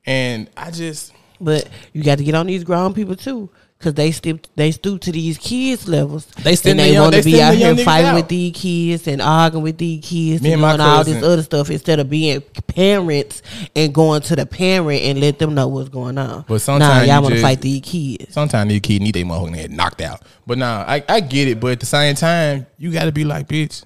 and 0.05 0.47
I 0.55 0.69
just 0.69 1.11
But 1.41 1.67
you 1.91 2.03
got 2.03 2.19
to 2.19 2.23
get 2.23 2.35
on 2.35 2.45
these 2.45 2.63
grown 2.63 2.93
people 2.93 3.15
too, 3.15 3.49
cause 3.85 3.93
they 3.93 4.11
stoop 4.11 4.47
they 4.55 4.71
stoop 4.71 4.99
to 5.01 5.11
these 5.11 5.37
kids 5.37 5.87
levels. 5.87 6.25
They 6.25 6.57
and 6.65 6.79
they 6.79 6.99
want 6.99 7.13
to 7.13 7.21
be 7.21 7.39
out 7.39 7.53
here 7.53 7.75
fighting 7.77 8.07
out. 8.07 8.15
with 8.15 8.27
these 8.27 8.51
kids 8.53 9.07
and 9.07 9.21
arguing 9.21 9.63
with 9.63 9.77
these 9.77 10.03
kids 10.03 10.41
Me 10.41 10.53
and 10.53 10.63
and 10.63 10.81
all 10.81 11.03
this 11.03 11.23
other 11.23 11.43
stuff 11.43 11.69
instead 11.69 11.99
of 11.99 12.09
being 12.09 12.41
parents 12.67 13.43
and 13.75 13.93
going 13.93 14.21
to 14.23 14.35
the 14.35 14.45
parent 14.47 15.03
and 15.03 15.19
let 15.19 15.37
them 15.37 15.53
know 15.53 15.67
what's 15.67 15.89
going 15.89 16.17
on. 16.17 16.45
But 16.47 16.55
nah, 16.55 16.57
sometimes 16.57 17.07
y'all 17.07 17.21
want 17.21 17.35
to 17.35 17.41
fight 17.41 17.61
these 17.61 17.81
kids. 17.81 18.33
sometimes 18.33 18.69
these 18.69 18.81
kids 18.81 19.03
need 19.03 19.13
their 19.13 19.23
motherfucking 19.23 19.55
head 19.55 19.71
knocked 19.71 20.01
out. 20.01 20.23
But 20.47 20.57
nah, 20.57 20.83
I, 20.87 21.03
I 21.07 21.19
get 21.19 21.47
it. 21.47 21.59
But 21.59 21.73
at 21.73 21.79
the 21.79 21.85
same 21.85 22.15
time, 22.15 22.65
you 22.77 22.91
got 22.91 23.05
to 23.05 23.11
be 23.11 23.23
like, 23.23 23.47
bitch, 23.47 23.83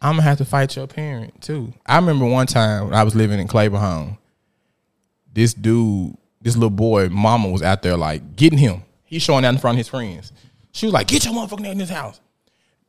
I'm 0.00 0.12
gonna 0.12 0.22
have 0.22 0.38
to 0.38 0.44
fight 0.44 0.76
your 0.76 0.86
parent 0.86 1.42
too. 1.42 1.72
I 1.84 1.96
remember 1.96 2.26
one 2.26 2.46
time 2.46 2.84
when 2.84 2.94
I 2.94 3.02
was 3.02 3.16
living 3.16 3.40
in 3.40 3.48
Claiborne 3.48 3.80
home. 3.80 4.18
This 5.32 5.54
dude, 5.54 6.16
this 6.40 6.54
little 6.54 6.70
boy, 6.70 7.08
mama 7.08 7.48
was 7.48 7.62
out 7.62 7.82
there 7.82 7.96
like 7.96 8.36
getting 8.36 8.58
him. 8.58 8.82
He's 9.04 9.22
showing 9.22 9.42
that 9.42 9.54
in 9.54 9.58
front 9.58 9.76
of 9.76 9.78
his 9.78 9.88
friends. 9.88 10.32
She 10.72 10.86
was 10.86 10.92
like, 10.92 11.06
"Get 11.06 11.24
your 11.24 11.34
motherfucking 11.34 11.70
in 11.70 11.78
this 11.78 11.90
house." 11.90 12.20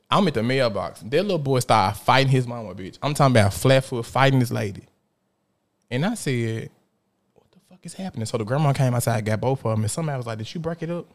I'm 0.10 0.28
at 0.28 0.34
the 0.34 0.44
mailbox. 0.44 1.02
That 1.02 1.24
little 1.24 1.40
boy 1.40 1.60
started 1.60 1.98
fighting 2.00 2.32
his 2.32 2.48
mama, 2.48 2.76
bitch. 2.76 2.98
I'm 3.02 3.14
talking 3.14 3.36
about 3.36 3.54
flat 3.54 3.84
foot 3.84 4.06
fighting 4.06 4.40
this 4.40 4.52
lady. 4.52 4.84
And 5.90 6.06
I 6.06 6.14
said, 6.14 6.70
what 7.34 7.52
the 7.52 7.60
fuck 7.70 7.80
is 7.84 7.94
happening? 7.94 8.26
So 8.26 8.38
the 8.38 8.44
grandma 8.44 8.74
came 8.74 8.94
outside, 8.94 9.26
got 9.26 9.42
both 9.42 9.66
of 9.66 9.72
them, 9.72 9.82
and 9.82 9.92
somebody 9.92 10.18
was 10.18 10.28
like, 10.28 10.38
Did 10.38 10.54
you 10.54 10.60
break 10.60 10.84
it 10.84 10.90
up? 10.90 11.08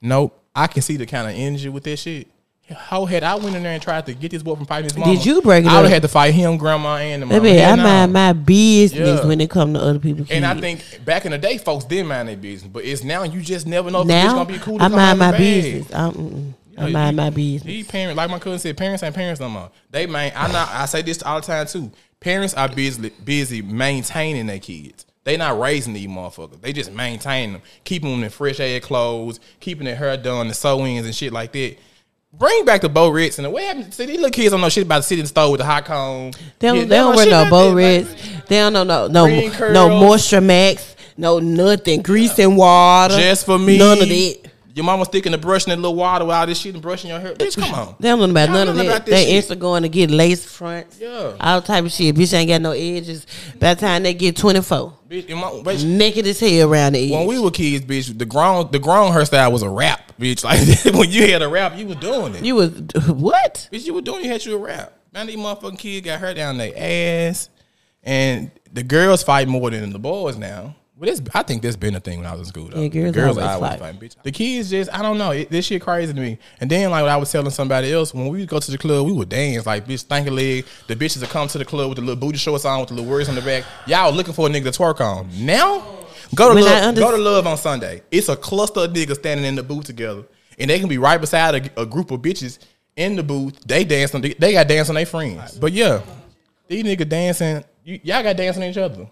Nope. 0.00 0.40
I 0.54 0.66
can 0.68 0.82
see 0.82 0.96
the 0.96 1.06
kind 1.06 1.28
of 1.28 1.34
energy 1.34 1.68
with 1.68 1.84
this 1.84 2.00
shit. 2.00 2.28
How 2.74 3.04
had 3.04 3.22
I 3.22 3.36
went 3.36 3.54
in 3.54 3.62
there 3.62 3.72
and 3.74 3.82
tried 3.82 4.06
to 4.06 4.14
get 4.14 4.32
this 4.32 4.42
boy 4.42 4.56
from 4.56 4.66
fighting 4.66 4.84
his 4.90 4.96
mama? 4.96 5.14
Did 5.14 5.24
you 5.24 5.40
break 5.40 5.64
it 5.64 5.68
I 5.68 5.74
would 5.76 5.78
up? 5.78 5.84
have 5.84 5.92
had 5.92 6.02
to 6.02 6.08
fight 6.08 6.34
him, 6.34 6.56
grandma, 6.56 6.96
and 6.96 7.22
the 7.22 7.26
mama. 7.26 7.48
I 7.48 7.52
Hell 7.52 7.76
no. 7.76 7.82
mind 7.84 8.12
my 8.12 8.32
business 8.32 9.20
Yeah. 9.20 9.26
when 9.26 9.40
it 9.40 9.48
come 9.50 9.74
to 9.74 9.80
other 9.80 10.00
people's 10.00 10.26
kids. 10.26 10.36
And 10.36 10.44
I 10.44 10.60
think 10.60 11.04
back 11.04 11.24
in 11.26 11.30
the 11.30 11.38
day, 11.38 11.58
folks 11.58 11.84
did 11.84 12.04
mind 12.06 12.28
their 12.28 12.36
business, 12.36 12.68
but 12.72 12.84
it's 12.84 13.04
now 13.04 13.22
you 13.22 13.40
just 13.40 13.68
never 13.68 13.88
know 13.90 14.02
if 14.02 14.10
it's 14.10 14.32
gonna 14.32 14.44
be 14.46 14.58
cool. 14.58 14.78
to 14.78 14.84
I 14.84 14.88
mind 14.88 15.18
my 15.20 15.36
business. 15.38 15.94
I'm, 15.94 16.12
mm-mm. 16.12 16.52
I 16.76 16.86
Yeah, 16.86 16.92
mind 16.92 17.16
you- 17.16 17.22
my 17.22 17.30
business. 17.30 17.62
These 17.62 17.86
parents, 17.86 18.16
like 18.16 18.30
my 18.30 18.38
cousin 18.40 18.58
said, 18.58 18.76
parents 18.76 19.02
ain't 19.04 19.14
parents 19.14 19.40
no 19.40 19.48
more. 19.48 19.70
They 19.92 20.06
main. 20.06 20.32
I 20.34 20.50
not. 20.50 20.68
I 20.72 20.86
say 20.86 21.02
this 21.02 21.22
all 21.22 21.40
the 21.40 21.46
time 21.46 21.66
too. 21.68 21.92
Parents 22.18 22.52
are 22.54 22.68
busy 22.68 23.10
busy 23.24 23.62
maintaining 23.62 24.46
their 24.46 24.58
kids. 24.58 25.06
They 25.22 25.36
not 25.36 25.58
raising 25.58 25.92
these 25.92 26.08
motherfuckers. 26.08 26.60
They 26.62 26.72
just 26.72 26.92
maintain 26.92 27.52
them, 27.52 27.62
keeping 27.84 28.10
them 28.10 28.24
in 28.24 28.30
fresh 28.30 28.58
air 28.60 28.78
clothes, 28.80 29.38
keeping 29.60 29.84
their 29.84 29.96
hair 29.96 30.16
done, 30.16 30.48
the 30.48 30.54
sew-ins 30.54 31.04
and 31.06 31.14
shit 31.14 31.32
like 31.32 31.52
that. 31.52 31.76
Bring 32.38 32.64
back 32.66 32.82
the 32.82 32.88
Bo 32.88 33.08
Ritz 33.08 33.38
and 33.38 33.46
the 33.46 33.50
what 33.50 33.62
happened? 33.62 33.94
See, 33.94 34.04
these 34.06 34.16
little 34.16 34.30
kids 34.30 34.50
don't 34.50 34.60
know 34.60 34.68
shit 34.68 34.84
about 34.84 34.98
the 34.98 35.02
sit 35.04 35.18
in 35.18 35.24
the 35.24 35.28
store 35.28 35.50
with 35.50 35.60
the 35.60 35.64
hot 35.64 35.84
cone. 35.86 36.32
They 36.58 36.68
don't, 36.68 36.76
Yeah, 36.76 36.84
they 36.84 36.96
don't 36.96 37.10
know 37.12 37.16
wear 37.16 37.44
no 37.44 37.50
bow 37.50 37.72
reds. 37.74 38.10
like, 38.10 38.46
They 38.46 38.56
don't 38.58 38.72
know 38.74 38.84
no 38.84 39.06
no 39.08 39.26
no 39.72 39.88
moisture 40.00 40.40
max, 40.42 40.96
no 41.16 41.38
nothing, 41.38 42.02
grease 42.02 42.38
and 42.38 42.56
water. 42.56 43.16
Just 43.16 43.46
for 43.46 43.58
me. 43.58 43.78
None 43.78 44.02
of 44.02 44.08
that. 44.08 44.38
Your 44.76 44.84
mama 44.84 45.06
sticking 45.06 45.32
the 45.32 45.38
brush 45.38 45.64
in 45.64 45.70
that 45.70 45.76
little 45.76 45.94
water 45.94 46.26
while 46.26 46.46
this 46.46 46.60
shit 46.60 46.74
and 46.74 46.82
brushing 46.82 47.08
your 47.08 47.18
hair. 47.18 47.32
Bitch, 47.32 47.56
come 47.58 47.72
on. 47.72 47.96
They 47.98 48.08
don't 48.10 48.18
know 48.18 48.26
about 48.26 48.50
none 48.50 48.68
of 48.68 48.76
that. 48.76 49.06
They 49.06 49.24
shit. 49.24 49.34
instant 49.36 49.58
going 49.58 49.84
to 49.84 49.88
get 49.88 50.10
lace 50.10 50.44
fronts. 50.44 51.00
Yeah. 51.00 51.34
All 51.40 51.62
type 51.62 51.86
of 51.86 51.90
shit. 51.90 52.14
Bitch 52.14 52.34
ain't 52.34 52.50
got 52.50 52.60
no 52.60 52.72
edges. 52.72 53.26
By 53.58 53.72
the 53.72 53.80
time 53.80 54.02
they 54.02 54.12
get 54.12 54.36
24, 54.36 54.92
Bitch, 55.08 55.30
my- 55.34 55.72
bitch, 55.72 55.82
naked 55.82 56.26
as 56.26 56.38
hell 56.40 56.70
around 56.70 56.92
the 56.92 57.06
edge. 57.06 57.10
when 57.10 57.26
we 57.26 57.38
were 57.38 57.50
kids, 57.50 57.86
bitch, 57.86 58.18
the 58.18 58.26
grown 58.26 58.70
the 58.70 58.78
grown 58.78 59.12
hairstyle 59.12 59.50
was 59.50 59.62
a 59.62 59.70
rap, 59.70 60.12
bitch. 60.20 60.44
Like 60.84 60.94
when 60.94 61.10
you 61.10 61.26
had 61.32 61.40
a 61.40 61.48
rap, 61.48 61.74
you 61.78 61.86
was 61.86 61.96
doing 61.96 62.34
it. 62.34 62.44
you 62.44 62.56
was, 62.56 62.70
what? 63.08 63.68
bitch, 63.72 63.86
you 63.86 63.94
were 63.94 64.02
doing 64.02 64.24
you 64.24 64.30
had 64.30 64.44
you 64.44 64.56
a 64.56 64.58
rap. 64.58 64.92
Now 65.10 65.24
these 65.24 65.38
motherfucking 65.38 65.78
kids 65.78 66.04
got 66.04 66.20
hurt 66.20 66.36
down 66.36 66.58
their 66.58 66.74
ass. 66.76 67.48
And 68.02 68.50
the 68.70 68.82
girls 68.82 69.22
fight 69.22 69.48
more 69.48 69.70
than 69.70 69.90
the 69.90 69.98
boys 69.98 70.36
now. 70.36 70.76
But 70.98 71.10
it's, 71.10 71.20
I 71.34 71.42
think 71.42 71.60
that's 71.60 71.76
been 71.76 71.94
a 71.94 72.00
thing 72.00 72.18
when 72.20 72.26
I 72.26 72.32
was 72.32 72.40
in 72.40 72.46
school 72.46 72.68
though. 72.70 72.80
Yeah, 72.80 72.88
girls 72.88 73.12
The 73.14 73.20
girls 73.20 73.36
always 73.36 73.50
always 73.54 73.70
fight. 73.72 73.78
fighting, 73.80 74.00
bitch. 74.00 74.16
The 74.22 74.32
kids 74.32 74.70
just 74.70 74.92
I 74.94 75.02
don't 75.02 75.18
know. 75.18 75.30
It, 75.32 75.50
this 75.50 75.66
shit 75.66 75.82
crazy 75.82 76.14
to 76.14 76.18
me. 76.20 76.38
And 76.58 76.70
then 76.70 76.90
like 76.90 77.02
what 77.02 77.10
I 77.10 77.16
was 77.18 77.30
telling 77.30 77.50
somebody 77.50 77.92
else, 77.92 78.14
when 78.14 78.28
we 78.28 78.46
go 78.46 78.58
to 78.58 78.70
the 78.70 78.78
club, 78.78 79.04
we 79.06 79.12
would 79.12 79.28
dance 79.28 79.66
like 79.66 79.86
bitch 79.86 80.06
stanky 80.06 80.30
leg. 80.30 80.64
The 80.86 80.96
bitches 80.96 81.20
would 81.20 81.28
come 81.28 81.48
to 81.48 81.58
the 81.58 81.66
club 81.66 81.90
with 81.90 81.96
the 81.96 82.02
little 82.02 82.16
booty 82.16 82.38
shorts 82.38 82.64
on 82.64 82.80
with 82.80 82.88
the 82.88 82.94
little 82.94 83.10
words 83.10 83.28
on 83.28 83.34
the 83.34 83.42
back. 83.42 83.64
Y'all 83.86 84.10
looking 84.10 84.32
for 84.32 84.46
a 84.46 84.50
nigga 84.50 84.72
to 84.72 84.82
twerk 84.82 85.00
on. 85.02 85.28
Now, 85.44 85.80
go 86.34 86.48
to 86.48 86.54
When 86.54 86.64
love, 86.64 86.82
under- 86.84 87.00
go 87.02 87.10
to 87.10 87.22
love 87.22 87.46
on 87.46 87.58
Sunday. 87.58 88.00
It's 88.10 88.30
a 88.30 88.36
cluster 88.36 88.80
of 88.80 88.92
niggas 88.92 89.16
standing 89.16 89.44
in 89.44 89.54
the 89.54 89.62
booth 89.62 89.84
together, 89.84 90.22
and 90.58 90.70
they 90.70 90.78
can 90.78 90.88
be 90.88 90.96
right 90.96 91.20
beside 91.20 91.70
a, 91.76 91.82
a 91.82 91.84
group 91.84 92.10
of 92.10 92.20
bitches 92.22 92.58
in 92.96 93.16
the 93.16 93.22
booth. 93.22 93.60
They 93.66 93.84
dance 93.84 94.14
on. 94.14 94.22
They 94.22 94.52
got 94.52 94.66
dance 94.66 94.88
on 94.88 94.94
their 94.94 95.04
friends. 95.04 95.58
But 95.58 95.74
yeah, 95.74 96.00
these 96.68 96.84
niggas 96.84 97.06
dancing. 97.10 97.64
You, 97.84 98.00
y'all 98.02 98.22
got 98.22 98.36
dancing 98.38 98.62
on 98.62 98.70
each 98.70 98.78
other. 98.78 99.08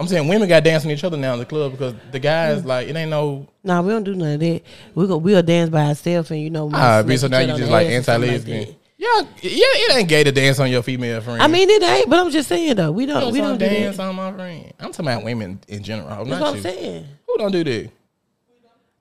I'm 0.00 0.08
saying 0.08 0.26
women 0.28 0.48
got 0.48 0.64
dancing 0.64 0.90
each 0.90 1.04
other 1.04 1.18
now 1.18 1.34
in 1.34 1.40
the 1.40 1.44
club 1.44 1.72
because 1.72 1.94
the 2.10 2.18
guys 2.18 2.64
like 2.64 2.88
it 2.88 2.96
ain't 2.96 3.10
no. 3.10 3.46
Nah, 3.62 3.82
we 3.82 3.90
don't 3.92 4.02
do 4.02 4.14
none 4.14 4.32
of 4.32 4.40
that. 4.40 4.62
We 4.94 5.06
go, 5.06 5.18
we'll 5.18 5.42
dance 5.42 5.68
by 5.68 5.88
ourselves 5.88 6.30
and 6.30 6.40
you 6.40 6.48
know. 6.48 6.70
Ah, 6.72 7.02
bitch. 7.04 7.18
So 7.18 7.28
now 7.28 7.40
you 7.40 7.48
just 7.48 7.70
like 7.70 7.86
ass 7.88 7.92
or 7.92 8.02
something 8.04 8.30
anti-lesbian. 8.30 8.64
that. 8.64 8.76
yeah, 8.96 9.20
yeah, 9.42 9.66
it 9.66 9.96
ain't 9.98 10.08
gay 10.08 10.24
to 10.24 10.32
dance 10.32 10.58
on 10.58 10.70
your 10.70 10.82
female 10.82 11.20
friend. 11.20 11.42
I 11.42 11.48
mean, 11.48 11.68
it 11.68 11.82
ain't, 11.82 12.08
but 12.08 12.18
I'm 12.18 12.30
just 12.30 12.48
saying 12.48 12.76
though. 12.76 12.90
We 12.90 13.04
don't, 13.04 13.26
you 13.26 13.30
we 13.30 13.40
don't 13.42 13.58
do 13.58 13.66
dance 13.66 13.98
that. 13.98 14.08
on 14.08 14.16
my 14.16 14.32
friend. 14.32 14.72
I'm 14.80 14.90
talking 14.90 15.04
about 15.04 15.22
women 15.22 15.60
in 15.68 15.82
general. 15.82 16.08
That's 16.08 16.30
not 16.30 16.40
what 16.40 16.48
I'm 16.48 16.56
you. 16.56 16.62
saying. 16.62 17.06
Who 17.26 17.36
don't 17.36 17.52
do 17.52 17.62
that? 17.62 17.90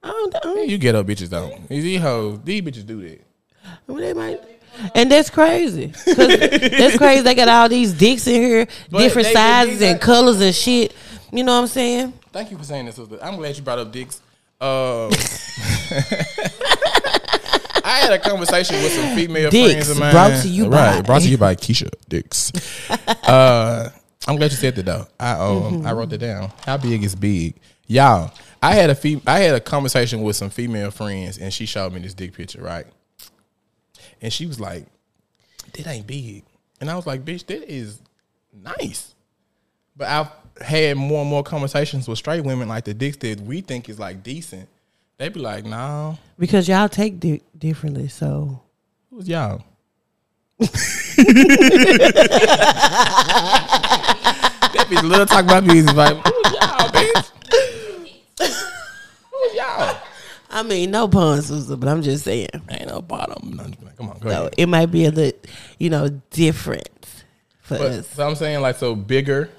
I 0.03 0.07
don't, 0.09 0.35
I 0.35 0.39
don't 0.39 0.69
You 0.69 0.77
get 0.77 0.95
up 0.95 1.07
bitches 1.07 1.29
don't. 1.29 1.65
These 1.69 2.01
hoes, 2.01 2.39
these 2.43 2.61
bitches 2.61 2.85
do 2.85 3.07
that. 3.07 3.21
Well, 3.87 3.97
they 3.97 4.13
might. 4.13 4.41
And 4.95 5.11
that's 5.11 5.29
crazy. 5.29 5.87
that's 6.05 6.97
crazy. 6.97 7.21
They 7.21 7.35
got 7.35 7.47
all 7.47 7.69
these 7.69 7.93
dicks 7.93 8.27
in 8.27 8.41
here, 8.41 8.67
But 8.89 8.99
different 8.99 9.27
they- 9.29 9.33
sizes 9.33 9.79
they- 9.79 9.91
and 9.91 10.01
colors 10.01 10.39
and 10.41 10.53
shit. 10.55 10.93
You 11.31 11.43
know 11.43 11.53
what 11.55 11.61
I'm 11.61 11.67
saying? 11.67 12.13
Thank 12.31 12.51
you 12.51 12.57
for 12.57 12.63
saying 12.63 12.85
this, 12.87 12.95
sister. 12.95 13.17
I'm 13.21 13.35
glad 13.37 13.55
you 13.57 13.63
brought 13.63 13.79
up 13.79 13.91
dicks. 13.91 14.21
Uh, 14.61 15.07
I 17.81 17.99
had 18.01 18.11
a 18.13 18.19
conversation 18.19 18.75
with 18.83 18.91
some 18.91 19.15
female 19.15 19.49
Dicks, 19.49 19.71
friends 19.73 19.89
of 19.89 19.99
mine. 19.99 20.11
brought 20.11 20.41
to 20.41 20.47
you 20.47 20.69
by- 20.69 20.95
right, 20.95 21.05
brought 21.05 21.21
to 21.21 21.29
you 21.29 21.37
by 21.45 21.55
Keisha 21.55 21.89
Dicks. 22.07 22.51
uh, 23.27 23.89
I'm 24.27 24.35
glad 24.35 24.51
you 24.51 24.57
said 24.57 24.75
that 24.75 24.85
though. 24.85 25.07
I 25.19 25.31
um 25.31 25.39
Mm-hmm. 25.79 25.87
I 25.87 25.91
wrote 25.93 26.09
that 26.09 26.17
down. 26.19 26.51
How 26.65 26.77
big 26.77 27.03
is 27.03 27.15
big, 27.15 27.55
y'all? 27.87 28.31
I 28.61 28.75
had 28.75 28.89
a 28.89 28.95
fem- 28.95 29.21
I 29.25 29.39
had 29.39 29.55
a 29.55 29.59
conversation 29.59 30.21
with 30.21 30.35
some 30.35 30.49
female 30.49 30.91
friends, 30.91 31.37
and 31.37 31.53
she 31.53 31.65
showed 31.65 31.93
me 31.93 31.99
this 32.01 32.13
dick 32.13 32.33
picture, 32.33 32.61
right? 32.61 32.85
And 34.21 34.31
she 34.31 34.45
was 34.45 34.59
like, 34.59 34.85
"That 35.73 35.87
ain't 35.87 36.07
big," 36.07 36.43
and 36.81 36.89
I 36.89 36.95
was 36.95 37.07
like, 37.07 37.25
"Bitch, 37.25 37.45
that 37.47 37.71
is 37.71 37.99
nice." 38.53 39.13
But 39.95 40.07
I've 40.07 40.27
had 40.61 40.97
more 40.97 41.21
and 41.21 41.29
more 41.29 41.43
conversations 41.43 42.07
with 42.07 42.17
straight 42.17 42.43
women, 42.43 42.67
like 42.67 42.85
the 42.85 42.93
dicks 42.93 43.17
that 43.17 43.39
we 43.41 43.61
think 43.61 43.89
is 43.89 43.99
like 43.99 44.23
decent. 44.23 44.67
They 45.17 45.29
be 45.29 45.39
like, 45.39 45.65
"No, 45.65 46.17
Because 46.37 46.67
y'all 46.67 46.89
take 46.89 47.19
dick 47.19 47.43
differently. 47.57 48.07
So 48.07 48.61
who's 49.09 49.27
y'all?" 49.27 49.63
that 50.59 50.67
bitch 54.89 55.09
love 55.09 55.29
talking 55.29 55.49
about 55.49 55.63
music. 55.63 55.95
Like, 55.95 56.17
who's 56.17 56.53
y'all, 56.53 56.89
bitch? 56.89 57.31
Who's 59.31 59.53
y'all? 59.55 59.97
I 60.59 60.63
mean, 60.63 60.91
no 60.91 61.07
pun, 61.07 61.41
Susan, 61.41 61.79
but 61.79 61.87
I'm 61.89 62.01
just 62.01 62.25
saying. 62.25 62.49
Ain't 62.69 62.87
no 62.87 63.01
bottom. 63.01 63.53
No, 63.55 63.63
Come 63.97 64.09
on, 64.09 64.19
go 64.19 64.29
So 64.29 64.39
ahead. 64.41 64.53
it 64.57 64.65
might 64.67 64.87
be 64.87 65.05
a 65.05 65.11
little, 65.11 65.39
you 65.77 65.89
know, 65.89 66.09
different 66.31 66.89
for 67.61 67.77
But, 67.77 67.91
us. 67.91 68.07
so 68.09 68.27
I'm 68.27 68.35
saying 68.35 68.61
like 68.61 68.75
so 68.77 68.95
bigger 68.95 69.49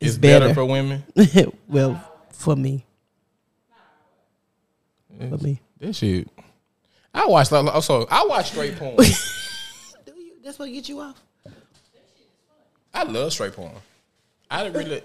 is 0.00 0.18
better. 0.18 0.46
better. 0.48 0.54
for 0.54 0.64
women. 0.64 1.04
well, 1.68 2.02
for 2.32 2.54
me. 2.56 2.84
For 5.18 5.36
me. 5.38 5.60
This 5.78 5.98
shit. 5.98 6.28
I 7.12 7.26
watch 7.26 7.50
like 7.50 7.74
also 7.74 8.06
I 8.10 8.24
watch 8.26 8.50
straight 8.50 8.76
porn. 8.76 8.96
Do 8.96 10.12
you? 10.16 10.32
That's 10.44 10.58
what 10.58 10.70
get 10.72 10.88
you 10.88 11.00
off? 11.00 11.20
I 12.94 13.02
love 13.04 13.32
straight 13.32 13.52
porn. 13.54 13.72
I 14.50 14.62
don't 14.64 14.72
really 14.74 15.02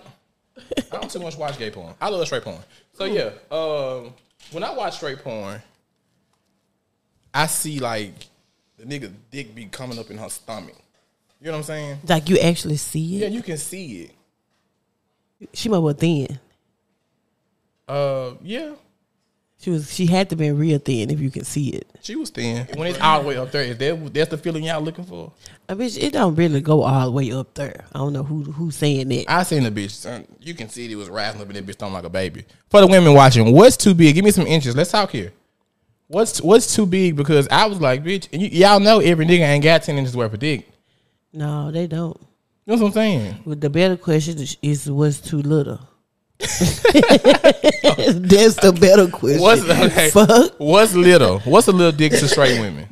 I 0.92 0.98
don't 0.98 1.10
too 1.10 1.20
much 1.20 1.36
watch 1.38 1.58
gay 1.58 1.72
porn. 1.72 1.94
I 2.00 2.10
love 2.10 2.26
straight 2.28 2.44
porn. 2.44 2.60
So 2.94 3.06
yeah, 3.06 3.32
um, 3.52 4.14
when 4.52 4.64
I 4.64 4.74
watch 4.74 4.98
straight 4.98 5.20
porn, 5.24 5.62
I 7.34 7.48
see 7.48 7.80
like 7.80 8.14
the 8.78 8.86
nigga 8.86 9.12
dick 9.32 9.54
be 9.54 9.66
coming 9.66 10.00
up 10.00 10.10
in 10.10 10.18
her 10.18 10.30
stomach. 10.30 10.76
You 11.42 11.48
know 11.48 11.54
what 11.54 11.58
I'm 11.58 11.64
saying? 11.64 12.00
Like 12.08 12.30
you 12.30 12.38
actually 12.40 12.78
see 12.78 13.18
it. 13.18 13.20
Yeah, 13.20 13.28
you 13.28 13.44
can 13.44 13.58
see 13.58 14.10
it. 15.42 15.48
She 15.54 15.70
might 15.70 15.80
was 15.80 15.96
thin. 15.96 16.40
Uh, 17.88 18.32
yeah, 18.42 18.74
She 19.66 19.72
was. 19.72 19.92
She 19.92 20.06
had 20.06 20.30
to 20.30 20.36
be 20.36 20.52
real 20.52 20.78
thin 20.78 21.10
if 21.10 21.20
you 21.20 21.32
can 21.32 21.44
see 21.44 21.70
it. 21.70 21.88
she 22.04 22.16
was 22.16 22.30
thin. 22.30 22.68
When 22.76 22.88
it's 22.88 23.02
all 23.02 23.24
the 23.24 23.28
way 23.28 23.38
up 23.38 23.52
there, 23.52 23.64
is 23.64 23.80
that 23.80 24.14
that's 24.14 24.30
the 24.30 24.38
feeling 24.38 24.64
y'all 24.64 24.80
looking 24.80 25.06
for? 25.06 25.32
Uh, 25.68 25.72
I 25.72 25.74
mean, 25.74 25.90
it 26.00 26.14
don't 26.14 26.36
really 26.36 26.62
go 26.62 26.84
all 26.84 27.06
the 27.06 27.12
way 27.12 27.32
up 27.32 27.56
there. 27.56 27.84
I 27.92 27.98
don't 27.98 28.14
know 28.14 28.22
who 28.22 28.44
who's 28.44 28.76
saying 28.76 29.08
that. 29.08 29.26
I 29.28 29.42
seen 29.42 29.64
the 29.64 29.72
bitch. 29.72 29.90
Son. 29.90 30.28
You 30.40 30.54
can 30.54 30.70
see 30.70 30.92
it 30.92 30.96
was 30.96 31.10
rising 31.10 31.42
up 31.42 31.48
in 31.50 31.56
that 31.56 31.66
bitch 31.66 31.74
stomach 31.74 31.96
like 31.96 32.04
a 32.04 32.10
baby. 32.12 32.46
For 32.70 32.80
the 32.80 32.86
women 32.86 33.16
watching, 33.16 33.52
what's 33.54 33.76
too 33.76 33.96
big? 33.96 34.14
Give 34.14 34.24
me 34.24 34.30
some 34.30 34.46
inches. 34.46 34.76
Let's 34.76 34.92
talk 34.92 35.10
here. 35.10 35.34
What's 36.10 36.40
what's 36.44 36.76
too 36.76 36.86
big? 36.86 37.16
Because 37.16 37.48
I 37.48 37.66
was 37.66 37.82
like, 37.82 38.04
bitch, 38.04 38.28
and 38.32 38.44
y- 38.44 38.50
y'all 38.52 38.80
know 38.80 39.00
every 39.00 39.26
nigga 39.26 39.40
ain't 39.40 39.64
got 39.64 39.82
ten 39.82 39.98
inches 39.98 40.16
worth 40.16 40.32
of 40.32 40.40
dick. 40.40 40.70
No, 41.34 41.72
they 41.72 41.88
don't. 41.88 42.16
You 42.68 42.76
know 42.76 42.84
what 42.84 42.88
I'm 42.90 42.94
saying? 42.94 43.36
But 43.48 43.62
the 43.62 43.72
better 43.72 43.98
question 43.98 44.38
is, 44.38 44.58
is 44.62 44.92
what's 44.92 45.20
too 45.20 45.42
little. 45.42 45.80
That's 46.40 46.60
the 48.56 48.76
better 48.80 49.08
question. 49.08 49.42
What's 49.42 49.64
okay, 49.64 50.10
Fuck. 50.10 50.54
What's 50.58 50.94
little? 50.94 51.40
What's 51.40 51.68
a 51.68 51.72
little 51.72 51.92
dick 51.92 52.12
to 52.12 52.28
straight 52.28 52.60
women? 52.60 52.88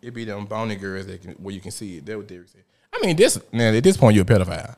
It 0.00 0.12
be 0.12 0.24
them 0.24 0.46
bony 0.46 0.74
girls 0.74 1.06
that 1.06 1.22
can, 1.22 1.32
where 1.34 1.54
you 1.54 1.60
can 1.60 1.70
see 1.70 1.98
it. 1.98 2.06
That 2.06 2.16
what 2.16 2.26
they 2.26 2.36
said. 2.36 2.64
I 2.92 3.06
mean, 3.06 3.16
this 3.16 3.38
man 3.52 3.74
at 3.74 3.84
this 3.84 3.96
point 3.96 4.16
you're 4.16 4.24
a 4.24 4.26
pedophile. 4.26 4.74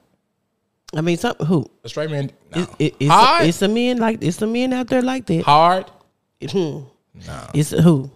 I 0.94 1.00
mean, 1.00 1.16
some 1.16 1.34
who? 1.36 1.68
A 1.82 1.88
straight 1.88 2.10
man, 2.10 2.30
no. 2.54 2.62
It, 2.62 2.68
it, 2.78 2.94
it's, 3.00 3.10
hard, 3.10 3.44
a, 3.44 3.48
it's 3.48 3.62
a 3.62 3.68
men 3.68 3.98
like 3.98 4.22
it's 4.22 4.40
a 4.42 4.46
men 4.46 4.72
out 4.72 4.88
there 4.88 5.02
like 5.02 5.26
that. 5.26 5.42
hard. 5.42 5.90
Hmm. 6.50 6.80
It's 7.54 7.72
a 7.72 7.80
who? 7.80 8.10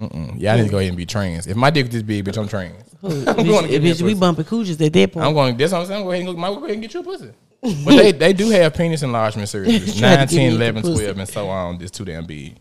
Mm, 0.00 0.40
Y'all 0.40 0.56
need 0.56 0.64
to 0.64 0.68
go 0.68 0.78
ahead 0.78 0.88
and 0.88 0.96
be 0.96 1.06
trans. 1.06 1.46
If 1.46 1.56
my 1.56 1.70
dick 1.70 1.90
this 1.90 2.02
big, 2.02 2.24
bitch, 2.24 2.36
I'm 2.36 2.48
trans. 2.48 2.83
Who? 3.04 3.10
I'm 3.10 3.36
bitch, 3.36 3.46
going 3.48 3.64
to 3.64 3.70
get 3.70 3.82
bitch, 3.82 4.00
we 4.00 4.14
bumping 4.14 4.46
cooches 4.46 4.80
at 4.80 4.90
that 4.90 5.12
point. 5.12 5.26
I'm 5.26 5.34
going. 5.34 5.54
That's 5.58 5.72
what 5.72 5.82
I'm 5.82 5.86
saying. 5.86 6.04
Go 6.04 6.10
ahead 6.10 6.26
and 6.26 6.36
go, 6.36 6.54
go 6.54 6.64
ahead 6.64 6.70
and 6.70 6.80
get 6.80 6.94
you 6.94 7.00
a 7.00 7.02
pussy. 7.02 7.32
But 7.60 7.96
they, 7.96 8.12
they 8.12 8.32
do 8.32 8.48
have 8.48 8.72
penis 8.74 9.02
enlargement 9.02 9.46
surgeries. 9.50 9.98
Try 9.98 10.10
to 10.10 10.16
9, 10.16 10.28
10, 10.28 10.52
11, 10.52 10.82
12, 10.82 11.18
and 11.18 11.28
so 11.28 11.48
on. 11.50 11.82
It's 11.82 11.90
too 11.90 12.06
damn 12.06 12.24
big. 12.24 12.56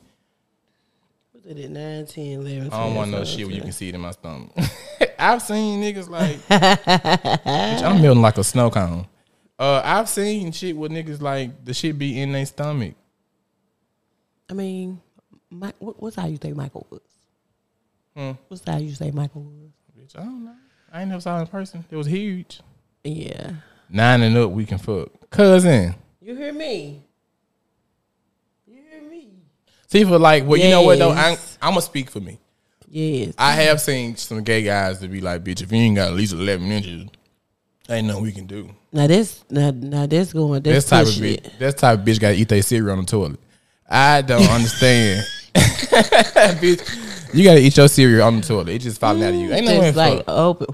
What's 1.32 1.46
it 1.46 1.60
at 1.60 1.70
9, 1.70 2.06
10, 2.06 2.26
11, 2.26 2.74
I 2.74 2.84
don't 2.84 2.96
want 2.96 3.12
no 3.12 3.18
12, 3.20 3.28
shit 3.30 3.48
where 3.48 3.56
you 3.56 3.62
can 3.62 3.72
see 3.72 3.88
it 3.88 3.96
in 3.96 4.02
my 4.02 4.12
stomach. 4.12 4.52
I've 5.20 5.42
seen 5.42 5.82
niggas 5.82 6.10
like, 6.10 6.36
bitch, 6.50 7.84
I'm 7.84 8.02
melting 8.02 8.22
like 8.22 8.38
a 8.38 8.44
snow 8.44 8.70
cone. 8.70 9.08
Uh, 9.58 9.82
I've 9.82 10.10
seen 10.10 10.52
shit 10.52 10.76
with 10.76 10.92
niggas 10.92 11.22
like 11.22 11.64
the 11.64 11.74
shit 11.74 11.98
be 11.98 12.22
in 12.22 12.34
their 12.34 12.46
stomach. 12.46 12.96
I 14.50 14.54
mean, 14.54 15.02
my, 15.50 15.72
what, 15.80 16.02
what's 16.02 16.18
how 16.18 16.28
you 16.28 16.38
say 16.42 16.52
Michael 16.52 16.86
was? 16.90 17.02
Hmm. 18.16 18.32
What's 18.50 18.68
how 18.68 18.78
you 18.78 18.94
say 18.94 19.12
Michael 19.12 19.44
Woods? 19.44 19.74
Bitch, 20.04 20.20
I 20.20 20.24
don't 20.24 20.44
know. 20.44 20.56
I 20.92 21.02
ain't 21.02 21.10
never 21.10 21.22
saw 21.22 21.38
it 21.38 21.42
in 21.42 21.48
person. 21.48 21.86
It 21.90 21.96
was 21.96 22.08
huge. 22.08 22.60
Yeah. 23.04 23.54
Nine 23.90 24.22
and 24.22 24.36
up, 24.36 24.52
we 24.52 24.66
can 24.66 24.78
fuck. 24.78 25.10
Cousin. 25.30 25.96
You 26.22 26.36
hear 26.36 26.52
me? 26.52 27.02
You 28.68 28.82
hear 28.92 29.02
me? 29.10 29.30
See, 29.88 30.04
for 30.04 30.20
like, 30.20 30.46
well, 30.46 30.60
you 30.60 30.70
know 30.70 30.82
what 30.82 31.00
though? 31.00 31.12
I'm, 31.12 31.38
I'm 31.62 31.72
gonna 31.72 31.82
speak 31.82 32.10
for 32.10 32.20
me. 32.20 32.40
Yes. 32.90 33.34
I 33.38 33.54
have 33.54 33.80
seen 33.80 34.18
some 34.18 34.44
gay 34.44 34.64
guys 34.64 35.00
to 35.00 35.08
be 35.08 35.22
like, 35.22 35.44
bitch, 35.44 35.62
if 35.62 35.72
you 35.72 35.78
ain't 35.78 35.96
got 35.96 36.10
at 36.10 36.14
least 36.16 36.34
11 36.34 36.70
inches, 36.70 37.08
ain't 37.90 38.08
nothing 38.08 38.24
we 38.24 38.32
can 38.32 38.46
do. 38.46 38.70
now 38.92 39.08
this 39.08 39.44
now 39.50 39.72
now 39.72 40.06
that's 40.06 40.34
going 40.34 40.62
This 40.64 40.86
that's 40.86 40.90
type 40.90 41.08
of 41.18 41.24
bitch, 41.24 41.46
it. 41.46 41.60
this 41.60 41.76
type 41.76 42.00
of 42.00 42.06
bitch 42.06 42.20
got 42.20 42.30
to 42.30 42.36
eat 42.36 42.50
their 42.50 42.62
cereal 42.62 42.92
on 42.92 43.00
the 43.00 43.06
toilet. 43.06 43.40
I 43.90 44.22
don't 44.22 44.42
understand. 44.50 45.26
bitch, 45.56 46.82
you 47.34 47.44
got 47.44 47.56
to 47.56 47.60
eat 47.60 47.76
your 47.76 47.88
cereal 47.88 48.28
on 48.28 48.42
the 48.42 48.48
toilet. 48.48 48.70
It 48.70 48.80
just 48.80 49.00
falling 49.00 49.24
out 49.24 49.30
of 49.30 49.36
you. 49.36 49.54
Ain't 49.54 49.66
no 49.66 49.80
way 49.80 49.88
Just 49.88 49.98
like 49.98 50.26
fuck. 50.26 50.28
open. 50.28 50.68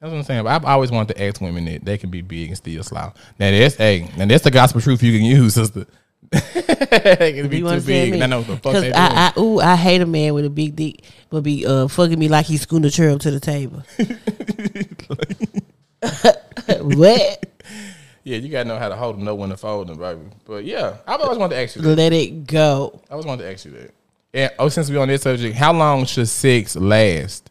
That's 0.00 0.12
what 0.12 0.18
I'm 0.18 0.22
saying. 0.22 0.44
But 0.44 0.50
I've 0.50 0.64
always 0.64 0.90
wanted 0.90 1.14
to 1.14 1.22
ask 1.22 1.40
women 1.40 1.64
that 1.66 1.84
they 1.84 1.98
can 1.98 2.10
be 2.10 2.22
big 2.22 2.48
and 2.48 2.56
still 2.56 2.82
slow. 2.82 3.12
Now 3.38 3.50
that's 3.50 3.74
hey, 3.74 4.10
now 4.16 4.26
that's 4.26 4.44
the 4.44 4.50
gospel 4.50 4.80
truth 4.80 5.02
you 5.02 5.12
can 5.12 5.26
use, 5.26 5.54
sister. 5.54 5.86
can 6.32 7.48
be 7.48 7.58
You 7.58 7.68
too 7.68 7.80
big. 7.80 8.14
And 8.14 8.22
I 8.22 8.26
know 8.26 8.38
what 8.38 8.46
the 8.46 8.56
fuck 8.56 8.72
they. 8.74 8.92
I, 8.92 9.28
I 9.28 9.32
ooh 9.38 9.58
I 9.58 9.76
hate 9.76 10.00
a 10.00 10.06
man 10.06 10.32
with 10.32 10.46
a 10.46 10.50
big 10.50 10.76
dick, 10.76 11.02
but 11.28 11.42
be 11.42 11.66
uh 11.66 11.88
fucking 11.88 12.18
me 12.18 12.28
like 12.28 12.46
he's 12.46 12.62
scooting 12.62 12.82
the 12.82 12.90
chair 12.90 13.10
up 13.10 13.20
to 13.20 13.30
the 13.30 13.40
table. 13.40 13.82
what? 16.80 17.46
yeah, 18.24 18.36
you 18.36 18.48
gotta 18.48 18.68
know 18.68 18.78
how 18.78 18.88
to 18.88 18.96
hold 18.96 19.16
them, 19.16 19.24
know 19.24 19.34
when 19.34 19.50
to 19.50 19.56
fold 19.56 19.88
them, 19.88 19.98
baby. 19.98 20.20
But 20.44 20.64
yeah, 20.64 20.96
I've 21.06 21.20
always 21.20 21.38
wanted 21.38 21.56
to 21.56 21.62
ask 21.62 21.76
you. 21.76 21.82
That. 21.82 21.96
Let 21.96 22.12
it 22.12 22.46
go. 22.46 23.00
I 23.10 23.12
always 23.12 23.26
wanted 23.26 23.42
to 23.42 23.52
ask 23.52 23.64
you 23.64 23.72
that. 23.72 23.94
And 24.32 24.50
oh, 24.58 24.68
since 24.68 24.88
we're 24.90 25.00
on 25.00 25.08
this 25.08 25.22
subject, 25.22 25.56
how 25.56 25.72
long 25.72 26.04
should 26.06 26.28
sex 26.28 26.76
last? 26.76 27.50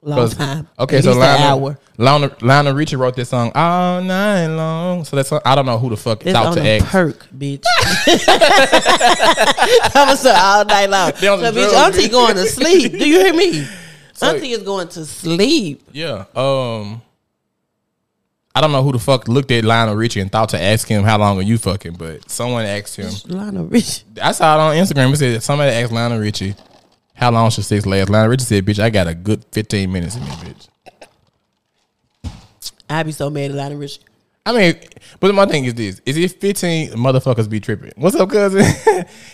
Long 0.00 0.28
time. 0.30 0.68
Okay, 0.78 0.98
At 0.98 1.04
so 1.04 1.12
Lionel, 1.12 1.46
hour. 1.66 1.78
Lionel, 1.96 2.30
Lionel 2.40 2.72
Richie 2.74 2.94
wrote 2.96 3.16
this 3.16 3.30
song 3.30 3.50
all 3.54 4.00
night 4.00 4.46
long. 4.46 5.04
So 5.04 5.16
that's 5.16 5.32
I 5.32 5.54
don't 5.56 5.66
know 5.66 5.76
who 5.78 5.90
the 5.90 5.96
fuck 5.96 6.22
thought 6.22 6.36
on 6.46 6.54
to 6.56 6.60
the 6.62 6.68
ask. 6.76 6.86
perk, 6.86 7.26
bitch. 7.36 7.64
I'm 9.94 10.16
so 10.16 10.30
all 10.32 10.64
night 10.64 10.88
long. 10.88 11.12
So, 11.14 11.26
bitch, 11.36 11.52
drugs, 11.52 11.74
Auntie 11.74 12.08
bitch. 12.08 12.10
going 12.12 12.34
to 12.36 12.46
sleep. 12.46 12.92
Do 12.92 13.08
you 13.08 13.20
hear 13.20 13.34
me? 13.34 13.66
So- 14.14 14.34
Auntie 14.34 14.50
is 14.50 14.64
going 14.64 14.88
to 14.88 15.06
sleep. 15.06 15.80
yeah. 15.92 16.24
Um. 16.34 17.02
I 18.58 18.60
don't 18.60 18.72
know 18.72 18.82
who 18.82 18.90
the 18.90 18.98
fuck 18.98 19.28
looked 19.28 19.52
at 19.52 19.64
Lionel 19.64 19.94
Richie 19.94 20.18
and 20.18 20.32
thought 20.32 20.48
to 20.48 20.60
ask 20.60 20.88
him 20.88 21.04
how 21.04 21.16
long 21.16 21.38
are 21.38 21.42
you 21.42 21.58
fucking, 21.58 21.92
but 21.92 22.28
someone 22.28 22.64
asked 22.64 22.96
him. 22.96 23.12
Lionel 23.28 23.66
Richie. 23.66 24.02
I 24.20 24.32
saw 24.32 24.56
it 24.56 24.60
on 24.60 24.84
Instagram. 24.84 25.12
It 25.12 25.16
said 25.18 25.42
somebody 25.44 25.70
asked 25.70 25.92
Lionel 25.92 26.18
Richie 26.18 26.56
how 27.14 27.30
long 27.30 27.50
should 27.50 27.64
sex 27.64 27.86
last. 27.86 28.10
Lionel 28.10 28.30
Richie 28.30 28.46
said, 28.46 28.66
"Bitch, 28.66 28.80
I 28.80 28.90
got 28.90 29.06
a 29.06 29.14
good 29.14 29.44
fifteen 29.52 29.92
minutes 29.92 30.16
in 30.16 30.24
me, 30.24 30.30
bitch." 30.30 30.68
I'd 32.90 33.06
be 33.06 33.12
so 33.12 33.30
mad 33.30 33.52
at 33.52 33.56
Lionel 33.56 33.78
Richie. 33.78 34.00
I 34.44 34.52
mean, 34.52 34.74
but 35.20 35.32
my 35.36 35.46
thing 35.46 35.64
is 35.64 35.74
this: 35.74 36.00
is 36.04 36.16
it 36.16 36.40
fifteen 36.40 36.90
motherfuckers 36.94 37.48
be 37.48 37.60
tripping? 37.60 37.92
What's 37.94 38.16
up, 38.16 38.28
cousin? 38.28 38.64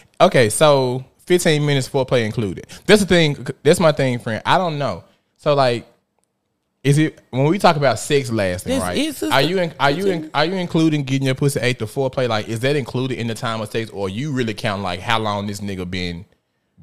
okay, 0.21 0.51
so 0.51 1.03
fifteen 1.25 1.65
minutes 1.65 1.89
foreplay 1.89 2.27
included. 2.27 2.67
That's 2.85 3.01
the 3.01 3.07
thing. 3.07 3.47
That's 3.63 3.81
my 3.81 3.93
thing, 3.93 4.19
friend. 4.19 4.43
I 4.45 4.59
don't 4.59 4.79
know. 4.79 5.03
So 5.39 5.55
like, 5.55 5.87
is 6.85 6.99
it 6.99 7.19
when 7.31 7.47
we 7.47 7.59
talk 7.59 7.77
about 7.77 7.99
sex 7.99 8.31
lasting, 8.31 8.71
This 8.71 9.23
right? 9.23 9.33
Are 9.33 9.41
you 9.41 9.59
in, 9.59 9.75
are 9.81 9.91
you 9.91 10.07
in, 10.07 10.31
are 10.35 10.45
you 10.45 10.55
including 10.55 11.03
getting 11.03 11.25
your 11.27 11.35
pussy 11.35 11.59
ate 11.61 11.79
the 11.79 11.87
foreplay? 11.87 12.29
Like, 12.29 12.47
is 12.47 12.61
that 12.61 12.77
included 12.77 13.19
in 13.19 13.27
the 13.27 13.35
time 13.35 13.63
of 13.63 13.71
sex, 13.71 13.91
or 13.91 14.11
you 14.11 14.33
really 14.33 14.53
count 14.53 14.83
like 14.83 15.01
how 15.01 15.19
long 15.19 15.47
this 15.47 15.61
nigga 15.61 15.91
been 15.91 16.27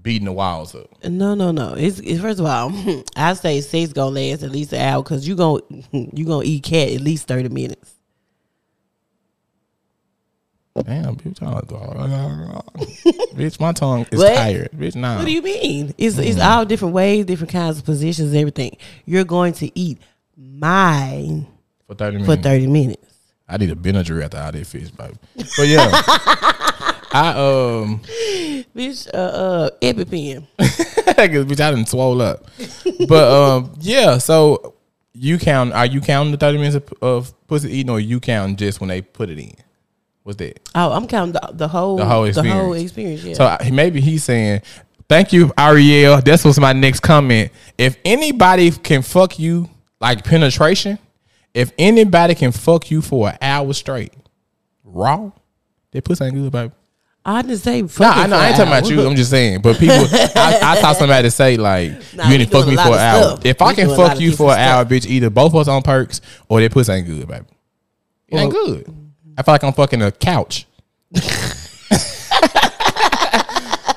beating 0.02 0.26
the 0.26 0.32
walls 0.32 0.74
up? 0.74 0.90
No, 1.04 1.36
no, 1.36 1.52
no. 1.52 1.76
It's, 1.76 2.00
it's 2.00 2.20
first 2.20 2.40
of 2.40 2.48
all, 2.48 2.74
I 3.16 3.34
say 3.34 3.62
sex 3.62 3.94
gonna 3.94 4.16
last 4.16 4.42
at 4.42 4.50
least 4.50 4.74
an 4.74 4.82
hour 4.82 5.04
because 5.04 5.28
you 5.28 5.36
gonna 5.36 5.62
you 5.92 6.26
gonna 6.26 6.46
eat 6.46 6.64
cat 6.64 6.90
at 6.90 7.02
least 7.02 7.28
thirty 7.28 7.50
minutes. 7.50 7.91
Damn, 10.74 11.16
bitch, 11.18 11.40
bitch, 13.36 13.60
my 13.60 13.74
tongue 13.74 14.06
is 14.12 14.20
What? 14.20 14.34
tired, 14.36 14.70
bitch. 14.74 14.96
Nah, 14.96 15.18
What 15.18 15.26
do 15.26 15.32
you 15.32 15.42
mean? 15.42 15.94
It's 15.98 16.18
it's 16.18 16.38
Mm-hmm. 16.40 16.50
all 16.50 16.66
different 16.66 16.94
ways, 16.94 17.26
different 17.26 17.52
kinds 17.52 17.78
of 17.80 17.86
positions, 17.86 18.34
everything. 18.34 18.78
You're 19.06 19.26
going 19.26 19.52
to 19.54 19.70
eat 19.78 20.00
mine 20.38 21.46
for 21.88 21.96
thirty 21.96 22.18
minutes. 22.18 22.36
for 22.36 22.42
thirty 22.42 22.68
minutes. 22.68 23.06
I 23.50 23.58
need 23.58 23.70
a 23.70 23.76
Benadryl 23.76 24.24
after 24.24 24.38
all 24.38 24.52
that 24.54 24.66
fish, 24.66 24.90
baby. 24.92 25.14
But 25.36 25.68
yeah, 25.68 25.90
I 27.12 27.34
um, 27.36 28.00
Bitch, 28.74 29.10
uh, 29.14 29.18
uh, 29.18 29.70
EpiPen. 29.82 30.48
bitch, 30.58 31.60
I 31.60 31.72
didn't 31.72 31.90
swole 31.90 32.22
up. 32.22 32.46
But 33.10 33.30
um, 33.32 33.74
yeah. 33.80 34.18
So 34.20 34.76
you 35.14 35.38
count? 35.38 35.74
Are 35.74 35.86
you 35.86 36.00
counting 36.00 36.32
the 36.32 36.38
thirty 36.38 36.58
minutes 36.58 36.76
of, 36.78 36.94
of 37.02 37.48
pussy 37.48 37.70
eating, 37.72 37.90
or 37.90 38.00
you 38.00 38.22
counting 38.22 38.56
just 38.56 38.80
when 38.80 38.88
they 38.88 39.02
put 39.02 39.30
it 39.30 39.38
in? 39.38 39.54
What's 40.24 40.38
that? 40.38 40.60
Oh, 40.76 40.92
I'm 40.92 41.08
counting 41.08 41.34
the, 41.34 41.50
the 41.54 41.68
whole 41.68 41.98
The 41.98 42.06
whole 42.06 42.26
The 42.32 42.44
whole 42.44 42.74
experience. 42.74 42.84
experience. 42.84 43.24
Yeah. 43.24 43.34
So 43.34 43.46
I, 43.46 43.72
maybe 43.72 44.02
he's 44.02 44.24
saying 44.24 44.62
Thank 45.10 45.34
you, 45.34 45.52
Ariel. 45.58 46.22
This 46.22 46.46
was 46.46 46.58
my 46.58 46.72
next 46.72 47.02
comment. 47.02 47.52
If 47.78 47.98
anybody 48.06 48.72
can 48.72 49.02
fuck 49.02 49.38
you 49.40 49.70
like 50.00 50.24
penetration, 50.24 51.00
if 51.54 51.74
anybody 51.78 52.34
can 52.34 52.54
fuck 52.54 52.90
you 52.90 53.02
for 53.02 53.28
an 53.28 53.38
hour 53.42 53.74
straight, 53.74 54.14
raw, 54.86 55.32
that 55.92 56.06
pussy 56.06 56.24
ain't 56.24 56.34
good, 56.36 56.50
baby. 56.50 56.72
I 57.26 57.42
didn't 57.42 57.58
say. 57.58 57.82
Nah, 57.82 57.88
fucking 57.90 58.24
I 58.24 58.28
know. 58.28 58.38
I 58.38 58.48
ain't 58.48 58.56
talking 58.56 58.72
about 58.72 58.90
you. 58.90 59.06
I'm 59.06 59.16
just 59.18 59.30
saying. 59.32 59.62
But 59.62 59.78
people, 59.78 59.96
I, 60.36 60.60
I 60.64 60.82
saw 60.82 60.94
somebody 60.94 61.28
to 61.28 61.32
say 61.32 61.58
like, 61.58 61.92
Nah, 62.16 62.30
you 62.30 62.38
we 62.38 62.46
to 62.46 62.50
fuck 62.50 62.66
me 62.68 62.76
for 62.78 62.82
an 62.82 63.00
hour. 63.00 63.22
stuff. 63.24 63.46
If 63.46 63.62
I 63.62 63.74
can 63.74 63.88
doing 63.88 64.00
a 64.00 64.02
lot 64.02 64.12
fuck 64.14 64.20
you 64.22 64.32
for 64.32 64.52
an 64.52 64.58
different 64.60 64.70
hour, 64.72 64.86
bitch, 64.86 65.06
either 65.08 65.30
both 65.30 65.52
of 65.54 65.58
us 65.58 65.68
on 65.68 65.82
perks 65.84 66.22
or 66.48 66.62
that 66.62 66.72
pussy 66.72 66.94
ain't 66.94 67.06
good, 67.06 67.28
baby. 67.28 67.46
It 68.30 68.38
ain't 68.38 68.52
good. 68.52 69.11
I 69.42 69.44
feel 69.44 69.54
like 69.56 69.64
I'm 69.64 69.74
fucking 69.74 70.04
a 70.04 70.12
couch. 70.12 70.68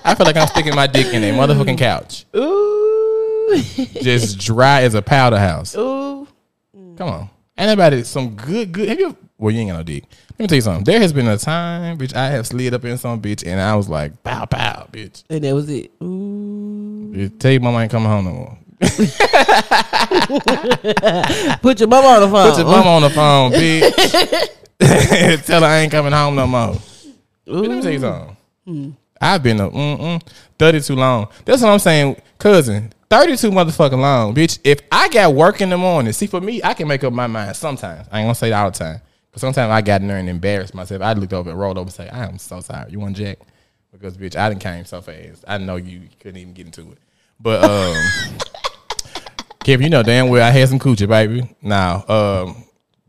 I 0.02 0.14
feel 0.16 0.24
like 0.24 0.38
I'm 0.38 0.46
sticking 0.46 0.74
my 0.74 0.86
dick 0.86 1.12
in 1.12 1.22
a 1.22 1.32
motherfucking 1.32 1.76
couch, 1.76 2.24
Ooh. 2.34 3.62
just 4.00 4.38
dry 4.38 4.84
as 4.84 4.94
a 4.94 5.02
powder 5.02 5.38
house. 5.38 5.76
Ooh. 5.76 6.26
Come 6.96 7.08
on, 7.10 7.28
anybody 7.58 8.04
some 8.04 8.34
good 8.36 8.72
good? 8.72 8.88
Have 8.88 8.98
you? 8.98 9.14
Well, 9.36 9.50
you 9.50 9.60
ain't 9.60 9.68
got 9.70 9.76
no 9.76 9.82
dick. 9.82 10.04
Let 10.30 10.40
me 10.40 10.46
tell 10.46 10.56
you 10.56 10.62
something. 10.62 10.84
There 10.84 10.98
has 10.98 11.12
been 11.12 11.28
a 11.28 11.36
time, 11.36 11.98
bitch, 11.98 12.14
I 12.14 12.30
have 12.30 12.46
slid 12.46 12.72
up 12.72 12.86
in 12.86 12.96
some 12.96 13.20
bitch, 13.20 13.46
and 13.46 13.60
I 13.60 13.76
was 13.76 13.86
like, 13.90 14.22
pow 14.22 14.46
pow, 14.46 14.88
bitch. 14.90 15.24
And 15.28 15.44
that 15.44 15.54
was 15.54 15.68
it. 15.68 15.90
Ooh. 16.02 17.12
Bitch, 17.14 17.38
Tell 17.38 17.52
your 17.52 17.60
mama 17.60 17.80
ain't 17.80 17.90
coming 17.90 18.08
home 18.08 18.24
no 18.24 18.32
more. 18.32 18.58
Put 21.60 21.80
your 21.80 21.88
mama 21.88 22.08
on 22.08 22.20
the 22.22 22.28
phone. 22.30 22.50
Put 22.50 22.58
your 22.58 22.66
mama 22.66 22.88
on 22.88 23.02
the 23.02 23.10
phone, 23.10 23.52
bitch. 23.60 24.48
Tell 25.44 25.60
her 25.60 25.66
I 25.66 25.78
ain't 25.78 25.92
coming 25.92 26.12
home 26.12 26.34
no 26.34 26.46
more. 26.46 26.76
But 27.44 27.54
let 27.54 27.70
me 27.70 27.82
tell 27.82 27.92
you 27.92 28.00
something. 28.00 28.96
I've 29.20 29.42
been 29.42 29.60
a 29.60 29.70
mm-mm, 29.70 30.22
30 30.58 30.80
too 30.80 30.96
long. 30.96 31.28
That's 31.44 31.62
what 31.62 31.70
I'm 31.70 31.78
saying, 31.78 32.20
cousin. 32.38 32.92
32 33.10 33.50
motherfucking 33.50 34.00
long, 34.00 34.34
bitch. 34.34 34.58
If 34.64 34.80
I 34.90 35.08
got 35.08 35.34
work 35.34 35.60
in 35.60 35.70
the 35.70 35.78
morning, 35.78 36.12
see, 36.12 36.26
for 36.26 36.40
me, 36.40 36.60
I 36.64 36.74
can 36.74 36.88
make 36.88 37.04
up 37.04 37.12
my 37.12 37.26
mind 37.26 37.54
sometimes. 37.54 38.08
I 38.10 38.18
ain't 38.18 38.26
gonna 38.26 38.34
say 38.34 38.50
that 38.50 38.62
all 38.62 38.70
the 38.70 38.78
time. 38.78 39.00
But 39.30 39.40
sometimes 39.40 39.70
I 39.70 39.82
got 39.82 40.00
in 40.00 40.08
there 40.08 40.18
and 40.18 40.28
embarrassed 40.28 40.74
myself. 40.74 41.02
I 41.02 41.12
looked 41.12 41.32
over 41.32 41.50
and 41.50 41.58
rolled 41.58 41.78
over 41.78 41.86
and 41.86 41.92
say, 41.92 42.08
I 42.08 42.24
am 42.24 42.38
so 42.38 42.60
sorry. 42.60 42.90
You 42.90 43.00
want 43.00 43.16
Jack? 43.16 43.38
Because, 43.92 44.16
bitch, 44.16 44.36
I 44.36 44.48
didn't 44.48 44.62
came 44.62 44.84
so 44.84 45.00
fast. 45.00 45.44
I 45.46 45.58
know 45.58 45.76
you 45.76 46.02
couldn't 46.20 46.40
even 46.40 46.54
get 46.54 46.66
into 46.66 46.92
it. 46.92 46.98
But, 47.40 47.64
um, 47.64 48.36
Kevin, 49.64 49.84
you 49.84 49.90
know 49.90 50.02
damn 50.02 50.28
well 50.28 50.46
I 50.46 50.50
had 50.50 50.68
some 50.68 50.78
coochie, 50.78 51.08
baby. 51.08 51.48
Now, 51.62 52.04
um, 52.08 52.63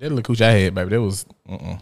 that 0.06 0.14
little 0.14 0.36
coochie 0.36 0.42
I 0.42 0.52
had, 0.52 0.76
baby, 0.76 0.90
that 0.92 1.02
was, 1.02 1.26
mm-mm. 1.50 1.80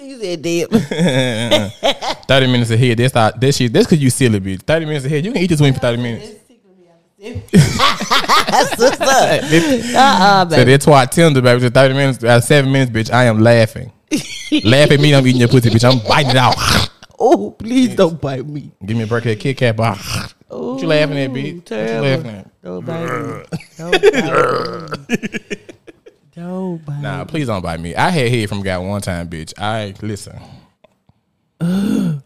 you 0.00 0.18
said 0.18 0.42
damn. 0.42 0.68
30 2.28 2.46
minutes 2.46 2.70
ahead. 2.70 2.98
That's 2.98 3.14
not 3.14 3.38
that 3.40 3.54
shit. 3.54 3.72
That's 3.72 3.86
cause 3.86 3.98
you 3.98 4.10
silly 4.10 4.40
bitch. 4.40 4.62
30 4.62 4.86
minutes 4.86 5.04
ahead. 5.04 5.24
You 5.24 5.32
can 5.32 5.42
eat 5.42 5.48
this 5.48 5.60
wing 5.60 5.74
for 5.74 5.80
30 5.80 6.02
minutes. 6.02 6.34
That's 7.20 8.78
what's 8.78 9.00
up. 9.00 9.42
Uh-uh, 9.42 10.48
So 10.48 10.56
baby. 10.56 10.70
that's 10.70 10.86
why 10.86 11.02
I 11.02 11.06
tender, 11.06 11.42
baby. 11.42 11.60
Just 11.60 11.74
30 11.74 11.94
minutes, 11.94 12.24
uh, 12.24 12.40
seven 12.40 12.70
minutes, 12.72 12.90
bitch. 12.92 13.12
I 13.12 13.24
am 13.24 13.40
laughing. 13.40 13.92
Laugh 14.64 14.90
at 14.92 15.00
me, 15.00 15.14
I'm 15.14 15.26
eating 15.26 15.40
your 15.40 15.48
pussy, 15.48 15.68
bitch. 15.68 15.84
I'm 15.84 15.98
biting 16.08 16.30
it 16.30 16.36
out. 16.36 16.54
Oh, 17.18 17.50
please 17.50 17.96
don't 17.96 18.20
bite 18.20 18.46
me. 18.46 18.70
Give 18.86 18.96
me 18.96 19.02
a 19.02 19.06
break 19.06 19.24
of 19.26 19.30
that 19.30 19.40
Kit 19.40 19.56
Kat 19.56 19.76
bar. 19.76 19.96
What 20.48 20.80
you 20.80 20.86
laughing 20.88 21.18
at, 21.18 21.30
bitch? 21.30 21.70
What 21.70 21.70
you 21.70 22.00
laughing 22.00 22.30
at? 22.30 22.62
Don't 22.62 22.86
bite 22.86 23.02
me. 23.02 23.44
Don't 23.76 25.08
bite 25.08 25.58
me. 25.58 25.74
Don't 26.38 26.84
bite 26.84 27.00
Nah, 27.00 27.24
please 27.24 27.46
don't 27.48 27.62
bite 27.62 27.80
me. 27.80 27.94
I 27.94 28.10
had 28.10 28.30
head 28.30 28.48
from 28.48 28.62
guy 28.62 28.78
one 28.78 29.00
time, 29.00 29.28
bitch. 29.28 29.52
I 29.58 29.94
listen. 30.02 30.38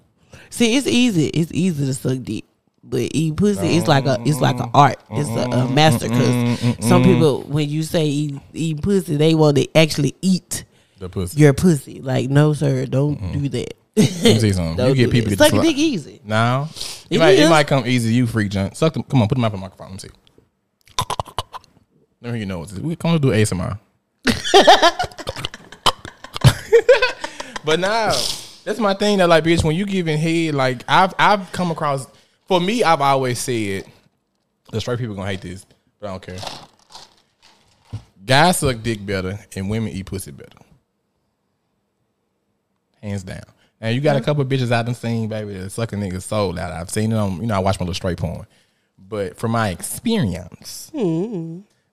See, 0.51 0.77
it's 0.77 0.87
easy. 0.87 1.29
It's 1.29 1.51
easy 1.53 1.87
to 1.87 1.95
suck 1.95 2.19
dick. 2.23 2.45
But 2.85 3.09
eat 3.15 3.37
pussy, 3.37 3.77
it's 3.79 3.87
like 3.89 4.05
a 4.07 4.19
it's 4.25 4.41
like 4.41 4.59
an 4.59 4.71
art. 4.75 4.99
It's 5.13 5.29
a, 5.29 5.49
a 5.57 5.69
master. 5.71 6.09
Cause 6.09 6.87
some 6.87 7.03
people, 7.05 7.43
when 7.45 7.69
you 7.69 7.83
say 7.85 8.05
eat, 8.07 8.41
eat 8.53 8.83
pussy, 8.83 9.17
they 9.17 9.35
want 9.35 9.57
to 9.57 9.69
actually 9.79 10.15
eat 10.21 10.65
The 10.99 11.09
pussy. 11.09 11.41
your 11.41 11.55
pussy. 11.55 12.01
Like, 12.03 12.29
no, 12.29 12.53
sir, 12.53 12.85
don't 12.87 13.17
do 13.33 13.49
that. 13.51 13.75
Let 13.97 14.25
me 14.25 14.39
see 14.41 14.53
something. 14.53 14.77
Don't 14.77 14.89
You 14.91 14.95
get 15.07 15.11
people 15.11 15.31
that. 15.31 15.39
get 15.39 15.51
suck 15.51 15.59
a 15.61 15.63
dick 15.63 15.77
easy. 15.77 16.21
No. 16.25 16.67
It 17.11 17.17
It 17.17 17.19
might, 17.19 17.31
it 17.33 17.41
is. 17.41 17.51
might 17.51 17.67
come 17.67 17.87
easy. 17.87 18.13
You 18.15 18.27
freak 18.27 18.51
junk. 18.51 18.75
Suck 18.75 18.95
them. 18.95 19.03
Come 19.03 19.21
on, 19.23 19.29
put 19.29 19.35
them 19.37 19.45
up 19.45 19.53
on 19.53 19.61
the 19.61 19.63
microphone. 19.67 19.89
Let 19.89 19.93
me 19.93 19.99
see. 19.99 20.09
Let 22.21 22.23
me 22.23 22.29
hear 22.31 22.37
you 22.39 22.47
know 22.47 22.59
what 22.61 22.69
this 22.69 22.79
is. 22.79 22.83
We 22.83 22.97
come 22.97 23.13
to 23.13 23.19
do 23.19 23.29
ASMR. 23.29 23.79
but 27.65 27.81
now, 27.81 28.13
that's 28.65 28.79
my 28.79 28.95
thing 28.95 29.19
that 29.19 29.29
like, 29.29 29.45
bitch, 29.45 29.65
when 29.65 29.77
you 29.77 29.87
giving 29.87 30.19
head, 30.19 30.55
like 30.55 30.85
I've 30.89 31.15
I've 31.19 31.51
come 31.53 31.71
across 31.71 32.07
for 32.47 32.61
me, 32.61 32.85
I've 32.85 33.01
always 33.01 33.39
said 33.39 33.85
the 34.71 34.81
straight 34.81 34.99
people 34.99 35.15
gonna 35.15 35.31
hate 35.31 35.41
this, 35.41 35.67
but 35.99 36.09
I 36.09 36.11
don't 36.11 36.23
care. 36.23 36.39
Guys 38.25 38.59
suck 38.59 38.81
dick 38.83 39.05
better 39.05 39.39
and 39.57 39.69
women 39.69 39.91
eat 39.91 40.07
pussy 40.07 40.31
better. 40.31 40.59
Hands 43.03 43.23
down. 43.23 43.43
Now 43.81 43.89
you 43.89 44.01
got 44.01 44.17
a 44.17 44.21
couple 44.21 44.43
of 44.43 44.49
bitches 44.49 44.71
I 44.71 44.83
done 44.83 44.95
seen, 44.95 45.29
baby, 45.29 45.55
that 45.55 45.71
sucking 45.71 45.99
niggas 45.99 46.23
soul 46.23 46.57
out. 46.57 46.71
I've 46.71 46.91
seen 46.91 47.11
it 47.11 47.17
on, 47.17 47.41
you 47.41 47.49
know, 47.49 47.57
I 47.57 47.59
watch 47.59 47.81
my 47.81 47.85
little 47.85 47.95
straight 47.95 48.19
porn. 48.19 48.47
But 48.97 49.37
from 49.37 49.51
my 49.51 49.71
experience, 49.71 50.93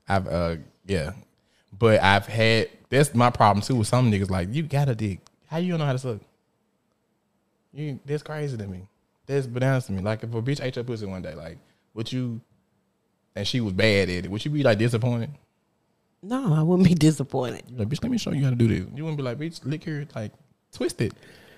I've 0.07 0.27
uh 0.27 0.57
yeah. 0.85 1.13
But 1.79 2.01
I've 2.03 2.27
had 2.27 2.69
that's 2.89 3.15
my 3.15 3.29
problem 3.29 3.63
too 3.63 3.75
with 3.75 3.87
some 3.87 4.11
niggas 4.11 4.29
like 4.29 4.53
you 4.53 4.63
got 4.63 4.89
a 4.89 4.95
dick. 4.95 5.19
How 5.47 5.57
you 5.57 5.69
don't 5.69 5.79
know 5.79 5.85
how 5.85 5.93
to 5.93 5.99
suck? 5.99 6.19
You 7.73 7.99
that's 8.05 8.21
crazy 8.21 8.57
to 8.57 8.67
me. 8.67 8.87
That's 9.25 9.47
bananas 9.47 9.85
to 9.85 9.93
me. 9.93 10.01
Like 10.01 10.23
if 10.23 10.33
a 10.33 10.41
bitch 10.41 10.63
ate 10.63 10.75
your 10.75 10.85
pussy 10.85 11.05
one 11.05 11.21
day, 11.21 11.33
like 11.33 11.57
would 11.93 12.11
you 12.11 12.41
and 13.35 13.47
she 13.47 13.61
was 13.61 13.73
bad 13.73 14.09
at 14.09 14.25
it, 14.25 14.31
would 14.31 14.43
you 14.43 14.51
be 14.51 14.63
like 14.63 14.77
disappointed? 14.77 15.31
No, 16.21 16.53
I 16.53 16.63
wouldn't 16.63 16.87
be 16.87 16.95
disappointed. 16.95 17.63
You 17.69 17.77
like, 17.77 17.87
bitch, 17.87 18.03
let 18.03 18.11
me 18.11 18.17
show 18.17 18.31
you 18.31 18.43
how 18.43 18.49
to 18.49 18.55
do 18.55 18.67
this. 18.67 18.85
You 18.93 19.03
wouldn't 19.03 19.17
be 19.17 19.23
like, 19.23 19.37
bitch, 19.37 19.63
lick 19.63 19.85
her, 19.85 20.05
like, 20.15 20.33
twist 20.73 20.99
it, 20.99 21.13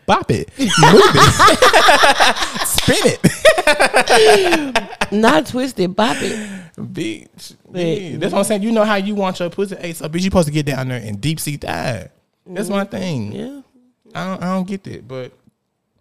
bop 0.06 0.30
it, 0.30 0.50
move 0.60 0.70
it, 0.70 2.68
spin 2.68 2.98
it, 3.06 3.20
Not 5.12 5.48
twisted, 5.48 5.96
bop 5.96 6.18
it. 6.20 6.50
bitch. 6.76 7.56
Yeah, 7.74 8.18
That's 8.18 8.34
what 8.34 8.40
I'm 8.40 8.46
saying. 8.46 8.64
You 8.64 8.72
know 8.72 8.86
how 8.86 8.96
you 8.96 9.16
want 9.16 9.40
your 9.40 9.50
pussy 9.50 9.76
ate, 9.80 9.98
so 9.98 10.08
bitch, 10.08 10.16
you 10.16 10.22
supposed 10.24 10.48
to 10.48 10.54
get 10.54 10.66
down 10.66 10.88
there 10.88 11.02
and 11.02 11.20
deep 11.20 11.40
sea 11.40 11.58
dive. 11.58 12.10
That's 12.46 12.70
my 12.70 12.84
mm-hmm. 12.84 12.92
thing. 12.92 13.32
Yeah. 13.34 13.62
I 14.14 14.28
don't, 14.28 14.44
I 14.44 14.54
don't 14.54 14.68
get 14.68 14.84
that, 14.86 15.08
but 15.08 15.32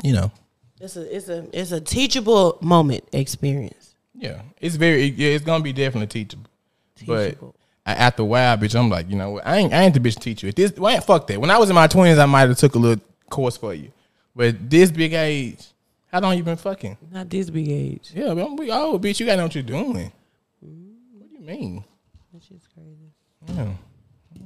you 0.03 0.13
know, 0.13 0.33
It's 0.81 0.97
a 0.97 1.17
it's 1.17 1.29
a 1.29 1.47
it's 1.53 1.73
a 1.73 1.81
teachable 1.81 2.59
moment 2.61 3.05
experience. 3.13 3.95
yeah, 4.15 4.43
it's 4.61 4.77
very, 4.77 5.05
yeah, 5.05 5.31
it's 5.31 5.45
gonna 5.45 5.63
be 5.63 5.73
definitely 5.73 6.07
teachable. 6.09 6.51
Teachable. 6.97 7.55
But 7.85 7.97
after 7.99 8.23
a 8.23 8.27
while, 8.27 8.57
bitch, 8.57 8.79
I'm 8.79 8.89
like, 8.91 9.09
you 9.09 9.17
know, 9.17 9.41
I 9.41 9.59
ain't, 9.59 9.73
I 9.73 9.83
ain't 9.83 9.95
the 9.95 10.01
bitch 10.01 10.15
to 10.15 10.21
teach 10.21 10.43
you. 10.43 10.49
If 10.49 10.55
this, 10.55 10.77
well, 10.77 11.01
fuck 11.01 11.27
that. 11.29 11.41
When 11.41 11.51
I 11.51 11.59
was 11.59 11.69
in 11.71 11.75
my 11.75 11.87
twenties, 11.87 12.19
I 12.19 12.27
might 12.27 12.49
have 12.49 12.59
took 12.59 12.75
a 12.75 12.79
little 12.79 13.03
course 13.29 13.57
for 13.57 13.75
you, 13.75 13.91
but 14.35 14.71
this 14.71 14.91
big 14.91 15.13
age, 15.13 15.65
how 16.13 16.21
long 16.21 16.37
you 16.37 16.43
been 16.43 16.57
fucking? 16.57 16.97
Not 17.13 17.31
this 17.31 17.51
big 17.51 17.69
age. 17.69 18.11
Yeah, 18.15 18.35
but 18.35 18.57
we 18.59 18.71
old, 18.71 19.03
bitch. 19.03 19.21
You 19.21 19.27
gotta 19.27 19.39
know 19.39 19.45
what 19.45 19.55
you're 19.55 19.63
doing. 19.63 20.13
What 20.61 21.29
do 21.29 21.35
you 21.35 21.41
mean? 21.41 21.85
That 22.33 22.43
shit's 22.43 22.67
crazy. 22.67 23.13
Yeah. 23.47 23.73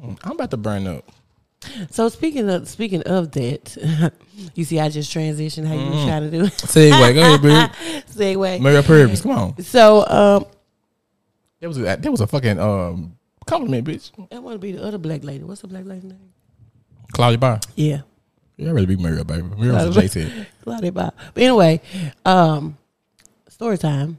Mm, 0.02 0.18
I'm 0.24 0.32
about 0.32 0.50
to 0.50 0.56
burn 0.56 0.86
up. 0.86 1.10
So 1.90 2.08
speaking 2.10 2.48
of 2.50 2.68
speaking 2.68 3.02
of 3.04 3.30
that, 3.32 4.12
you 4.54 4.64
see, 4.64 4.78
I 4.78 4.88
just 4.90 5.14
transitioned 5.14 5.66
how 5.66 5.74
you 5.74 5.90
was 5.90 6.04
trying 6.04 6.22
to 6.22 6.30
do 6.30 6.44
it. 6.44 6.52
Segue, 6.52 7.14
go 7.14 7.20
ahead, 7.20 7.40
bitch. 7.40 8.04
Segue. 8.14 8.60
Mary 8.60 8.82
Purpose, 8.82 9.22
come 9.22 9.30
on. 9.32 9.62
So 9.62 10.06
um, 10.06 10.44
That 11.60 11.68
was 11.68 11.78
a, 11.78 11.82
that 11.82 12.10
was 12.10 12.20
a 12.20 12.26
fucking 12.26 12.58
um 12.58 13.16
compliment, 13.46 13.86
bitch. 13.86 14.10
That 14.30 14.42
want 14.42 14.54
to 14.54 14.58
be 14.58 14.72
the 14.72 14.82
other 14.84 14.98
black 14.98 15.24
lady. 15.24 15.44
What's 15.44 15.62
the 15.62 15.68
black 15.68 15.86
lady 15.86 16.08
name? 16.08 16.32
Claudia 17.12 17.38
Bar. 17.38 17.60
Yeah, 17.76 18.02
Yeah, 18.56 18.68
I'd 18.70 18.74
rather 18.74 18.86
be 18.86 18.96
Mary, 18.96 19.22
baby. 19.24 19.42
Was 19.42 19.86
what 19.86 19.92
Jay 19.94 20.06
said. 20.08 20.46
Claudia 20.62 20.92
Bob. 20.92 21.14
But 21.34 21.42
anyway, 21.42 21.80
um, 22.24 22.76
story 23.48 23.78
time 23.78 24.18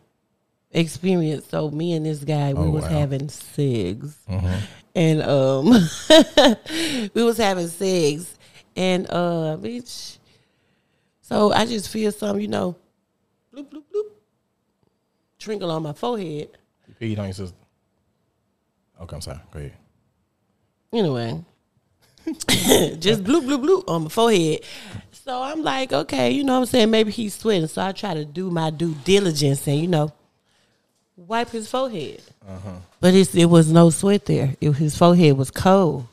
experience. 0.72 1.46
So 1.48 1.72
me 1.72 1.94
and 1.94 2.06
this 2.06 2.24
guy, 2.24 2.54
we 2.54 2.66
Oh, 2.66 2.70
was 2.70 2.84
wow. 2.84 2.90
having 2.90 3.30
sex, 3.30 4.18
Mhm. 4.30 4.62
and 4.94 5.22
um, 5.22 5.70
we 7.14 7.24
was 7.24 7.38
having 7.38 7.68
sex, 7.70 8.36
and 8.76 9.08
uh, 9.10 9.58
bitch. 9.60 10.18
So 11.22 11.54
I 11.54 11.66
just 11.66 11.90
feel 11.90 12.12
some, 12.12 12.40
you 12.40 12.48
know, 12.50 12.76
bloop 13.54 13.70
bloop 13.72 13.84
bloop, 13.94 14.12
trinkle 15.40 15.72
on 15.72 15.84
my 15.84 15.94
forehead. 15.94 16.50
You 16.88 16.94
peed 17.00 17.20
on 17.20 17.26
your 17.26 17.34
sister. 17.34 17.56
Okay, 19.02 19.16
I'm 19.16 19.22
sorry. 19.22 19.40
Go 19.52 19.60
ahead. 19.60 19.74
Anyway, 20.94 21.44
just 23.00 23.24
blue, 23.24 23.42
blue, 23.42 23.58
blue 23.58 23.84
on 23.88 24.04
my 24.04 24.10
forehead. 24.10 24.62
So 25.12 25.42
I'm 25.42 25.64
like, 25.64 25.92
okay, 25.92 26.32
you 26.32 26.44
know 26.44 26.54
what 26.54 26.60
I'm 26.60 26.66
saying? 26.68 26.92
Maybe 26.92 27.12
he's 27.12 27.34
sweating. 27.34 27.68
So 27.68 27.82
I 27.82 27.92
try 27.92 28.14
to 28.14 28.26
do 28.26 28.52
my 28.52 28.70
due 28.70 28.94
diligence 29.04 29.68
and, 29.68 29.80
you 29.80 29.88
know, 29.88 30.12
wipe 31.16 31.50
his 31.50 31.70
forehead. 31.70 32.22
But 33.00 33.14
it's, 33.14 33.34
it 33.36 33.46
was 33.46 33.72
no 33.72 33.90
sweat 33.90 34.26
there. 34.26 34.56
It, 34.62 34.72
his 34.74 34.98
forehead 34.98 35.38
was 35.38 35.52
cold. 35.52 36.08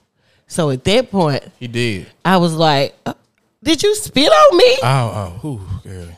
So 0.47 0.71
at 0.71 0.85
that 0.85 1.11
point, 1.11 1.45
He 1.59 1.69
did. 1.69 2.07
I 2.25 2.37
was 2.39 2.55
like, 2.55 2.95
uh, 3.07 3.15
did 3.63 3.83
you 3.83 3.95
spit 3.95 4.31
on 4.31 4.57
me? 4.57 4.79
Oh, 4.83 4.87
oh, 5.15 5.39
whew, 5.41 5.91
girl. 5.91 6.09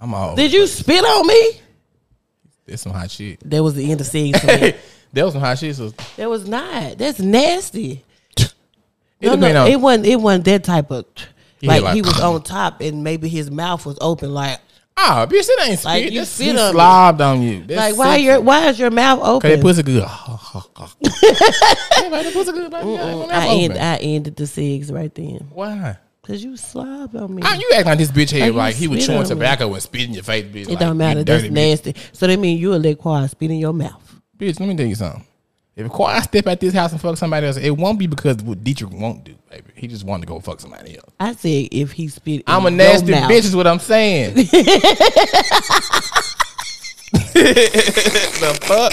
I'm 0.00 0.12
all. 0.14 0.34
Did 0.34 0.52
you 0.52 0.66
spit 0.66 1.04
on 1.04 1.26
me? 1.26 1.60
That's 2.66 2.82
some 2.82 2.92
hot 2.92 3.10
shit. 3.10 3.38
That 3.48 3.62
was 3.62 3.74
the 3.74 3.90
end 3.90 4.00
of 4.00 4.06
season. 4.06 4.46
that 5.12 5.24
was 5.24 5.32
some 5.34 5.42
hot 5.42 5.58
shit. 5.58 5.76
So 5.76 5.90
That 6.16 6.28
was 6.28 6.48
not. 6.48 6.98
That's 6.98 7.20
nasty. 7.20 8.04
It 9.22 9.26
No, 9.38 9.46
no, 9.52 9.62
on- 9.62 9.70
it 9.70 9.80
wasn't. 9.80 10.06
It 10.06 10.16
wasn't 10.20 10.44
that 10.46 10.64
type 10.64 10.90
of. 10.90 11.04
Like, 11.62 11.82
like- 11.82 11.94
he 11.94 12.02
was 12.02 12.20
on 12.20 12.42
top 12.42 12.80
and 12.80 13.04
maybe 13.04 13.28
his 13.28 13.50
mouth 13.50 13.86
was 13.86 13.96
open. 14.00 14.34
Like, 14.34 14.58
Ah, 14.94 15.24
bitch, 15.26 15.46
that 15.46 15.66
ain't 15.68 15.78
spit. 15.78 15.84
Like, 15.86 16.12
you 16.12 16.18
That's 16.20 16.30
spit 16.30 16.54
he 16.54 16.60
on 16.60 16.74
slobbed 16.74 17.20
on 17.22 17.40
you. 17.40 17.64
That's 17.64 17.80
like 17.80 17.96
why 17.96 18.16
your 18.16 18.42
why 18.42 18.68
is 18.68 18.78
your 18.78 18.90
mouth 18.90 19.20
Cause 19.20 19.28
open? 19.36 19.50
that 19.50 19.60
pussy 19.62 19.82
good. 19.82 20.04
pussy 22.32 22.52
good. 22.52 22.74
I 22.74 23.46
end. 23.48 23.78
I 23.78 23.96
ended 23.96 24.36
the 24.36 24.46
cigs 24.46 24.92
right 24.92 25.12
then 25.14 25.48
Why? 25.52 25.96
because 26.20 26.44
you 26.44 26.56
slobbed 26.56 27.16
on 27.16 27.34
me. 27.34 27.42
Ah, 27.44 27.56
you 27.56 27.70
act 27.74 27.86
like 27.86 27.98
this 27.98 28.10
bitch 28.10 28.30
head 28.32 28.42
Like, 28.42 28.54
like 28.54 28.74
he 28.76 28.86
was 28.88 29.04
chewing 29.06 29.18
on 29.18 29.24
me. 29.24 29.28
tobacco 29.30 29.72
and 29.72 29.82
spit 29.82 30.02
in 30.02 30.14
your 30.14 30.22
face, 30.24 30.44
bitch. 30.44 30.62
it 30.62 30.68
like, 30.70 30.78
don't 30.78 30.96
matter. 30.98 31.24
That's 31.24 31.42
dirty 31.42 31.54
bitch. 31.54 31.70
nasty. 31.70 31.94
So 32.12 32.26
that 32.26 32.38
mean 32.38 32.58
you 32.58 32.74
a 32.74 32.94
quiet 32.94 33.30
spit 33.30 33.50
in 33.50 33.56
your 33.58 33.72
mouth. 33.72 34.20
Bitch, 34.38 34.60
let 34.60 34.68
me 34.68 34.76
tell 34.76 34.86
you 34.86 34.94
something. 34.94 35.24
If 35.74 35.86
Kawhi 35.86 36.22
step 36.22 36.46
at 36.48 36.60
this 36.60 36.74
house 36.74 36.92
and 36.92 37.00
fuck 37.00 37.16
somebody 37.16 37.46
else, 37.46 37.56
it 37.56 37.70
won't 37.70 37.98
be 37.98 38.06
because 38.06 38.36
what 38.42 38.62
Dietrich 38.62 38.92
won't 38.92 39.24
do, 39.24 39.34
baby. 39.48 39.70
He 39.74 39.88
just 39.88 40.04
wanted 40.04 40.22
to 40.22 40.26
go 40.26 40.38
fuck 40.38 40.60
somebody 40.60 40.98
else. 40.98 41.10
I 41.18 41.32
said 41.32 41.68
if 41.72 41.92
he 41.92 42.08
spit. 42.08 42.40
In 42.40 42.42
I'm 42.46 42.66
a 42.66 42.70
nasty 42.70 43.12
mouth. 43.12 43.30
bitch, 43.30 43.44
is 43.44 43.56
what 43.56 43.66
I'm 43.66 43.78
saying. 43.78 44.34
the 47.32 48.58
fuck? 48.62 48.92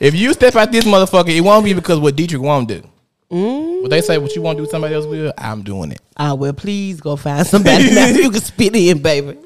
If 0.00 0.14
you 0.14 0.32
step 0.32 0.56
at 0.56 0.72
this 0.72 0.84
motherfucker, 0.84 1.36
it 1.36 1.40
won't 1.40 1.64
be 1.64 1.72
because 1.72 2.00
what 2.00 2.16
Dietrich 2.16 2.42
won't 2.42 2.68
do. 2.68 2.82
Mm. 3.30 3.82
What 3.82 3.90
they 3.90 4.00
say, 4.00 4.18
what 4.18 4.34
you 4.34 4.42
want 4.42 4.58
to 4.58 4.64
do, 4.64 4.70
somebody 4.70 4.94
else 4.94 5.06
will. 5.06 5.32
I'm 5.38 5.62
doing 5.62 5.92
it. 5.92 6.00
I 6.16 6.32
will. 6.32 6.52
please 6.52 7.00
go 7.00 7.14
find 7.14 7.46
somebody 7.46 7.94
now 7.94 8.06
you 8.06 8.30
can 8.30 8.40
spit 8.40 8.74
in, 8.74 9.00
baby. 9.02 9.38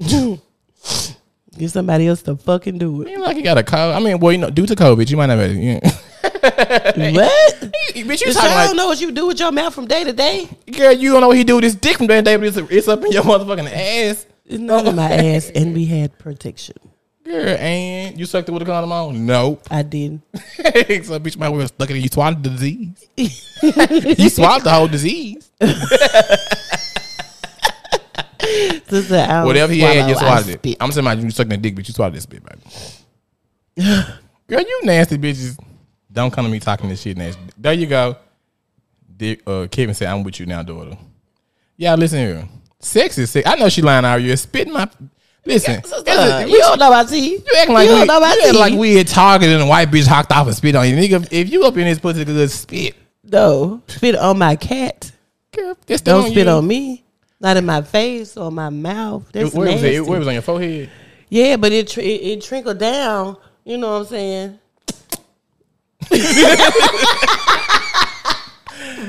Get 1.58 1.70
somebody 1.70 2.06
else 2.06 2.22
to 2.22 2.36
fucking 2.36 2.78
do 2.78 3.02
it. 3.02 3.08
Ain't 3.08 3.20
like 3.20 3.36
you 3.36 3.42
got 3.42 3.58
a 3.58 3.62
cold. 3.62 3.94
I 3.94 4.00
mean, 4.00 4.20
well, 4.20 4.32
you 4.32 4.38
know, 4.38 4.50
due 4.50 4.66
to 4.66 4.74
COVID, 4.76 5.10
you 5.10 5.16
might 5.16 5.26
not 5.26 5.38
have. 5.38 5.52
You 5.54 5.74
know. 5.74 5.80
What? 6.42 7.60
bitch, 7.94 8.20
you 8.20 8.32
talking 8.32 8.50
I 8.50 8.54
like 8.54 8.66
don't 8.68 8.76
know 8.76 8.86
what 8.86 9.00
you 9.00 9.10
do 9.10 9.26
with 9.26 9.40
your 9.40 9.52
mouth 9.52 9.74
from 9.74 9.86
day 9.86 10.04
to 10.04 10.12
day. 10.12 10.48
girl? 10.70 10.92
You 10.92 11.12
don't 11.12 11.20
know 11.20 11.28
what 11.28 11.36
he 11.36 11.44
do 11.44 11.56
with 11.56 11.64
his 11.64 11.74
dick 11.74 11.96
from 11.98 12.06
day 12.06 12.16
to 12.16 12.22
day, 12.22 12.36
but 12.36 12.46
it's, 12.46 12.56
it's 12.56 12.88
up 12.88 13.04
in 13.04 13.12
your 13.12 13.22
motherfucking 13.22 13.70
ass. 13.70 14.26
It's 14.46 14.58
not 14.58 14.86
in 14.86 14.96
my 14.96 15.10
ass, 15.34 15.50
and 15.54 15.74
we 15.74 15.86
had 15.86 16.18
protection. 16.18 16.76
Girl, 17.24 17.56
and 17.58 18.18
you 18.18 18.26
sucked 18.26 18.48
it 18.48 18.52
with 18.52 18.62
a 18.62 18.64
condom 18.64 18.92
on? 18.92 19.26
Nope. 19.26 19.66
I 19.70 19.82
didn't. 19.82 20.22
so 20.34 21.18
bitch 21.20 21.36
might 21.36 21.50
well 21.50 21.66
stuck 21.68 21.90
it 21.90 21.96
in 21.96 22.02
you 22.02 22.08
swallowed 22.08 22.42
the 22.42 22.50
disease. 22.50 23.08
you 24.18 24.28
swallowed 24.30 24.64
the 24.64 24.70
whole 24.70 24.88
disease. 24.88 25.50
Sister, 28.88 29.16
I 29.28 29.44
Whatever 29.44 29.72
he 29.72 29.80
had, 29.80 30.08
you 30.08 30.16
swallowed 30.16 30.48
it. 30.48 30.58
spit. 30.58 30.76
I'm 30.80 30.90
saying 30.92 31.20
you 31.20 31.30
sucking 31.30 31.50
the 31.50 31.56
dick, 31.56 31.74
but 31.76 31.86
you 31.86 31.94
swallowed 31.94 32.14
this 32.14 32.24
spit, 32.24 32.42
baby. 32.44 32.60
Girl, 34.46 34.60
you 34.60 34.80
nasty 34.84 35.16
bitches. 35.18 35.58
Don't 36.12 36.32
come 36.32 36.44
to 36.44 36.50
me 36.50 36.58
talking 36.58 36.88
this 36.88 37.00
shit 37.02 37.16
nasty. 37.16 37.40
There 37.56 37.72
you 37.72 37.86
go. 37.86 38.16
Dick, 39.16 39.42
uh, 39.46 39.66
Kevin 39.70 39.94
said, 39.94 40.08
I'm 40.08 40.22
with 40.24 40.40
you 40.40 40.46
now, 40.46 40.62
daughter. 40.62 40.96
Yeah, 41.76 41.94
listen 41.94 42.18
here. 42.18 42.48
Sex 42.80 43.16
is 43.18 43.30
sex. 43.30 43.48
I 43.48 43.54
know 43.56 43.68
she 43.68 43.82
lying 43.82 44.04
out 44.04 44.20
here. 44.20 44.36
Spit 44.36 44.68
my. 44.68 44.88
Listen. 45.44 45.82
Sister, 45.82 46.02
it's 46.06 46.46
a- 46.46 46.48
you 46.50 46.58
don't 46.58 46.78
know 46.78 46.88
about 46.88 47.08
tea. 47.08 47.32
You 47.36 47.42
acting 47.58 47.74
like 47.74 47.88
you 47.88 47.94
we, 47.94 48.04
know 48.06 48.16
about 48.18 48.36
you 48.36 48.52
like 48.58 48.74
we 48.74 48.96
had 48.96 49.06
targeted 49.08 49.54
and 49.54 49.64
a 49.64 49.66
white 49.66 49.90
bitch 49.90 50.06
hocked 50.06 50.32
off 50.32 50.46
and 50.46 50.56
spit 50.56 50.74
on 50.74 50.88
you. 50.88 50.96
Nigga, 50.96 51.28
if 51.30 51.50
you 51.50 51.64
up 51.64 51.76
in 51.76 51.84
this 51.84 51.98
pussy 51.98 52.24
good 52.24 52.50
spit, 52.50 52.94
no 53.24 53.82
spit 53.86 54.16
on 54.16 54.38
my 54.38 54.56
cat. 54.56 55.10
girl, 55.52 55.76
Don't 55.86 56.24
on 56.24 56.30
spit 56.30 56.46
you. 56.46 56.52
on 56.52 56.66
me. 56.66 57.04
Not 57.40 57.56
in 57.56 57.64
my 57.64 57.80
face 57.82 58.36
or 58.36 58.50
my 58.52 58.68
mouth. 58.68 59.30
That's 59.32 59.54
Where 59.54 59.66
was 59.72 59.80
nasty. 59.82 59.96
it? 59.96 60.06
Where 60.06 60.18
was 60.18 60.28
on 60.28 60.34
your 60.34 60.42
forehead? 60.42 60.90
Yeah, 61.30 61.56
but 61.56 61.72
it, 61.72 61.96
it 61.96 62.02
it 62.02 62.42
trickled 62.42 62.78
down. 62.78 63.36
You 63.64 63.78
know 63.78 63.92
what 63.92 64.00
I'm 64.00 64.06
saying? 64.06 64.58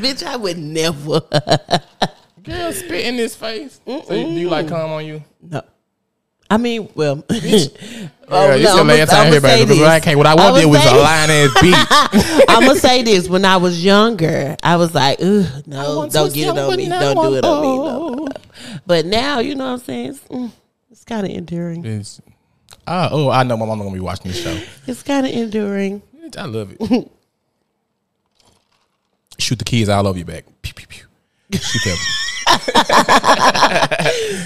Bitch, 0.01 0.23
I 0.23 0.35
would 0.35 0.57
never. 0.57 1.21
Girl, 2.43 2.71
spit 2.73 3.05
in 3.05 3.15
his 3.15 3.35
face. 3.35 3.79
So 3.85 4.13
you- 4.13 4.25
do 4.25 4.31
you 4.31 4.49
like 4.49 4.67
cum 4.67 4.91
on 4.91 5.05
you? 5.05 5.23
no. 5.41 5.61
I 6.49 6.57
mean, 6.57 6.89
well, 6.95 7.23
oh, 8.31 8.47
Yeah, 8.47 8.57
this 8.57 8.63
your 8.63 8.79
I'ma- 8.79 8.93
last 8.93 9.09
time 9.11 9.31
here, 9.31 9.41
say 9.41 9.47
baby. 9.47 9.61
Because 9.65 9.79
this. 9.79 9.87
I 9.89 9.99
can't. 9.99 10.17
What 10.17 10.27
I 10.27 10.35
want 10.35 10.49
I'ma 10.55 10.59
do 10.61 10.69
was 10.69 10.81
say 10.81 10.89
a 10.89 10.93
this. 10.93 11.03
lying 11.03 11.31
ass 11.31 11.51
bitch. 11.57 12.41
I'm 12.49 12.65
gonna 12.67 12.79
say 12.79 13.03
this: 13.03 13.29
when 13.29 13.45
I 13.45 13.57
was 13.57 13.83
younger, 13.83 14.55
I 14.63 14.75
was 14.77 14.93
like, 14.95 15.19
Ugh, 15.21 15.45
no, 15.67 16.07
don't 16.09 16.33
get 16.33 16.47
it 16.47 16.57
on 16.57 16.75
me, 16.77 16.87
don't 16.89 17.15
do 17.15 17.35
it 17.35 17.45
on 17.45 17.61
me. 17.61 17.77
No, 17.77 18.09
no, 18.09 18.13
no. 18.25 18.27
But 18.85 19.05
now, 19.05 19.39
you 19.39 19.55
know 19.55 19.65
what 19.65 19.71
I'm 19.73 19.79
saying? 19.79 20.05
It's, 20.09 20.19
mm, 20.21 20.51
it's 20.89 21.03
kind 21.03 21.25
of 21.25 21.31
enduring. 21.31 21.83
Bitch. 21.83 22.19
Ah, 22.87 23.09
oh, 23.11 23.29
I 23.29 23.43
know 23.43 23.57
my 23.57 23.65
mama 23.65 23.83
gonna 23.83 23.93
be 23.93 23.99
watching 23.99 24.31
this 24.31 24.41
show. 24.41 24.59
It's 24.87 25.03
kind 25.03 25.25
of 25.25 25.31
enduring. 25.31 26.01
I 26.37 26.45
love 26.45 26.75
it. 26.79 27.11
Shoot 29.37 29.59
the 29.59 29.65
kids 29.65 29.89
all 29.89 30.07
over 30.07 30.17
your 30.17 30.25
back. 30.27 30.45
Pew 30.61 30.73
pew 30.73 30.87
pew. 30.87 31.05
Shoot 31.59 31.83
them. 31.83 31.97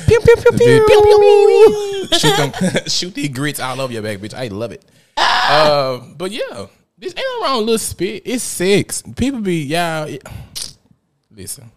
Pew 0.08 0.20
pew 0.20 0.36
pew 0.36 0.52
pew. 0.52 0.58
pew, 0.58 1.02
pew, 1.02 1.18
pew. 1.20 2.08
Shoot 2.20 2.38
them. 2.38 2.52
Shoot 2.88 3.14
these 3.16 3.30
grits 3.30 3.60
all 3.60 3.80
over 3.82 3.92
your 3.94 4.02
back, 4.04 4.20
bitch. 4.20 4.34
I 4.34 4.48
love 4.48 4.72
it. 4.72 4.84
Uh, 5.18 6.00
but 6.18 6.32
yeah, 6.32 6.68
this 6.98 7.14
ain't 7.16 7.26
no 7.40 7.48
wrong 7.48 7.60
little 7.62 7.78
spit. 7.78 8.24
It's 8.26 8.44
sex. 8.44 9.02
People 9.16 9.40
be 9.42 9.64
yeah. 9.64 10.06
it- 10.06 10.24
Listen, 11.36 11.70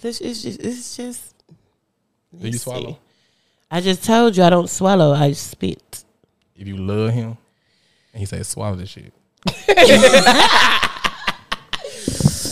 This 0.00 0.20
is 0.22 0.42
just, 0.42 0.60
it's 0.60 0.96
just. 0.96 1.34
do 2.40 2.48
you 2.48 2.56
swallow? 2.58 2.98
I 3.70 3.80
just 3.82 4.02
told 4.04 4.34
you 4.36 4.42
I 4.44 4.50
don't 4.50 4.70
swallow. 4.70 5.12
I 5.12 5.32
spit. 5.32 6.04
If 6.56 6.66
you 6.66 6.76
love 6.78 7.10
him, 7.12 7.36
and 8.12 8.20
he 8.20 8.24
says 8.26 8.48
swallow 8.48 8.76
this 8.76 8.88
shit. 8.90 9.12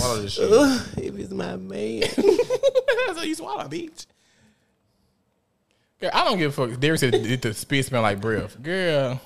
swallow 0.03 0.23
this 0.23 0.33
shit. 0.33 1.05
If 1.05 1.19
it's 1.19 1.33
my 1.33 1.57
man. 1.57 2.03
so 3.15 3.23
you 3.23 3.35
swallow, 3.35 3.65
bitch. 3.65 4.07
Girl, 6.01 6.11
I 6.13 6.25
don't 6.25 6.39
give 6.39 6.59
a 6.59 6.69
fuck. 6.69 6.81
Derek 6.81 6.99
said 6.99 7.15
it, 7.15 7.43
the 7.43 7.55
spit 7.55 7.87
smell 7.87 8.03
like 8.03 8.21
breath. 8.21 8.61
Girl. 8.61 9.21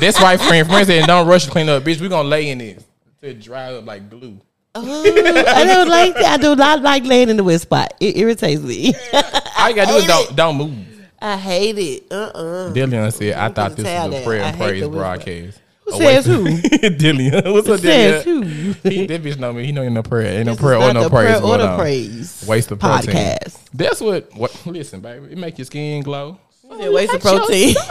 That's 0.00 0.20
why 0.20 0.36
friend 0.36 0.68
friend 0.68 0.86
said 0.86 1.06
don't 1.06 1.26
rush 1.26 1.44
to 1.44 1.50
clean 1.50 1.68
up, 1.68 1.82
bitch. 1.84 2.00
We 2.00 2.08
gonna 2.08 2.28
lay 2.28 2.50
in 2.50 2.58
this 2.58 2.84
to 3.22 3.32
dry 3.32 3.72
up 3.72 3.86
like 3.86 4.10
glue. 4.10 4.40
I 4.74 5.64
don't 5.64 5.88
like 5.88 6.14
that. 6.14 6.24
I 6.24 6.36
do 6.36 6.56
not 6.56 6.82
like 6.82 7.04
laying 7.04 7.28
in 7.28 7.36
the 7.36 7.44
wet 7.44 7.60
spot. 7.60 7.94
It 8.00 8.16
irritates 8.16 8.60
me. 8.60 8.94
All 9.58 9.70
you 9.70 9.76
gotta 9.76 9.92
do 9.92 9.96
is 9.98 10.06
don't 10.06 10.36
don't 10.36 10.56
move. 10.56 10.86
I 11.20 11.36
hate 11.36 11.78
it. 11.78 12.06
Uh 12.10 12.32
uh 12.34 12.72
Dillian 12.72 13.12
said, 13.12 13.34
I 13.34 13.48
thought 13.48 13.76
this 13.76 13.86
was 13.86 14.20
a 14.20 14.24
prayer 14.24 14.42
and 14.42 14.56
praise 14.58 14.86
broadcast. 14.86 15.60
Who 15.86 15.92
Oh, 15.92 15.98
says 15.98 16.24
who? 16.24 16.44
Dillian. 16.44 17.52
What's 17.52 17.68
up, 17.68 17.80
says 17.80 18.24
who? 18.24 18.40
He, 18.42 19.06
that 19.06 19.22
bitch 19.22 19.38
know 19.38 19.52
me. 19.52 19.66
He 19.66 19.72
know 19.72 19.82
ain't 19.82 19.92
no 19.92 20.02
prayer. 20.02 20.38
Ain't 20.38 20.46
no 20.46 20.56
prayer 20.56 20.78
or 20.78 20.92
no 20.94 21.02
the 21.04 21.10
praise. 21.10 21.40
or 21.42 21.58
the 21.58 21.76
praise 21.76 22.44
Waste 22.48 22.70
of 22.70 22.78
protein. 22.80 23.14
podcast. 23.14 23.58
That's 23.74 24.00
what. 24.00 24.34
What? 24.34 24.66
Listen, 24.66 25.00
baby. 25.00 25.26
It 25.32 25.38
make 25.38 25.58
your 25.58 25.66
skin 25.66 26.02
glow. 26.02 26.38
said 26.78 26.92
waste 26.92 27.12
of 27.12 27.20
protein. 27.20 27.74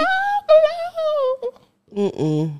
Mm-mm. 1.95 2.59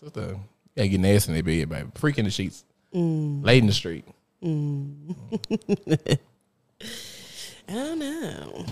Sister, 0.00 0.20
you 0.20 0.38
gotta 0.76 0.88
get 0.88 1.00
nasty 1.00 1.30
in 1.32 1.36
that 1.36 1.44
bed, 1.44 1.68
baby. 1.68 1.88
Freak 1.94 2.18
in 2.18 2.24
the 2.24 2.30
sheets. 2.32 2.64
Mm. 2.92 3.44
Late 3.44 3.58
in 3.58 3.66
the 3.68 3.72
street. 3.72 4.04
Mm. 4.42 5.14
I 7.68 7.72
don't 7.72 7.98
know. 7.98 8.66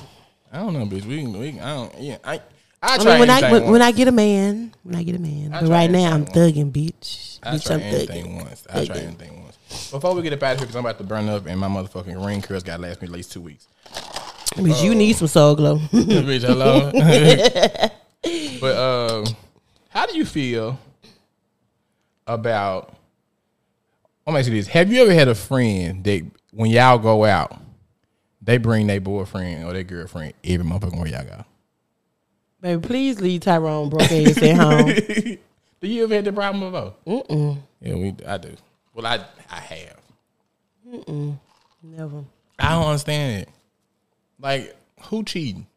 I 0.53 0.59
don't 0.59 0.73
know, 0.73 0.87
bitch. 0.87 1.05
We, 1.05 1.23
can- 1.23 1.39
we 1.39 1.53
can- 1.53 1.61
I 1.61 1.75
don't. 1.75 2.01
Yeah, 2.01 2.19
I. 2.25 2.41
I 2.87 2.95
I 2.95 2.99
mean, 2.99 3.19
when 3.19 3.31
I 3.31 3.71
when, 3.71 3.83
I 3.83 3.91
get 3.91 4.07
a 4.07 4.13
man, 4.13 4.73
when 4.85 4.95
I 4.95 5.03
get 5.03 5.17
a 5.17 5.19
man. 5.19 5.53
I 5.53 5.61
but 5.61 5.71
right 5.71 5.91
now 5.91 6.15
I'm 6.15 6.25
thugging, 6.25 6.71
bitch. 6.71 7.41
I 7.43 7.57
bitch, 7.57 7.67
try 7.67 7.75
I'm 7.75 7.81
anything 7.83 8.27
thugging. 8.27 8.45
once. 8.45 8.67
I 8.71 8.85
try 8.85 8.97
Thugging. 8.97 9.03
anything 9.03 9.43
once. 9.43 9.91
Before 9.91 10.15
we 10.15 10.23
get 10.23 10.33
up 10.35 10.43
out 10.45 10.53
of 10.53 10.59
here, 10.59 10.67
because 10.67 10.77
I'm 10.77 10.85
about 10.85 10.99
to 10.99 11.05
burn 11.05 11.29
up, 11.29 11.47
and 11.47 11.59
my 11.59 11.67
motherfucking 11.67 12.25
ring 12.25 12.43
curls 12.43 12.63
got 12.63 12.77
to 12.77 12.83
last 12.83 13.03
me 13.03 13.07
at 13.07 13.13
least 13.13 13.33
two 13.33 13.41
weeks. 13.41 13.67
Bitch, 14.55 14.85
you 14.85 14.95
need 14.95 15.17
some 15.17 15.27
Soul 15.27 15.57
Glo. 15.57 15.79
bitch, 15.93 16.43
hello. 16.43 16.93
but 18.61 18.77
um, 18.77 19.25
how 19.89 20.07
do 20.07 20.17
you 20.17 20.25
feel 20.25 20.79
about? 22.25 22.91
I'm 24.27 24.33
gonna 24.33 24.39
ask 24.39 24.49
you 24.49 24.55
this: 24.55 24.69
Have 24.69 24.93
you 24.93 25.03
ever 25.03 25.13
had 25.13 25.27
a 25.27 25.35
friend 25.35 26.05
that 26.05 26.23
when 26.53 26.71
y'all 26.71 26.99
go 26.99 27.25
out, 27.25 27.61
they 28.41 28.59
bring 28.59 28.87
their 28.87 29.01
boyfriend 29.01 29.65
or 29.65 29.73
their 29.73 29.83
girlfriend 29.83 30.35
every 30.45 30.65
motherfucking 30.65 30.99
where 30.99 31.09
y'all 31.09 31.25
go? 31.25 31.45
Baby, 32.67 32.83
please 32.83 33.21
leave 33.21 33.43
Tyrone 33.43 33.89
broke 33.89 34.11
ass 34.11 34.43
at 34.43 34.57
home. 34.57 34.87
do 35.81 35.87
you 35.89 36.03
ever 36.03 36.17
had 36.17 36.25
the 36.25 36.33
problem 36.33 36.73
before? 36.73 36.95
Mm-mm. 37.07 37.59
Yeah, 37.81 37.95
we. 37.95 38.13
I 38.27 38.39
do. 38.39 38.57
Well, 38.93 39.07
I 39.07 39.25
I 39.49 39.61
have. 39.61 40.01
Mm 41.07 41.39
Never. 41.81 42.25
I 42.59 42.71
don't 42.71 42.87
understand 42.87 43.43
it. 43.43 43.49
Like, 44.41 44.75
who 45.03 45.23
cheating? 45.23 45.69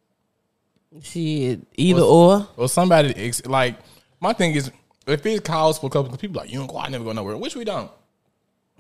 Shit, 1.04 1.60
either 1.78 2.02
or. 2.02 2.48
Or 2.58 2.68
somebody 2.68 3.14
ex- 3.16 3.46
like 3.46 3.76
my 4.20 4.34
thing 4.34 4.56
is 4.56 4.72
if 5.06 5.24
it 5.28 5.44
calls 5.44 5.78
for 5.78 5.86
a 5.86 5.90
couple 5.92 6.12
of 6.12 6.20
people 6.20 6.42
like 6.42 6.52
you 6.52 6.58
don't 6.58 6.72
go, 6.72 6.80
I 6.80 6.90
never 6.90 7.04
go 7.04 7.12
nowhere, 7.12 7.38
which 7.38 7.56
we 7.56 7.66
don't. 7.66 7.92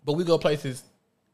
But 0.03 0.13
we 0.13 0.23
go 0.23 0.39
places 0.39 0.81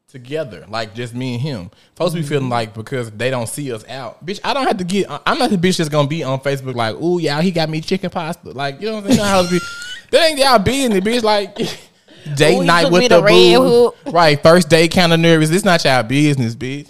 together, 0.08 0.66
like 0.70 0.94
just 0.94 1.14
me 1.14 1.34
and 1.34 1.42
him. 1.42 1.72
Folks 1.96 2.14
be 2.14 2.22
feeling 2.22 2.50
like 2.50 2.74
because 2.74 3.12
they 3.12 3.30
don't 3.30 3.48
see 3.48 3.72
us 3.72 3.88
out, 3.88 4.26
bitch. 4.26 4.40
I 4.44 4.54
don't 4.54 4.68
have 4.68 4.78
to 4.78 4.84
get. 4.84 5.08
I'm 5.10 5.38
not 5.38 5.50
the 5.50 5.58
bitch 5.58 5.78
that's 5.78 5.90
gonna 5.90 6.08
be 6.08 6.24
on 6.24 6.40
Facebook 6.40 6.76
like, 6.76 6.96
ooh, 6.96 7.20
y'all, 7.20 7.42
he 7.42 7.52
got 7.52 7.70
me 7.70 7.82
chicken 7.82 8.10
pasta. 8.10 8.52
Like, 8.52 8.80
you 8.82 8.88
know 8.88 8.96
what 8.96 9.06
I'm 9.06 9.12
saying? 9.12 9.28
How 9.28 9.50
be, 9.50 9.60
that 10.12 10.30
ain't 10.30 10.40
y'all 10.40 10.60
business, 10.60 11.00
bitch. 11.00 11.24
Like. 11.24 11.58
Date 12.36 12.58
Ooh, 12.58 12.64
night 12.64 12.92
with 12.92 13.08
the 13.10 13.22
Red 13.22 13.58
boo. 13.58 13.62
Hook. 13.62 13.98
Right, 14.08 14.42
first 14.42 14.68
date 14.68 14.92
kind 14.92 15.14
of 15.14 15.20
nervous. 15.20 15.48
This 15.52 15.64
not 15.64 15.86
y'all 15.86 16.02
business, 16.02 16.56
bitch. 16.56 16.88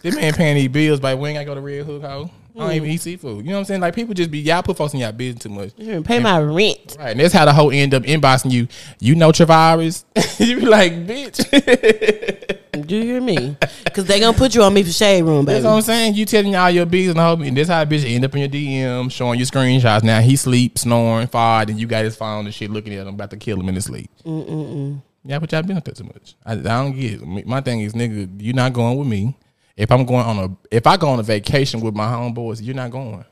this 0.00 0.16
man 0.16 0.32
paying 0.32 0.56
these 0.56 0.68
bills, 0.68 1.00
but 1.00 1.18
when 1.18 1.36
I 1.36 1.44
go 1.44 1.54
to 1.54 1.60
Red 1.60 1.84
Hook, 1.84 2.00
ho. 2.00 2.30
I 2.60 2.66
don't 2.66 2.76
even 2.76 2.90
eat 2.90 3.00
seafood. 3.00 3.44
You 3.44 3.50
know 3.50 3.56
what 3.56 3.58
I'm 3.60 3.64
saying? 3.64 3.80
Like 3.80 3.94
people 3.94 4.14
just 4.14 4.30
be 4.30 4.38
y'all 4.40 4.62
put 4.62 4.76
folks 4.76 4.94
in 4.94 5.00
y'all 5.00 5.12
business 5.12 5.42
too 5.42 5.48
much. 5.48 5.72
You 5.76 6.02
Pay 6.02 6.18
my 6.18 6.40
rent. 6.40 6.96
Right, 6.98 7.10
and 7.10 7.20
that's 7.20 7.32
how 7.34 7.44
the 7.44 7.52
whole 7.52 7.70
end 7.70 7.94
up 7.94 8.02
inboxing 8.02 8.50
you. 8.50 8.68
You 8.98 9.14
know 9.14 9.32
Travaris. 9.32 10.04
you 10.40 10.60
be 10.60 10.66
like, 10.66 10.92
bitch. 11.06 12.56
Do 12.86 12.96
you 12.96 13.02
hear 13.02 13.20
me? 13.20 13.56
Because 13.84 14.04
they 14.04 14.20
gonna 14.20 14.36
put 14.36 14.54
you 14.54 14.62
on 14.62 14.72
me 14.72 14.82
for 14.82 14.92
shade 14.92 15.22
room, 15.22 15.44
baby. 15.44 15.54
That's 15.54 15.64
what 15.64 15.76
I'm 15.76 15.82
saying. 15.82 16.14
You 16.14 16.24
telling 16.24 16.54
all 16.56 16.70
your 16.70 16.86
business 16.86 17.10
and 17.10 17.18
the 17.18 17.22
whole, 17.22 17.42
and 17.42 17.56
this 17.56 17.68
how 17.68 17.82
a 17.82 17.86
bitch 17.86 18.08
end 18.08 18.24
up 18.24 18.34
in 18.34 18.40
your 18.40 18.48
DM 18.48 19.10
showing 19.10 19.38
you 19.38 19.44
screenshots. 19.44 20.02
Now 20.02 20.20
he 20.20 20.36
sleep, 20.36 20.78
snoring, 20.78 21.26
fired, 21.26 21.70
and 21.70 21.80
you 21.80 21.86
got 21.86 22.04
his 22.04 22.16
phone 22.16 22.46
and 22.46 22.54
shit 22.54 22.70
looking 22.70 22.94
at 22.94 23.06
him 23.06 23.14
about 23.14 23.30
to 23.30 23.36
kill 23.36 23.58
him 23.58 23.68
in 23.68 23.74
his 23.74 23.84
sleep. 23.86 24.10
Mm-mm-mm. 24.24 25.02
Yeah, 25.24 25.38
but 25.38 25.52
y'all 25.52 25.62
been 25.62 25.76
up 25.76 25.84
there 25.84 25.94
too 25.94 26.04
much. 26.04 26.34
I, 26.46 26.52
I 26.52 26.56
don't 26.56 26.92
get 26.98 27.20
it. 27.20 27.46
My 27.46 27.60
thing 27.60 27.80
is, 27.80 27.92
nigga, 27.92 28.40
you 28.40 28.52
not 28.52 28.72
going 28.72 28.98
with 28.98 29.08
me. 29.08 29.36
If 29.80 29.90
I'm 29.90 30.04
going 30.04 30.26
on 30.26 30.38
a, 30.38 30.56
if 30.70 30.86
I 30.86 30.98
go 30.98 31.08
on 31.08 31.18
a 31.20 31.22
vacation 31.22 31.80
with 31.80 31.94
my 31.94 32.06
homeboys, 32.06 32.62
you're 32.62 32.74
not 32.74 32.90
going. 32.90 33.24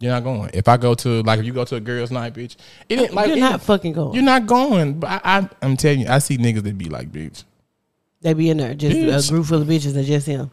You're 0.00 0.10
not 0.10 0.24
going. 0.24 0.50
If 0.52 0.66
I 0.66 0.76
go 0.76 0.96
to 0.96 1.22
like 1.22 1.38
if 1.38 1.46
you 1.46 1.52
go 1.52 1.64
to 1.64 1.76
a 1.76 1.80
girls' 1.80 2.10
night, 2.10 2.34
bitch, 2.34 2.56
it 2.88 2.98
ain't 2.98 3.14
like 3.14 3.28
You're 3.28 3.36
not 3.38 3.62
fucking 3.62 3.92
going. 3.92 4.14
You're 4.14 4.24
not 4.24 4.46
going. 4.46 4.98
But 4.98 5.10
I, 5.10 5.20
I, 5.24 5.48
I'm 5.62 5.76
telling 5.76 6.00
you, 6.00 6.08
I 6.08 6.18
see 6.18 6.36
niggas 6.36 6.64
that 6.64 6.76
be 6.76 6.86
like, 6.86 7.12
bitch. 7.12 7.44
They 8.22 8.34
be 8.34 8.50
in 8.50 8.56
there, 8.56 8.74
just 8.74 8.96
Bitch. 8.96 9.28
a 9.28 9.32
group 9.32 9.46
full 9.46 9.62
of 9.62 9.68
bitches 9.68 9.94
and 9.94 10.04
just 10.04 10.26
him. 10.26 10.50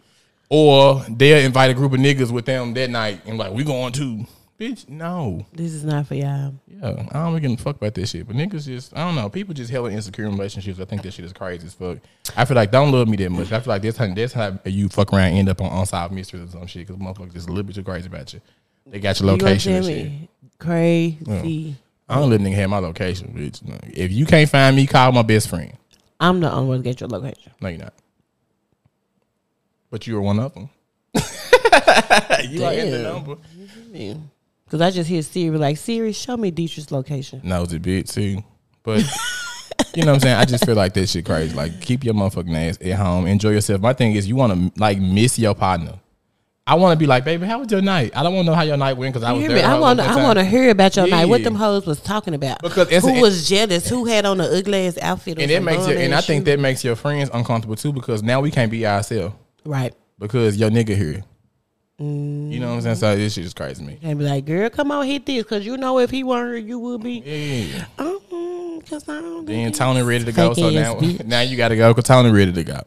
Or 0.47 1.03
they'll 1.09 1.43
invite 1.43 1.71
a 1.71 1.73
group 1.73 1.93
of 1.93 1.99
niggas 1.99 2.29
with 2.29 2.45
them 2.45 2.75
that 2.75 2.91
night 2.91 3.21
and 3.25 3.39
like, 3.39 3.53
we 3.53 3.63
going 3.63 3.93
to. 3.93 4.25
Bitch, 4.61 4.87
no. 4.87 5.43
This 5.51 5.73
is 5.73 5.83
not 5.83 6.05
for 6.05 6.13
y'all. 6.13 6.53
Yeah, 6.67 7.07
I 7.09 7.13
don't 7.13 7.41
give 7.41 7.51
a 7.51 7.57
fuck 7.57 7.77
about 7.77 7.95
this 7.95 8.11
shit. 8.11 8.27
But 8.27 8.35
niggas 8.35 8.65
just, 8.65 8.95
I 8.95 8.99
don't 9.03 9.15
know. 9.15 9.27
People 9.27 9.55
just 9.55 9.71
hella 9.71 9.89
insecure 9.89 10.25
in 10.25 10.33
relationships. 10.33 10.79
I 10.79 10.85
think 10.85 11.01
this 11.01 11.15
shit 11.15 11.25
is 11.25 11.33
crazy 11.33 11.65
as 11.65 11.73
fuck. 11.73 11.97
I 12.37 12.45
feel 12.45 12.53
like 12.53 12.69
don't 12.69 12.91
love 12.91 13.07
me 13.07 13.17
that 13.17 13.31
much. 13.31 13.51
I 13.51 13.59
feel 13.59 13.73
like 13.73 13.81
that's 13.81 13.97
how, 13.97 14.13
that's 14.13 14.33
how 14.33 14.59
you 14.65 14.87
fuck 14.87 15.13
around 15.13 15.31
end 15.33 15.49
up 15.49 15.59
on 15.61 15.79
unsolved 15.79 16.13
mysteries 16.13 16.43
or 16.43 16.47
some 16.59 16.67
shit. 16.67 16.85
Because 16.85 17.01
motherfuckers 17.01 17.33
just 17.33 17.47
a 17.47 17.51
little 17.51 17.63
bit 17.63 17.73
too 17.73 17.81
crazy 17.81 18.05
about 18.05 18.31
you. 18.35 18.41
They 18.85 18.99
got 18.99 19.19
your 19.19 19.31
You 19.31 19.37
location 19.37 19.73
and 19.73 19.85
shit. 19.85 20.05
me? 20.05 20.29
Crazy. 20.59 21.75
I 22.07 22.19
don't 22.19 22.29
let 22.29 22.39
nigga 22.41 22.53
have 22.53 22.69
my 22.69 22.77
location, 22.77 23.33
bitch. 23.35 23.63
If 23.97 24.11
you 24.11 24.27
can't 24.27 24.47
find 24.47 24.75
me, 24.75 24.85
call 24.85 25.11
my 25.11 25.23
best 25.23 25.49
friend. 25.49 25.75
I'm 26.19 26.39
the 26.39 26.51
only 26.51 26.67
one 26.67 26.77
to 26.77 26.83
get 26.83 26.99
your 26.99 27.09
location. 27.09 27.51
No, 27.61 27.69
you're 27.69 27.79
not. 27.79 27.95
But 29.89 30.05
you 30.05 30.13
were 30.13 30.21
one 30.21 30.39
of 30.39 30.53
them. 30.53 30.69
you 31.15 32.63
are 32.63 32.73
in 32.73 32.91
the 32.91 33.01
Damn. 33.01 33.13
number. 33.13 33.37
Because 34.71 34.79
I 34.79 34.89
just 34.89 35.09
hear 35.09 35.21
Siri 35.21 35.57
like, 35.57 35.75
Siri, 35.75 36.13
show 36.13 36.37
me 36.37 36.49
Dietrich's 36.49 36.93
location. 36.93 37.41
Nosy 37.43 37.77
bitch 37.77 38.13
too. 38.13 38.41
But 38.83 38.99
you 39.93 40.05
know 40.05 40.13
what 40.13 40.15
I'm 40.15 40.19
saying? 40.21 40.37
I 40.37 40.45
just 40.45 40.65
feel 40.65 40.75
like 40.75 40.93
that 40.93 41.09
shit 41.09 41.25
crazy. 41.25 41.53
Like 41.53 41.81
keep 41.81 42.05
your 42.05 42.13
motherfucking 42.13 42.69
ass 42.69 42.77
at 42.81 42.93
home. 42.93 43.27
Enjoy 43.27 43.49
yourself. 43.49 43.81
My 43.81 43.91
thing 43.91 44.15
is 44.15 44.29
you 44.29 44.37
want 44.37 44.53
to 44.73 44.79
like 44.79 44.97
miss 44.97 45.37
your 45.37 45.55
partner. 45.55 45.99
I 46.65 46.75
want 46.75 46.93
to 46.93 46.97
be 46.97 47.05
like, 47.05 47.25
baby, 47.25 47.45
how 47.45 47.59
was 47.59 47.69
your 47.69 47.81
night? 47.81 48.15
I 48.15 48.23
don't 48.23 48.33
want 48.33 48.45
to 48.45 48.51
know 48.51 48.55
how 48.55 48.61
your 48.61 48.77
night 48.77 48.93
went 48.95 49.13
because 49.13 49.27
I 49.27 49.33
was 49.33 49.45
there. 49.45 49.65
I 49.65 49.77
want 49.77 49.99
to. 49.99 50.05
I 50.05 50.23
want 50.23 50.39
to 50.39 50.45
hear 50.45 50.69
about 50.69 50.95
your 50.95 51.05
night. 51.05 51.25
What 51.25 51.41
Yeah. 51.41 51.45
them 51.49 51.55
hoes 51.55 51.85
was 51.85 51.99
talking 51.99 52.33
about? 52.33 52.61
Because 52.61 52.87
who 53.03 53.09
a- 53.09 53.21
was 53.21 53.49
jealous? 53.49 53.89
Who 53.89 54.05
had 54.05 54.25
on 54.25 54.37
the 54.37 54.45
ugly 54.57 54.87
ass 54.87 54.97
outfit? 55.01 55.37
and 55.37 55.51
it 55.51 55.61
makes 55.61 55.85
you, 55.85 55.95
and 55.95 56.15
I 56.15 56.21
think 56.21 56.45
that 56.45 56.61
makes 56.61 56.81
your 56.81 56.95
friends 56.95 57.29
uncomfortable 57.33 57.75
too 57.75 57.91
because 57.91 58.23
now 58.23 58.39
we 58.39 58.51
can't 58.51 58.71
be 58.71 58.87
ourselves 58.87 59.35
right. 59.65 59.93
because 60.17 60.55
your 60.55 60.69
nigga 60.69 60.95
here. 60.95 61.25
Mm. 62.01 62.51
You 62.51 62.59
know 62.59 62.69
what 62.69 62.75
I'm 62.75 62.81
saying? 62.81 62.95
So 62.95 63.15
this 63.15 63.33
shit 63.33 63.45
is 63.45 63.53
crazy 63.53 63.75
to 63.75 63.87
me. 63.87 63.99
And 64.01 64.17
be 64.17 64.25
like, 64.25 64.45
girl, 64.45 64.69
come 64.71 64.91
on, 64.91 65.05
hit 65.05 65.25
this, 65.25 65.43
cause 65.43 65.63
you 65.63 65.77
know 65.77 65.99
if 65.99 66.09
he 66.09 66.23
weren't 66.23 66.55
here, 66.55 66.67
you 66.67 66.79
would 66.79 67.03
be. 67.03 67.21
Yeah. 67.23 67.85
Um, 67.99 68.81
cause 68.81 69.07
I 69.07 69.21
don't. 69.21 69.45
Then 69.45 69.71
Tony 69.71 70.01
ready 70.01 70.25
to 70.25 70.31
go. 70.31 70.53
So 70.53 70.69
now, 70.71 70.95
bitch. 70.95 71.23
now 71.25 71.41
you 71.41 71.57
got 71.57 71.67
to 71.67 71.75
go 71.75 71.93
because 71.93 72.05
Tony 72.05 72.31
ready 72.31 72.53
to 72.53 72.63
go. 72.63 72.81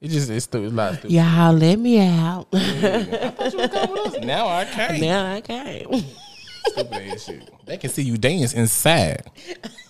It 0.00 0.08
just 0.08 0.30
it's, 0.30 0.44
stupid. 0.44 0.66
it's 0.66 0.72
a 0.72 0.76
lot 0.76 0.94
stupid. 0.94 1.10
Y'all 1.10 1.52
let 1.52 1.78
me 1.78 2.00
out. 2.00 2.46
Now 4.22 4.48
I 4.48 4.64
can't. 4.64 5.00
now 5.00 5.34
I 5.34 5.40
can't. 5.40 6.04
Stupid 6.68 6.92
ass 7.12 7.24
shit. 7.24 7.50
They 7.66 7.76
can 7.78 7.90
see 7.90 8.02
you 8.02 8.16
dance 8.16 8.52
inside. 8.52 9.22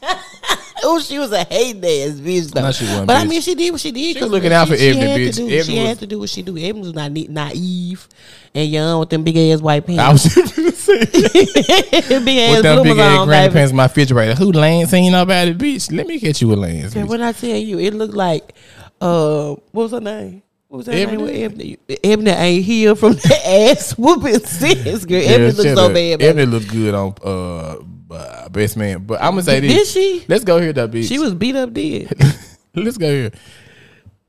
oh, 0.85 1.01
she 1.01 1.18
was 1.18 1.33
a 1.33 1.45
hating 1.45 1.85
ass 1.85 2.18
bitch 2.20 2.51
though. 2.53 2.62
No, 2.62 2.72
she 2.72 2.85
wasn't, 2.85 3.07
but 3.07 3.16
I 3.16 3.24
mean, 3.24 3.41
she 3.41 3.55
did 3.55 3.70
what 3.72 3.81
she 3.81 3.91
did. 3.93 4.16
She 4.16 4.22
was 4.22 4.31
looking 4.31 4.53
out 4.53 4.68
for 4.68 4.77
she 4.77 4.89
Ebony, 4.91 5.07
had 5.07 5.20
bitch. 5.20 5.37
do- 5.37 5.47
Ebony 5.47 5.62
she 5.62 5.79
was- 5.79 5.89
had 5.89 5.99
to 6.01 6.07
do 6.07 6.18
what 6.18 6.29
she 6.31 6.43
do. 6.43 6.57
Ebony 6.57 6.81
was 6.81 6.95
not 6.95 7.12
naive 7.12 8.09
and 8.55 8.70
young 8.70 9.01
with 9.01 9.11
them 9.11 9.24
big 9.24 9.37
ass 9.37 9.61
white 9.61 9.87
pants. 9.87 10.01
I 10.03 10.12
was 10.12 10.22
just 10.22 10.57
gonna 10.57 10.72
say 10.72 10.99
big 11.05 12.39
ass 12.39 12.55
with 12.57 12.62
them 12.62 12.83
big 12.83 12.99
ass 12.99 13.18
on, 13.18 13.27
granny 13.27 13.49
baby. 13.49 13.53
pants 13.55 13.70
in 13.70 13.77
my 13.77 13.85
refrigerator. 13.85 14.35
Who 14.35 14.53
Lance 14.53 14.93
ain't 14.93 15.14
it, 15.14 15.59
bitch? 15.59 15.93
Let 15.97 16.07
me 16.07 16.18
get 16.18 16.41
you 16.41 16.53
a 16.53 16.57
Lance. 16.57 16.95
Bitch. 16.95 17.07
when 17.09 17.22
I 17.22 17.33
tell 17.33 17.51
you, 17.57 17.79
it 17.79 17.95
looked 17.95 18.14
like 18.14 18.55
uh, 19.01 19.55
what 19.72 19.83
was 19.83 19.93
her 19.93 20.01
name? 20.01 20.43
What 20.69 20.79
was 20.79 20.87
her 20.87 20.93
name? 20.93 21.09
Ebony? 21.09 21.23
With 21.23 21.35
Ebony. 21.43 21.79
Ebony 22.05 22.31
ain't 22.33 22.64
healed 22.64 22.99
from 22.99 23.12
the 23.12 23.41
ass 23.71 23.97
whooping 23.97 24.41
since. 24.41 25.05
Girl, 25.05 25.21
Yeah, 25.23 25.29
Ebony 25.29 25.53
looks 25.53 25.62
so 25.75 25.87
up. 25.87 25.89
bad. 25.89 25.95
baby. 25.95 26.25
Ebony 26.25 26.47
looks 26.47 26.67
good 26.67 26.95
on 26.95 27.14
uh, 27.25 27.77
uh 28.12 28.49
best 28.49 28.77
man. 28.77 29.05
But 29.05 29.21
I'm 29.23 29.33
gonna 29.33 29.43
say 29.43 29.61
this. 29.61 29.73
Did 29.73 29.87
she? 29.87 30.25
Let's 30.29 30.45
go 30.45 30.61
here, 30.61 30.73
that 30.73 30.91
bitch. 30.91 31.09
She 31.09 31.19
was 31.19 31.35
beat 31.35 31.55
up 31.57 31.73
dead. 31.73 32.12
Let's 32.75 32.99
go 32.99 33.09
here. 33.09 33.31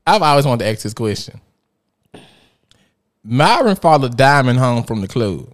I've 0.06 0.22
always 0.22 0.46
wanted 0.46 0.64
to 0.64 0.70
ask 0.70 0.82
this 0.82 0.94
question. 0.94 1.40
Myron 3.24 3.76
followed 3.76 4.16
Diamond 4.16 4.58
home 4.58 4.84
from 4.84 5.00
the 5.00 5.08
club. 5.08 5.52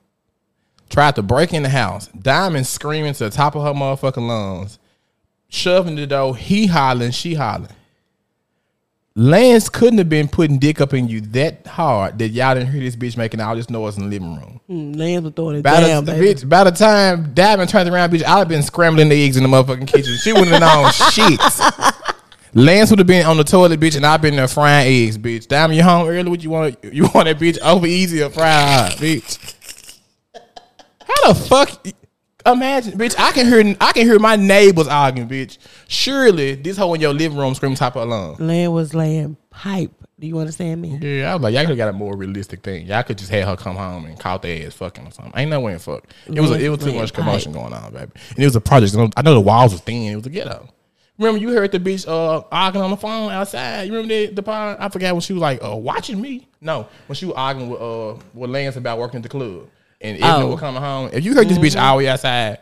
Tried 0.90 1.16
to 1.16 1.22
break 1.22 1.52
in 1.52 1.62
the 1.64 1.68
house. 1.70 2.06
Diamond 2.08 2.66
screaming 2.66 3.14
to 3.14 3.24
the 3.24 3.30
top 3.30 3.56
of 3.56 3.62
her 3.64 3.72
motherfucking 3.72 4.28
lungs. 4.28 4.78
Shoving 5.48 5.96
the 5.96 6.06
door. 6.06 6.36
He 6.36 6.66
hollering. 6.66 7.10
She 7.10 7.34
hollering. 7.34 7.70
Lance 9.16 9.68
couldn't 9.68 9.98
have 9.98 10.08
been 10.08 10.26
putting 10.26 10.58
dick 10.58 10.80
up 10.80 10.92
in 10.92 11.06
you 11.06 11.20
that 11.20 11.64
hard 11.68 12.18
that 12.18 12.30
y'all 12.30 12.52
didn't 12.54 12.70
hear 12.72 12.80
this 12.80 12.96
bitch 12.96 13.16
making 13.16 13.40
all 13.40 13.54
this 13.54 13.70
noise 13.70 13.96
in 13.96 14.02
the 14.02 14.08
living 14.08 14.34
room. 14.34 14.60
Mm, 14.68 14.96
Lance 14.98 15.22
was 15.24 15.32
throwing 15.34 15.56
it 15.58 15.62
By 15.62 15.80
down, 15.82 16.04
the, 16.04 16.12
baby. 16.12 16.34
bitch, 16.34 16.48
by 16.48 16.64
the 16.64 16.72
time 16.72 17.32
Diamond 17.32 17.70
turned 17.70 17.88
around, 17.88 18.10
bitch, 18.10 18.24
I'd 18.24 18.38
have 18.38 18.48
been 18.48 18.64
scrambling 18.64 19.08
the 19.08 19.24
eggs 19.24 19.36
in 19.36 19.44
the 19.44 19.48
motherfucking 19.48 19.86
kitchen. 19.86 20.16
She 20.16 20.32
wouldn't 20.32 20.50
have 20.50 20.60
known 20.62 20.90
shit. 21.12 21.40
Lance 22.54 22.90
would 22.90 22.98
have 22.98 23.06
been 23.06 23.24
on 23.24 23.36
the 23.36 23.44
toilet, 23.44 23.78
bitch, 23.78 23.94
and 23.96 24.04
I've 24.04 24.20
been 24.20 24.34
there 24.34 24.48
frying 24.48 25.04
eggs, 25.06 25.16
bitch. 25.16 25.46
Diamond, 25.46 25.76
you 25.76 25.84
home 25.84 26.08
early? 26.08 26.28
What 26.28 26.42
you 26.42 26.50
want? 26.50 26.76
You 26.82 27.02
want 27.14 27.26
that 27.26 27.38
bitch 27.38 27.60
over 27.62 27.86
easy 27.86 28.20
or 28.20 28.30
fried, 28.30 28.90
hot, 28.90 28.92
bitch? 28.98 30.00
How 31.06 31.32
the 31.32 31.34
fuck? 31.38 31.86
Imagine, 32.46 32.98
bitch. 32.98 33.14
I 33.18 33.32
can 33.32 33.46
hear. 33.46 33.76
I 33.80 33.92
can 33.92 34.06
hear 34.06 34.18
my 34.18 34.36
neighbors 34.36 34.86
arguing, 34.86 35.28
bitch. 35.28 35.58
Surely 35.88 36.54
this 36.54 36.76
hoe 36.76 36.92
in 36.94 37.00
your 37.00 37.14
living 37.14 37.38
room 37.38 37.54
screaming 37.54 37.76
top 37.76 37.96
of 37.96 38.08
lungs. 38.08 38.38
Lance 38.38 38.70
was 38.70 38.94
laying 38.94 39.36
pipe. 39.50 39.92
Do 40.20 40.26
you 40.26 40.38
understand 40.38 40.80
me? 40.80 40.98
Yeah, 41.00 41.32
I 41.32 41.34
was 41.34 41.42
like, 41.42 41.54
y'all 41.54 41.62
could 41.62 41.70
have 41.70 41.78
got 41.78 41.88
a 41.88 41.92
more 41.92 42.16
realistic 42.16 42.62
thing. 42.62 42.86
Y'all 42.86 43.02
could 43.02 43.18
just 43.18 43.30
have 43.30 43.48
her 43.48 43.56
come 43.56 43.76
home 43.76 44.04
and 44.04 44.18
caught 44.18 44.42
their 44.42 44.66
ass 44.66 44.74
fucking 44.74 45.06
or 45.06 45.10
something. 45.10 45.32
Ain't 45.36 45.50
no 45.50 45.60
way 45.60 45.72
in 45.72 45.78
fuck. 45.78 46.06
It 46.26 46.40
was 46.40 46.50
a, 46.50 46.54
it 46.54 46.68
was 46.68 46.80
too 46.80 46.94
much 46.94 47.12
commotion 47.12 47.52
going 47.52 47.72
on, 47.72 47.92
baby. 47.92 48.12
And 48.30 48.38
it 48.38 48.44
was 48.44 48.56
a 48.56 48.60
project. 48.60 48.94
I 49.16 49.22
know 49.22 49.34
the 49.34 49.40
walls 49.40 49.72
was 49.72 49.80
thin. 49.80 50.12
It 50.12 50.16
was 50.16 50.26
a 50.26 50.30
ghetto. 50.30 50.68
Remember 51.18 51.40
you 51.40 51.50
heard 51.50 51.70
the 51.70 51.78
bitch 51.78 52.08
uh 52.08 52.42
arguing 52.50 52.84
on 52.84 52.90
the 52.90 52.96
phone 52.96 53.30
outside. 53.30 53.82
You 53.82 53.92
remember 53.94 54.14
the, 54.14 54.26
the 54.34 54.42
part? 54.42 54.80
I 54.80 54.88
forgot 54.88 55.14
when 55.14 55.20
she 55.20 55.32
was 55.32 55.42
like 55.42 55.62
uh 55.62 55.76
watching 55.76 56.20
me. 56.20 56.48
No, 56.60 56.88
when 57.06 57.14
she 57.14 57.26
was 57.26 57.34
arguing 57.36 57.70
with 57.70 57.80
uh 57.80 58.14
with 58.34 58.50
Lance 58.50 58.76
about 58.76 58.98
working 58.98 59.18
at 59.18 59.22
the 59.22 59.28
club. 59.28 59.68
And 60.04 60.16
Ebony 60.18 60.22
Oh. 60.22 60.38
Mm-hmm. 60.40 60.50
was 60.50 60.60
coming 60.60 60.82
home. 60.82 61.10
If 61.12 61.24
you 61.24 61.34
heard 61.34 61.48
this 61.48 61.58
bitch 61.58 61.80
all 61.80 61.96
the 61.96 62.04
way 62.04 62.08
outside, 62.10 62.58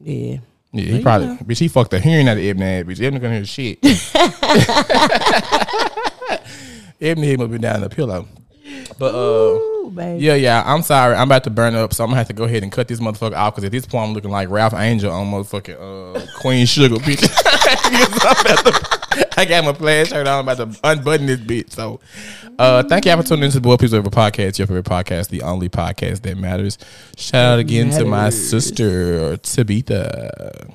Yeah. 0.00 0.38
yeah, 0.72 0.82
he 0.82 0.92
Well, 0.94 1.02
probably 1.02 1.26
know. 1.28 1.36
bitch 1.36 1.58
he 1.58 1.68
fucked 1.68 1.90
the 1.92 2.00
hearing 2.00 2.26
out 2.28 2.38
of 2.38 2.42
Ebony 2.42 2.64
ass, 2.66 2.84
bitch. 2.84 3.00
Ebony 3.02 3.20
gonna 3.20 3.34
hear 3.34 3.44
shit. 3.44 3.78
Ebony 7.00 7.26
head 7.28 7.38
must 7.38 7.50
be 7.50 7.58
down 7.58 7.76
in 7.76 7.82
the 7.82 7.90
pillow. 7.90 8.26
But 8.98 9.14
uh 9.14 9.18
Ooh, 9.18 9.92
baby. 9.94 10.24
yeah, 10.24 10.34
yeah. 10.34 10.62
I'm 10.64 10.82
sorry. 10.82 11.14
I'm 11.16 11.28
about 11.28 11.44
to 11.44 11.50
burn 11.50 11.74
up, 11.74 11.92
so 11.92 12.04
I'm 12.04 12.10
gonna 12.10 12.18
have 12.18 12.28
to 12.28 12.32
go 12.32 12.44
ahead 12.44 12.62
and 12.62 12.70
cut 12.70 12.88
this 12.88 13.00
motherfucker 13.00 13.36
off 13.36 13.54
because 13.54 13.64
at 13.64 13.72
this 13.72 13.84
point 13.86 14.08
I'm 14.08 14.14
looking 14.14 14.30
like 14.30 14.48
Ralph 14.48 14.72
Angel 14.74 15.12
on 15.12 15.26
motherfucking 15.30 16.16
uh, 16.16 16.26
Queen 16.40 16.64
Sugar, 16.66 16.96
bitch. 16.96 17.22
I'm 18.24 18.40
about 18.40 18.66
to- 18.66 19.01
I 19.36 19.44
got 19.44 19.64
my 19.64 19.72
plaid 19.72 20.08
shirt 20.08 20.26
on. 20.26 20.40
I'm 20.40 20.48
about 20.48 20.72
to 20.72 20.80
unbutton 20.84 21.26
this 21.26 21.40
bitch. 21.40 21.70
So, 21.72 22.00
uh, 22.58 22.82
thank 22.84 23.04
y'all 23.04 23.16
for 23.20 23.26
tuning 23.26 23.44
into 23.44 23.58
the 23.58 23.60
Boy 23.62 23.76
Please 23.76 23.94
Over 23.94 24.10
podcast, 24.10 24.58
your 24.58 24.66
favorite 24.66 24.84
podcast, 24.86 25.28
the 25.28 25.42
only 25.42 25.68
podcast 25.68 26.22
that 26.22 26.36
matters. 26.36 26.78
Shout 27.16 27.54
out 27.54 27.58
again 27.58 27.90
to 27.90 28.04
my 28.04 28.30
sister 28.30 29.36
Tabitha. 29.38 30.68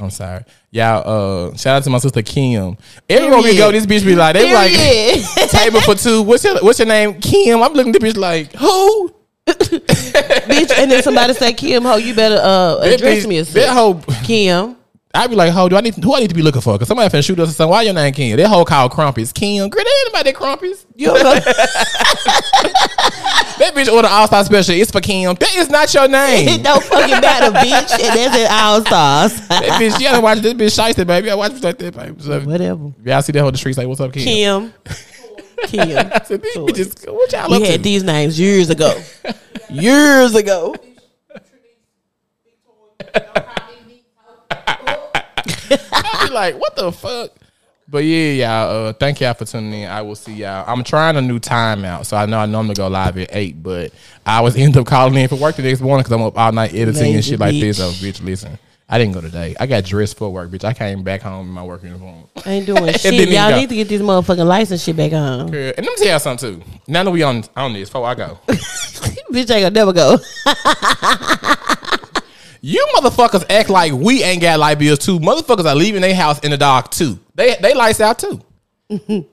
I'm 0.00 0.10
sorry, 0.10 0.44
y'all. 0.72 1.50
Uh, 1.52 1.56
shout 1.56 1.76
out 1.76 1.84
to 1.84 1.90
my 1.90 1.98
sister 1.98 2.22
Kim. 2.22 2.76
Everywhere 3.08 3.42
we 3.42 3.56
go, 3.56 3.70
this 3.70 3.86
bitch 3.86 4.04
be 4.04 4.16
like, 4.16 4.34
they 4.34 4.46
be 4.46 4.54
like, 4.54 5.50
table 5.50 5.80
for 5.80 5.94
two. 5.94 6.22
What's 6.22 6.42
your 6.42 6.58
What's 6.60 6.78
your 6.80 6.88
name? 6.88 7.20
Kim. 7.20 7.62
I'm 7.62 7.72
looking 7.72 7.94
at 7.94 8.00
the 8.00 8.06
bitch 8.06 8.16
like 8.16 8.52
who? 8.54 9.14
bitch, 9.46 10.72
and 10.78 10.90
then 10.90 11.02
somebody 11.02 11.34
say, 11.34 11.52
Kim, 11.52 11.84
ho, 11.84 11.96
you 11.96 12.14
better 12.14 12.36
uh, 12.36 12.76
That 12.78 12.94
address 12.94 13.24
bitch- 13.24 13.28
me 13.28 13.36
as 13.38 13.52
That. 13.52 14.24
Kim. 14.24 14.76
I'd 15.14 15.28
be 15.28 15.36
like, 15.36 15.52
"Ho, 15.52 15.68
do 15.68 15.76
I 15.76 15.80
need 15.82 15.94
who 16.02 16.14
I 16.14 16.20
need 16.20 16.28
to 16.30 16.34
be 16.34 16.40
looking 16.42 16.62
for? 16.62 16.72
Because 16.74 16.88
somebody 16.88 17.14
finna 17.14 17.24
shoot 17.24 17.38
us 17.38 17.50
or 17.50 17.52
something. 17.52 17.70
Why 17.70 17.82
your 17.82 17.92
name 17.92 18.14
Kim? 18.14 18.36
That 18.36 18.48
whole 18.48 18.64
called 18.64 18.92
Crumpets. 18.92 19.30
Kim, 19.32 19.68
girl, 19.68 19.84
there 19.84 19.92
ain't 20.06 20.12
nobody 20.14 20.30
that 20.32 20.36
Crumpets. 20.38 20.86
You 20.96 21.08
don't 21.08 21.22
know. 21.22 21.34
That 23.58 23.74
bitch 23.74 23.92
order 23.92 24.08
All 24.08 24.26
Star 24.26 24.42
Special. 24.44 24.74
It's 24.74 24.90
for 24.90 25.00
Kim. 25.00 25.34
That 25.34 25.54
is 25.54 25.68
not 25.70 25.92
your 25.94 26.08
name. 26.08 26.48
it 26.48 26.50
name. 26.52 26.62
don't 26.62 26.82
fucking 26.82 27.20
matter, 27.20 27.52
bitch. 27.52 27.92
And 27.92 28.18
that's 28.18 28.36
in 28.36 28.46
All 28.50 28.80
Stars. 28.80 29.46
that 29.48 29.80
bitch, 29.80 30.00
you 30.00 30.06
gotta 30.06 30.20
watch 30.20 30.38
this 30.40 30.54
bitch 30.54 30.94
shiesty, 30.94 31.06
baby. 31.06 31.30
I 31.30 31.34
watch 31.34 31.62
like 31.62 31.78
that, 31.78 31.94
baby. 31.94 32.14
So, 32.20 32.40
Whatever. 32.40 32.92
y'all 33.04 33.22
see 33.22 33.30
that 33.32 33.40
whole 33.42 33.52
the 33.52 33.58
streets 33.58 33.78
like, 33.78 33.86
what's 33.86 34.00
up, 34.00 34.12
Kim? 34.12 34.24
Kim. 34.24 34.72
Kim. 35.66 35.98
I 35.98 36.22
said, 36.24 36.42
these 36.42 36.56
bitches, 36.56 37.12
what 37.12 37.30
y'all 37.30 37.50
We 37.50 37.56
up 37.58 37.62
had 37.62 37.72
to? 37.74 37.82
these 37.82 38.02
names 38.02 38.40
years 38.40 38.70
ago. 38.70 39.00
years 39.70 40.34
ago. 40.34 40.74
I 45.92 46.26
be 46.28 46.34
like, 46.34 46.58
what 46.58 46.76
the 46.76 46.92
fuck? 46.92 47.32
But 47.88 48.04
yeah, 48.04 48.32
y'all. 48.32 48.86
Uh, 48.86 48.92
thank 48.94 49.20
y'all 49.20 49.34
for 49.34 49.44
tuning 49.44 49.82
in. 49.82 49.88
I 49.90 50.00
will 50.02 50.14
see 50.14 50.34
y'all. 50.34 50.64
I'm 50.66 50.82
trying 50.82 51.16
a 51.16 51.20
new 51.20 51.38
timeout, 51.38 52.06
so 52.06 52.16
I 52.16 52.26
know 52.26 52.38
I 52.38 52.46
normally 52.46 52.74
go 52.74 52.88
live 52.88 53.18
at 53.18 53.28
eight, 53.32 53.62
but 53.62 53.92
I 54.24 54.40
was 54.40 54.56
end 54.58 54.76
up 54.76 54.86
calling 54.86 55.14
in 55.14 55.28
for 55.28 55.36
work 55.36 55.56
the 55.56 55.62
next 55.62 55.80
morning 55.80 56.02
because 56.02 56.12
I'm 56.12 56.22
up 56.22 56.38
all 56.38 56.52
night 56.52 56.72
editing 56.74 57.02
and 57.02 57.14
Lazy 57.16 57.32
shit 57.32 57.40
like 57.40 57.52
this. 57.52 57.78
bitch. 57.78 58.00
So, 58.00 58.06
bitch, 58.06 58.24
listen. 58.24 58.58
I 58.88 58.98
didn't 58.98 59.14
go 59.14 59.22
today. 59.22 59.56
I 59.58 59.66
got 59.66 59.84
dressed 59.84 60.18
for 60.18 60.30
work, 60.30 60.50
bitch. 60.50 60.64
I 60.64 60.74
came 60.74 61.02
back 61.02 61.22
home 61.22 61.48
in 61.48 61.52
my 61.52 61.64
work 61.64 61.82
uniform. 61.82 62.24
I 62.44 62.52
ain't 62.52 62.66
doing 62.66 62.92
shit. 62.92 63.28
Y'all 63.30 63.50
go. 63.50 63.56
need 63.58 63.70
to 63.70 63.74
get 63.74 63.88
this 63.88 64.02
motherfucking 64.02 64.46
license 64.46 64.82
shit 64.84 64.96
back 64.96 65.12
on. 65.12 65.40
And 65.42 65.52
let 65.52 65.78
me 65.78 65.94
tell 65.96 66.06
y'all 66.08 66.18
something 66.18 66.60
too. 66.60 66.62
Now 66.86 67.02
that 67.04 67.10
we 67.10 67.22
on 67.22 67.42
on 67.56 67.72
this, 67.72 67.88
before 67.88 68.06
I 68.06 68.14
go, 68.14 68.38
Bitch 68.46 69.50
ain't 69.50 69.62
gonna 69.62 69.70
never 69.70 69.92
go. 69.92 70.18
You 72.64 72.86
motherfuckers 72.94 73.44
act 73.50 73.68
like 73.68 73.92
we 73.92 74.22
ain't 74.22 74.40
got 74.40 74.58
light 74.58 74.78
bills 74.78 75.00
too. 75.00 75.18
Motherfuckers 75.18 75.66
are 75.66 75.74
leaving 75.74 76.00
their 76.00 76.14
house 76.14 76.38
in 76.40 76.52
the 76.52 76.56
dark 76.56 76.90
too. 76.90 77.18
They 77.34 77.56
they 77.60 77.74
lights 77.74 78.00
out 78.00 78.18
too. 78.18 78.40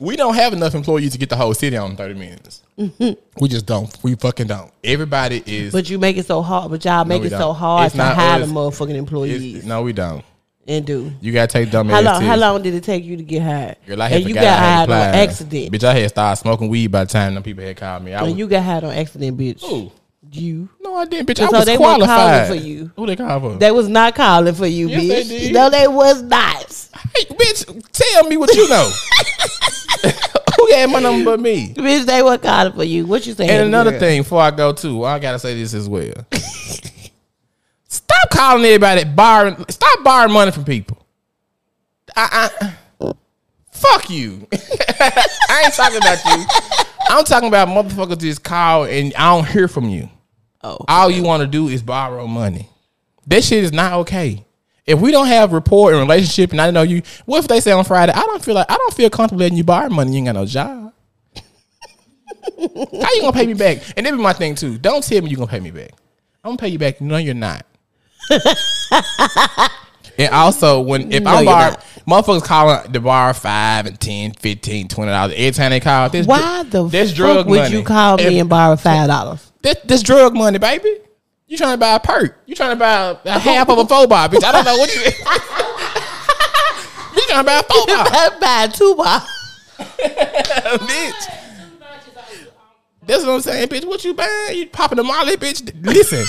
we 0.00 0.16
don't 0.16 0.34
have 0.34 0.52
enough 0.52 0.74
employees 0.74 1.12
to 1.12 1.18
get 1.18 1.28
the 1.28 1.36
whole 1.36 1.52
city 1.54 1.76
on 1.76 1.90
in 1.92 1.96
thirty 1.96 2.14
minutes. 2.14 2.62
we 2.76 3.48
just 3.48 3.66
don't. 3.66 3.94
We 4.02 4.14
fucking 4.14 4.46
don't. 4.46 4.72
Everybody 4.82 5.42
is. 5.44 5.72
But 5.72 5.90
you 5.90 5.98
make 5.98 6.16
it 6.16 6.26
so 6.26 6.40
hard. 6.42 6.70
But 6.70 6.84
y'all 6.84 7.04
make 7.04 7.20
we 7.20 7.26
it 7.26 7.32
so 7.32 7.38
don't. 7.38 7.54
hard 7.56 7.86
It's 7.86 7.92
to 7.92 7.98
not 7.98 8.16
hire 8.16 8.40
the 8.40 8.46
motherfucking 8.46 8.94
employees 8.94 9.64
no, 9.66 9.82
we 9.82 9.92
don't. 9.92 10.24
and 10.66 10.86
do. 10.86 11.12
You 11.20 11.32
gotta 11.32 11.52
take 11.52 11.70
dumb 11.70 11.88
How 11.90 11.98
ass 11.98 12.04
long? 12.04 12.22
How 12.22 12.36
long 12.36 12.62
did 12.62 12.72
it 12.74 12.84
take 12.84 13.04
you 13.04 13.18
to 13.18 13.22
get 13.22 13.42
hired? 13.42 13.76
Girl, 13.86 14.00
I 14.00 14.08
had 14.08 14.20
and 14.20 14.28
you 14.28 14.34
got 14.34 14.58
hired 14.58 14.90
on 14.90 15.14
accident. 15.14 15.72
Bitch, 15.72 15.84
I 15.84 15.94
had 15.98 16.08
started 16.08 16.40
smoking 16.40 16.68
weed 16.68 16.86
by 16.86 17.04
the 17.04 17.10
time 17.12 17.34
them 17.34 17.42
people 17.42 17.62
had 17.64 17.76
called 17.76 18.02
me. 18.04 18.14
I 18.14 18.22
was, 18.22 18.30
And 18.30 18.38
you 18.38 18.46
got 18.48 18.62
hired 18.62 18.84
on 18.84 18.92
accident, 18.94 19.36
bitch. 19.36 19.60
Who? 19.60 19.92
You. 20.28 20.68
No, 20.82 20.96
I 20.96 21.06
didn't, 21.06 21.28
bitch. 21.28 21.40
I 21.42 21.48
So 21.48 21.56
was 21.58 21.64
they 21.66 21.78
weren't 21.78 22.02
calling 22.02 22.46
for 22.46 22.54
you. 22.54 22.90
Who 22.96 23.06
they 23.06 23.16
call 23.16 23.40
for? 23.40 23.54
They 23.56 23.70
was 23.70 23.88
not 23.88 24.14
calling 24.14 24.54
for 24.54 24.66
you, 24.66 24.88
Yes, 24.88 25.02
bitch. 25.02 25.28
they 25.28 25.38
did. 25.38 25.52
No, 25.54 25.70
they 25.70 25.88
was 25.88 26.22
not. 26.22 26.88
Hey, 27.16 27.24
bitch, 27.24 27.90
tell 27.92 28.24
me 28.28 28.36
what 28.36 28.54
you 28.54 28.68
know. 28.68 28.90
Who 30.56 30.66
had 30.72 30.90
my 30.90 31.00
number 31.00 31.24
but 31.24 31.40
me? 31.40 31.72
Bitch, 31.72 32.04
they 32.04 32.22
were 32.22 32.36
calling 32.36 32.72
for 32.74 32.84
you. 32.84 33.06
What 33.06 33.26
you 33.26 33.32
saying? 33.32 33.48
And 33.48 33.62
another 33.68 33.92
girl? 33.92 34.00
thing, 34.00 34.22
before 34.22 34.42
I 34.42 34.50
go 34.50 34.72
too, 34.72 35.04
I 35.04 35.18
gotta 35.18 35.38
say 35.38 35.54
this 35.54 35.72
as 35.72 35.88
well. 35.88 36.12
stop 37.88 38.30
calling 38.30 38.64
everybody 38.66 39.04
borrowing. 39.04 39.64
Stop 39.70 40.04
borrowing 40.04 40.32
money 40.34 40.50
from 40.50 40.64
people. 40.64 40.98
I, 42.14 42.50
I 42.60 42.74
fuck 43.80 44.10
you. 44.10 44.46
I 44.52 45.62
ain't 45.64 45.74
talking 45.74 45.98
about 45.98 46.24
you. 46.24 46.44
I'm 47.08 47.24
talking 47.24 47.48
about 47.48 47.68
motherfuckers 47.68 48.20
just 48.20 48.44
call 48.44 48.84
and 48.84 49.12
I 49.14 49.34
don't 49.34 49.48
hear 49.48 49.68
from 49.68 49.88
you. 49.88 50.08
Oh. 50.62 50.78
All 50.88 51.10
you 51.10 51.22
want 51.22 51.40
to 51.40 51.46
do 51.46 51.68
is 51.68 51.82
borrow 51.82 52.26
money. 52.26 52.68
That 53.26 53.42
shit 53.42 53.64
is 53.64 53.72
not 53.72 53.94
okay. 54.00 54.44
If 54.86 55.00
we 55.00 55.10
don't 55.10 55.26
have 55.26 55.52
rapport 55.52 55.92
and 55.92 56.00
relationship, 56.00 56.52
and 56.52 56.60
I 56.60 56.70
know 56.70 56.82
you, 56.82 57.02
what 57.24 57.38
if 57.38 57.48
they 57.48 57.60
say 57.60 57.72
on 57.72 57.84
Friday, 57.84 58.12
I 58.12 58.20
don't 58.20 58.44
feel 58.44 58.54
like 58.54 58.70
I 58.70 58.76
don't 58.76 58.94
feel 58.94 59.08
comfortable 59.10 59.40
letting 59.40 59.56
you 59.56 59.64
borrow 59.64 59.88
money. 59.88 60.12
You 60.12 60.18
ain't 60.18 60.26
got 60.26 60.34
no 60.34 60.46
job. 60.46 60.92
How 61.36 63.14
you 63.14 63.20
gonna 63.20 63.32
pay 63.32 63.46
me 63.46 63.54
back? 63.54 63.78
And 63.96 64.04
that 64.04 64.12
be 64.12 64.18
my 64.18 64.32
thing 64.32 64.54
too. 64.54 64.78
Don't 64.78 65.04
tell 65.04 65.22
me 65.22 65.30
you 65.30 65.36
gonna 65.36 65.50
pay 65.50 65.60
me 65.60 65.70
back. 65.70 65.92
I'm 66.42 66.50
gonna 66.50 66.58
pay 66.58 66.68
you 66.68 66.78
back. 66.78 67.00
No, 67.00 67.16
you're 67.18 67.34
not. 67.34 67.66
and 70.18 70.34
also, 70.34 70.80
when 70.80 71.12
if 71.12 71.22
No, 71.22 71.30
I'm 71.30 71.44
borrowing, 71.44 71.76
motherfuckers 72.08 72.42
calling 72.44 72.92
to 72.92 73.00
borrow 73.00 73.32
five 73.32 73.86
and 73.86 73.98
ten, 74.00 74.32
fifteen, 74.32 74.88
twenty 74.88 75.10
dollars 75.12 75.34
every 75.36 75.52
time 75.52 75.70
they 75.70 75.80
call. 75.80 76.08
This 76.10 76.26
Why 76.26 76.62
the 76.64 76.86
this 76.88 77.16
fuck 77.16 77.46
would 77.46 77.70
you 77.70 77.82
call 77.82 78.16
me 78.16 78.24
If- 78.24 78.40
and 78.40 78.48
borrow 78.48 78.76
five 78.76 79.06
dollars? 79.08 79.52
this, 79.62 79.76
this 79.84 80.02
drug 80.02 80.34
money, 80.34 80.58
baby. 80.58 80.96
You 81.46 81.56
trying 81.56 81.72
to 81.74 81.78
buy 81.78 81.94
a 81.96 82.00
perk? 82.00 82.38
You 82.46 82.54
trying 82.54 82.70
to 82.70 82.76
buy 82.76 83.10
a, 83.10 83.16
a 83.24 83.38
half 83.38 83.68
of 83.68 83.78
a 83.78 83.86
four 83.86 84.06
bar, 84.06 84.28
bitch? 84.28 84.44
I 84.44 84.52
don't 84.52 84.64
know 84.64 84.76
what 84.78 84.94
you. 84.94 85.00
you 87.16 87.22
trying 87.26 87.40
to 87.40 87.44
buy 87.44 87.58
a 87.58 87.62
four 87.64 87.86
bar, 87.86 88.30
buy 88.40 88.68
two 88.72 88.94
bar. 88.94 89.20
bitch? 90.78 91.36
That's 93.06 93.24
what 93.24 93.32
I'm 93.32 93.40
saying, 93.40 93.68
bitch. 93.68 93.84
What 93.84 94.04
you 94.04 94.14
buying? 94.14 94.56
You 94.56 94.68
popping 94.68 94.96
the 94.96 95.02
molly, 95.02 95.36
bitch? 95.36 95.72
Listen, 95.84 96.24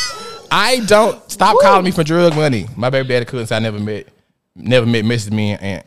I 0.52 0.82
don't 0.82 1.32
stop 1.32 1.58
calling 1.62 1.86
me 1.86 1.91
for 1.91 2.04
drug 2.04 2.36
money. 2.36 2.68
My 2.76 2.89
baby 2.89 3.08
daddy 3.08 3.26
couldn't 3.26 3.47
say 3.47 3.56
I 3.56 3.60
never 3.60 3.80
met, 3.80 4.08
never 4.56 4.86
met 4.86 5.06
Mrs. 5.06 5.32
Me 5.32 5.54
and 5.54 5.84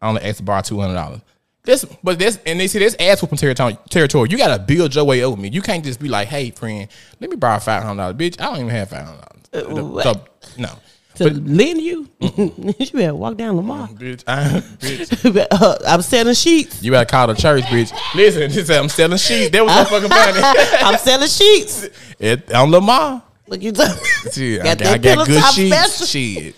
I 0.00 0.08
only 0.08 0.22
asked 0.22 0.38
to 0.38 0.44
borrow 0.44 0.62
two 0.62 0.80
hundred 0.80 0.94
dollars. 0.94 1.20
This, 1.64 1.84
but 2.04 2.16
this, 2.16 2.38
and 2.46 2.60
they 2.60 2.68
see 2.68 2.78
this 2.78 2.94
ass 3.00 3.20
whooping 3.20 3.38
territory. 3.38 3.76
Territory. 3.90 4.28
You 4.30 4.38
gotta 4.38 4.62
build 4.62 4.94
your 4.94 5.04
way 5.04 5.24
over 5.24 5.36
me. 5.36 5.48
You 5.48 5.60
can't 5.60 5.84
just 5.84 5.98
be 5.98 6.08
like, 6.08 6.28
"Hey, 6.28 6.50
friend, 6.52 6.86
let 7.20 7.28
me 7.28 7.34
borrow 7.36 7.58
five 7.58 7.82
hundred 7.82 8.02
dollars, 8.02 8.16
bitch." 8.16 8.40
I 8.40 8.44
don't 8.44 8.58
even 8.58 8.68
have 8.68 8.88
five 8.90 9.04
hundred 9.04 9.20
dollars. 9.20 10.04
So, 10.04 10.24
no, 10.58 10.68
To 11.16 11.30
lend 11.30 11.80
you, 11.80 12.08
you 12.20 12.90
better 12.92 13.14
walk 13.16 13.36
down 13.36 13.56
Lamar. 13.56 13.88
bitch, 13.88 14.22
I, 14.28 14.60
bitch. 14.78 15.46
Uh, 15.50 15.76
I'm 15.88 16.02
selling 16.02 16.34
sheets. 16.34 16.82
You 16.84 16.92
gotta 16.92 17.06
call 17.06 17.26
the 17.26 17.34
church, 17.34 17.64
bitch. 17.64 17.92
Listen, 18.14 18.76
I'm 18.76 18.88
selling 18.88 19.18
sheets. 19.18 19.50
That 19.50 19.64
was 19.64 19.74
so 19.74 19.84
fucking 19.86 20.08
funny. 20.08 20.40
I'm 20.84 20.98
selling 20.98 21.28
sheets. 21.28 21.88
it, 22.20 22.52
on 22.52 22.70
Lamar. 22.70 23.24
Look 23.48 23.62
you. 23.62 23.72
talking- 23.72 24.02
Shit, 24.32 24.60
I, 24.62 24.64
Got 24.64 24.78
got, 24.78 24.86
I 24.86 24.98
got 24.98 25.26
good 25.26 25.44
sheets. 25.54 26.08
Shit. 26.08 26.54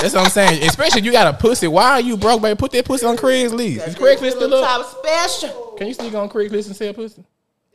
That's 0.00 0.14
what 0.14 0.24
I'm 0.24 0.30
saying. 0.30 0.62
Especially 0.64 1.02
you 1.02 1.12
got 1.12 1.26
a 1.32 1.36
pussy. 1.36 1.68
Why 1.68 1.90
are 1.92 2.00
you 2.00 2.16
broke, 2.16 2.42
baby? 2.42 2.56
Put 2.56 2.72
that 2.72 2.84
pussy 2.84 3.06
on 3.06 3.16
Craigslist. 3.16 3.86
Is 3.86 3.94
Craigslist 3.94 4.32
still 4.32 4.52
up? 4.54 4.64
Top 4.64 4.98
special. 4.98 5.74
Can 5.78 5.86
you 5.88 5.94
sneak 5.94 6.14
on 6.14 6.28
Craigslist 6.28 6.66
and 6.68 6.76
sell 6.76 6.92
pussy? 6.94 7.22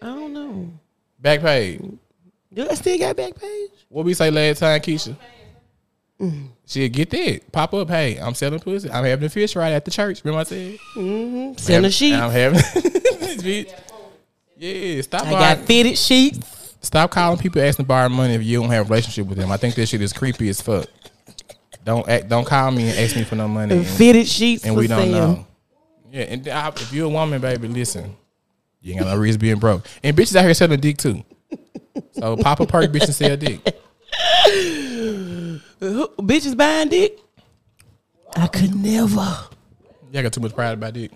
I 0.02 0.08
don't 0.08 0.34
know. 0.34 0.72
Back 1.20 1.42
page. 1.42 1.82
Do 2.54 2.68
I 2.70 2.74
still 2.76 2.98
got 2.98 3.16
back 3.16 3.36
page? 3.40 3.70
What 3.90 4.06
we 4.06 4.14
say 4.14 4.32
last 4.32 4.60
time, 4.60 4.80
Keisha? 4.82 5.16
Mm-hmm. 6.20 6.46
Shit, 6.66 6.92
get 6.94 7.10
that. 7.12 7.52
Pop 7.52 7.74
up. 7.74 7.90
Hey, 7.90 8.18
I'm 8.18 8.34
selling 8.34 8.60
pussy. 8.60 8.90
I'm 8.90 9.04
having 9.06 9.26
a 9.26 9.30
fish 9.30 9.56
right 9.56 9.72
at 9.74 9.86
the 9.86 9.92
church. 9.92 10.24
Remember 10.24 10.40
I 10.42 10.44
said? 10.44 10.80
Mm-hmm. 10.96 11.58
Selling 11.58 11.92
sheets. 11.92 12.16
I'm 12.18 12.32
having. 12.32 13.66
Yeah, 14.58 15.02
stop. 15.02 15.24
I 15.24 15.32
borrowing- 15.32 15.40
got 15.58 15.66
fitted 15.66 15.98
sheets. 15.98 16.40
Stop 16.86 17.12
calling 17.12 17.38
people 17.40 17.62
asking 17.62 17.86
to 17.86 17.88
borrow 17.88 18.10
money 18.10 18.36
if 18.36 18.44
you 18.44 18.62
don't 18.62 18.70
have 18.70 18.86
a 18.86 18.90
relationship 18.90 19.28
with 19.28 19.38
them. 19.38 19.52
I 19.52 19.58
think 19.58 19.76
this 19.76 19.90
shit 19.90 20.02
is 20.02 20.14
creepy 20.14 20.50
as 20.50 20.62
fuck. 20.62 20.88
Don't 21.84 22.08
act, 22.08 22.30
don't 22.30 22.46
call 22.46 22.72
me 22.72 22.90
and 22.90 22.98
ask 23.00 23.16
me 23.16 23.24
for 23.24 23.36
no 23.36 23.48
money. 23.48 23.76
And, 23.76 23.88
Fitted 23.88 24.28
sheets. 24.28 24.66
and 24.66 24.76
we 24.76 24.88
don't 24.88 25.02
sale. 25.02 25.12
know. 25.12 25.48
Yeah, 26.12 26.22
and 26.24 26.48
I, 26.48 26.68
if 26.70 26.94
you're 26.94 27.06
a 27.06 27.10
woman, 27.10 27.42
baby, 27.42 27.68
listen. 27.68 28.16
You 28.82 28.94
ain't 28.94 29.02
got 29.02 29.10
no 29.10 29.18
reason 29.18 29.40
being 29.42 29.58
broke. 29.60 29.86
And 30.04 30.16
bitches 30.16 30.36
out 30.36 30.46
here 30.46 30.54
selling 30.54 30.80
dick 30.80 30.98
too. 30.98 31.24
So 32.14 32.38
pop 32.38 32.60
a 32.60 32.66
perk, 32.66 32.92
bitch, 32.92 33.06
and 33.06 33.14
sell 33.16 33.36
dick. 33.38 33.62
Who- 35.80 36.08
Bitches 36.20 36.56
buying 36.56 36.90
dick. 36.90 37.20
I 38.36 38.48
could 38.48 38.76
never. 38.76 39.16
Y'all 40.12 40.24
got 40.24 40.34
too 40.34 40.42
much 40.42 40.54
pride 40.54 40.74
about 40.74 40.94
dick. 40.94 41.12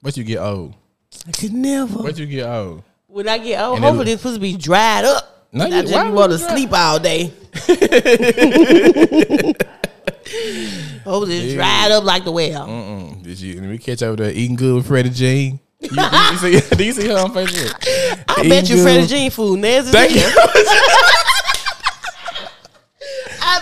What 0.00 0.16
you 0.16 0.24
get 0.24 0.38
old? 0.38 0.74
I 1.26 1.32
could 1.32 1.52
never. 1.52 1.98
What 2.02 2.18
you 2.18 2.26
get 2.26 2.46
old? 2.46 2.82
When 3.08 3.28
I 3.28 3.38
get 3.38 3.60
old, 3.62 3.76
And 3.76 3.84
hopefully 3.84 4.12
it's 4.12 4.20
supposed 4.22 4.36
to 4.36 4.40
be 4.40 4.56
dried 4.56 5.04
up. 5.06 5.34
No, 5.50 5.64
I 5.64 5.80
just 5.82 5.94
why 5.94 6.04
would 6.04 6.14
want 6.14 6.30
to 6.32 6.36
it 6.36 6.40
dry? 6.40 6.54
sleep 6.54 6.70
all 6.74 6.98
day. 6.98 7.32
Hopefully 11.04 11.38
it's 11.38 11.54
dried 11.54 11.90
up 11.90 12.04
like 12.04 12.24
the 12.24 12.32
well. 12.32 12.68
Mm-mm. 12.68 13.22
Did 13.22 13.40
you? 13.40 13.58
Let 13.60 13.70
me 13.70 13.78
catch 13.78 14.02
over 14.02 14.16
there 14.16 14.30
eating 14.30 14.56
good 14.56 14.74
with 14.74 14.86
Freddie 14.86 15.08
Jean. 15.08 15.58
You, 15.80 15.88
you, 15.90 16.02
you 16.02 16.36
see, 16.60 16.62
do 16.76 16.84
you 16.84 16.92
see 16.92 17.08
her 17.08 17.16
on 17.18 17.32
Facebook? 17.32 17.72
I 18.28 18.46
bet 18.46 18.68
you. 18.68 18.82
Freddie 18.82 19.06
Jean 19.06 19.30
food 19.30 19.58
nasty. 19.60 19.90
Thank 19.90 20.14
you. 20.14 20.20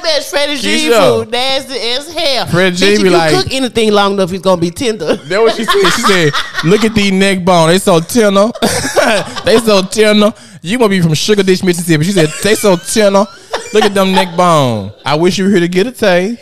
bet 0.06 0.24
Freddie 0.24 0.56
Jean 0.56 0.90
Keisha. 0.90 1.18
food 1.18 1.30
nasty 1.30 1.74
as 1.74 2.12
hell. 2.12 2.46
Freddie 2.46 2.76
Bitch, 2.76 2.92
if 2.94 3.02
be 3.02 3.08
you 3.08 3.10
like- 3.10 3.34
cook 3.34 3.52
anything 3.52 3.92
long 3.92 4.12
enough, 4.14 4.32
it's 4.32 4.42
gonna 4.42 4.60
be 4.60 4.70
tender. 4.70 5.16
That 5.16 5.40
what 5.40 5.54
she 5.54 5.64
said. 5.64 5.92
She 5.92 6.02
said, 6.02 6.32
"Look 6.64 6.84
at 6.84 6.94
these 6.94 7.12
neck 7.12 7.44
bone. 7.44 7.68
They 7.68 7.78
so 7.78 8.00
tender. 8.00 8.50
they 9.44 9.58
so 9.58 9.82
tender. 9.82 10.32
You 10.62 10.78
gonna 10.78 10.88
be 10.90 11.00
from 11.00 11.14
Sugar 11.14 11.42
Ditch, 11.42 11.62
Mississippi." 11.62 12.04
She 12.04 12.12
said, 12.12 12.30
"They 12.42 12.54
so 12.54 12.76
tender. 12.76 13.26
Look 13.72 13.84
at 13.84 13.94
them 13.94 14.12
neck 14.12 14.36
bone. 14.36 14.92
I 15.04 15.16
wish 15.16 15.38
you 15.38 15.44
were 15.44 15.50
here 15.50 15.60
to 15.60 15.68
get 15.68 15.86
a 15.86 15.92
taste. 15.92 16.40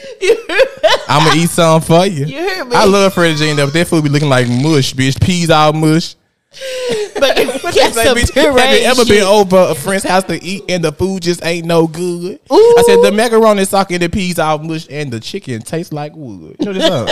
I'm 1.08 1.26
gonna 1.26 1.40
eat 1.40 1.48
some 1.50 1.80
for 1.80 2.06
you. 2.06 2.26
You 2.26 2.38
heard 2.48 2.68
me. 2.68 2.76
I 2.76 2.84
love 2.84 3.14
Freddie 3.14 3.36
Jean 3.36 3.56
though. 3.56 3.66
But 3.66 3.74
that 3.74 3.88
food 3.88 4.04
be 4.04 4.10
looking 4.10 4.28
like 4.28 4.46
mush, 4.48 4.94
bitch. 4.94 5.20
Peas 5.20 5.50
all 5.50 5.72
mush. 5.72 6.16
but 7.14 7.36
get 7.36 7.94
Say, 7.94 8.04
some 8.04 8.16
bitch, 8.16 8.32
have 8.34 8.54
you 8.54 8.86
ever 8.86 9.04
shit. 9.04 9.08
been 9.08 9.22
over 9.22 9.56
a 9.56 9.74
friend's 9.74 10.04
house 10.04 10.24
to 10.24 10.42
eat 10.42 10.62
and 10.68 10.84
the 10.84 10.92
food 10.92 11.22
just 11.22 11.44
ain't 11.44 11.66
no 11.66 11.86
good? 11.86 12.38
I 12.50 12.82
said 12.86 13.02
the 13.02 13.12
macaroni 13.12 13.64
sock 13.64 13.90
and 13.90 14.00
the 14.02 14.08
peas 14.08 14.38
all 14.38 14.58
mushed 14.58 14.90
and 14.90 15.12
the 15.12 15.20
chicken 15.20 15.62
tastes 15.62 15.92
like 15.92 16.12
wood. 16.14 16.56
You 16.60 16.66
know 16.66 16.72
this 16.72 16.86
song? 16.86 17.08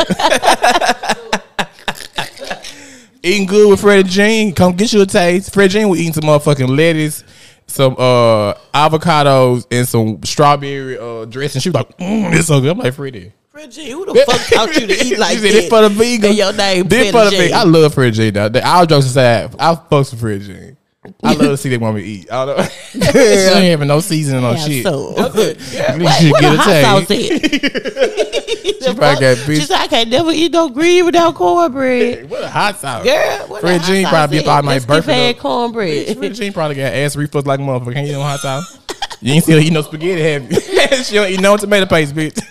eating 3.22 3.47
good 3.47 3.70
with 3.70 3.80
Freddie 3.80 4.09
Jean. 4.09 4.55
Come 4.55 4.74
get 4.76 4.93
you 4.93 5.03
a 5.03 5.07
taste. 5.07 5.53
Freddie 5.53 5.72
Jean 5.72 5.88
was 5.88 6.01
eating 6.01 6.12
some 6.12 6.24
motherfucking 6.24 6.76
lettuce, 6.76 7.24
some 7.66 7.95
uh 7.99 8.55
avocados, 8.74 9.66
and 9.70 9.88
some 9.88 10.22
strawberry 10.24 10.99
uh 10.99 11.24
dressing. 11.26 11.61
She 11.61 11.70
was 11.70 11.74
like, 11.74 11.97
mm, 11.99 12.32
"It's 12.34 12.49
so 12.49 12.61
good." 12.61 12.70
I'm 12.70 12.78
like, 12.78 12.95
Freddie. 12.95 13.32
Fred 13.53 13.71
G, 13.71 13.91
who 13.91 14.07
the 14.07 14.15
fuck 14.25 14.41
taught 14.49 14.81
you 14.81 14.87
to 14.87 14.95
eat 15.07 15.19
like 15.19 15.37
that? 15.39 15.43
"This 15.43 15.69
for 15.69 15.83
the 15.83 15.91
vegan." 15.91 16.31
And 16.31 16.39
your 16.39 16.53
name 16.55 16.89
This 16.89 17.11
for 17.13 17.25
the 17.25 17.31
vegan. 17.31 17.55
I 17.57 17.63
love 17.65 17.93
Freddie 17.95 18.11
Jean. 18.33 18.33
Though. 18.33 18.61
All 18.65 18.87
jokes 18.87 19.07
aside, 19.07 19.55
I 19.59 19.75
fucks 19.75 20.11
with 20.13 20.21
Freddie 20.21 20.47
Jean. 20.47 20.77
I 21.23 21.33
love 21.35 21.41
to 21.49 21.57
see 21.57 21.69
that 21.71 21.81
woman 21.81 22.01
eat. 22.03 22.31
I 22.33 22.47
don't 22.47 22.57
know. 22.57 22.65
she 22.65 23.19
ain't 23.19 23.71
having 23.73 23.89
no 23.89 24.01
seasoning 24.01 24.45
on 24.45 24.57
Yeah, 24.57 24.65
shit. 24.67 24.85
so. 24.85 25.11
You 25.11 26.05
What, 26.05 26.13
should 26.23 26.33
get 26.35 26.45
a 26.45 26.55
a 26.55 26.57
hot 26.57 26.83
sauce 26.83 27.09
taste. 27.09 28.83
She 28.83 28.95
probably 28.95 29.21
got 29.21 29.37
bitch. 29.39 29.57
She 29.57 29.61
said, 29.63 29.79
I 29.79 29.87
can't 29.89 30.09
never 30.11 30.31
eat 30.31 30.53
no 30.53 30.69
green 30.69 31.05
without 31.05 31.35
cornbread. 31.35 32.31
What 32.31 32.43
a 32.45 32.49
hot 32.49 32.77
sauce. 32.79 33.05
Girl, 33.05 33.49
what 33.49 33.61
Fred 33.61 33.81
a 33.81 33.85
Jean 33.85 34.07
probably 34.07 34.39
about 34.39 34.59
at? 34.59 34.65
my 34.65 34.79
birthday. 34.79 35.35
Cornbread. 35.35 36.17
Freddie 36.17 36.35
Jean 36.35 36.53
probably 36.53 36.77
got 36.77 36.93
ass 36.93 37.17
reflux 37.17 37.47
like 37.47 37.59
a 37.61 37.63
motherfucker. 37.63 37.95
Can't 37.95 38.07
eat 38.09 38.13
no 38.13 38.23
hot 38.23 38.39
sauce. 38.41 38.79
You 39.23 39.35
ain't 39.35 39.45
still 39.45 39.61
eat 39.61 39.73
no 39.73 39.83
spaghetti, 39.83 40.20
have 40.20 40.51
you? 40.51 40.61
she 41.05 41.14
don't 41.14 41.31
eat 41.31 41.41
no 41.41 41.57
tomato 41.57 41.87
paste, 41.87 42.12
bitch. 42.14 42.35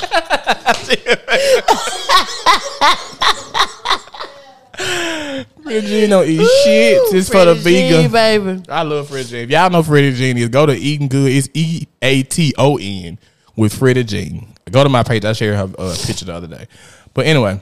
Freddie 5.63 5.88
Jean 5.88 6.09
don't 6.09 6.28
eat 6.28 6.38
shit. 6.63 7.01
It's 7.13 7.30
for 7.30 7.43
the 7.45 7.55
vegan. 7.55 8.09
baby. 8.11 8.63
I 8.69 8.84
love 8.84 9.09
Freddie 9.09 9.28
Jean. 9.28 9.43
If 9.43 9.49
y'all 9.51 9.69
know 9.69 9.84
Freddie 9.84 10.13
Jean 10.13 10.38
is, 10.38 10.47
go 10.47 10.65
to 10.65 10.74
Eating 10.74 11.09
Good. 11.09 11.30
It's 11.32 11.49
E 11.53 11.88
A 12.01 12.24
T 12.24 12.53
O 12.57 12.78
N 12.78 13.19
with 13.57 13.78
Freddie 13.78 14.05
Jean. 14.05 14.53
Go 14.72 14.84
to 14.84 14.89
my 14.89 15.03
page. 15.03 15.26
I 15.26 15.34
shared 15.34 15.57
her 15.57 15.69
uh, 15.78 15.95
picture 16.05 16.26
the 16.26 16.34
other 16.34 16.47
day. 16.47 16.67
But 17.13 17.26
anyway, 17.26 17.61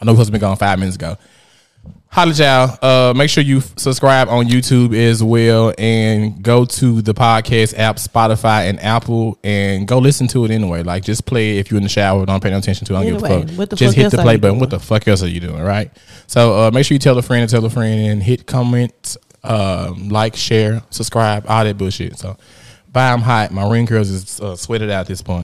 I 0.00 0.04
know 0.04 0.12
we 0.12 0.16
supposed 0.16 0.28
to 0.28 0.32
be 0.32 0.38
gone 0.38 0.56
five 0.56 0.78
minutes 0.78 0.96
ago. 0.96 1.16
Holla 2.12 2.32
y'all. 2.34 2.78
Uh, 2.82 3.14
make 3.14 3.30
sure 3.30 3.42
you 3.42 3.58
f- 3.58 3.72
subscribe 3.78 4.28
on 4.28 4.44
YouTube 4.44 4.94
as 4.94 5.24
well 5.24 5.72
and 5.78 6.42
go 6.42 6.66
to 6.66 7.00
the 7.00 7.14
podcast 7.14 7.72
app, 7.78 7.96
Spotify 7.96 8.68
and 8.68 8.78
Apple, 8.80 9.38
and 9.42 9.88
go 9.88 9.96
listen 9.96 10.28
to 10.28 10.44
it 10.44 10.50
anyway. 10.50 10.82
Like 10.82 11.04
just 11.04 11.24
play 11.24 11.56
it 11.56 11.60
if 11.60 11.70
you're 11.70 11.78
in 11.78 11.84
the 11.84 11.88
shower, 11.88 12.26
don't 12.26 12.42
pay 12.42 12.50
no 12.50 12.58
attention 12.58 12.86
to 12.88 12.92
it. 12.92 12.98
I 12.98 13.02
don't 13.04 13.12
give 13.14 13.22
a 13.22 13.56
fuck. 13.56 13.78
just 13.78 13.94
fuck 13.94 14.02
hit 14.02 14.10
the 14.10 14.18
play 14.18 14.36
button. 14.36 14.40
doing? 14.56 14.60
What 14.60 14.68
the 14.68 14.78
fuck 14.78 15.08
else 15.08 15.22
are 15.22 15.28
you 15.28 15.40
doing, 15.40 15.62
right? 15.62 15.90
So 16.26 16.66
uh, 16.66 16.70
make 16.70 16.84
sure 16.84 16.94
you 16.94 16.98
tell 16.98 17.16
a 17.16 17.22
friend 17.22 17.40
and 17.44 17.50
tell 17.50 17.64
a 17.64 17.70
friend 17.70 18.10
and 18.10 18.22
hit 18.22 18.46
comment, 18.46 19.16
um, 19.42 20.10
like, 20.10 20.36
share, 20.36 20.82
subscribe, 20.90 21.46
all 21.48 21.64
that 21.64 21.78
bullshit. 21.78 22.18
So 22.18 22.36
bye, 22.92 23.10
I'm 23.10 23.20
hot. 23.20 23.52
My 23.52 23.66
ring 23.70 23.86
curls 23.86 24.10
is 24.10 24.38
uh, 24.38 24.54
sweated 24.54 24.90
out 24.90 25.00
at 25.00 25.06
this 25.06 25.22
point. 25.22 25.40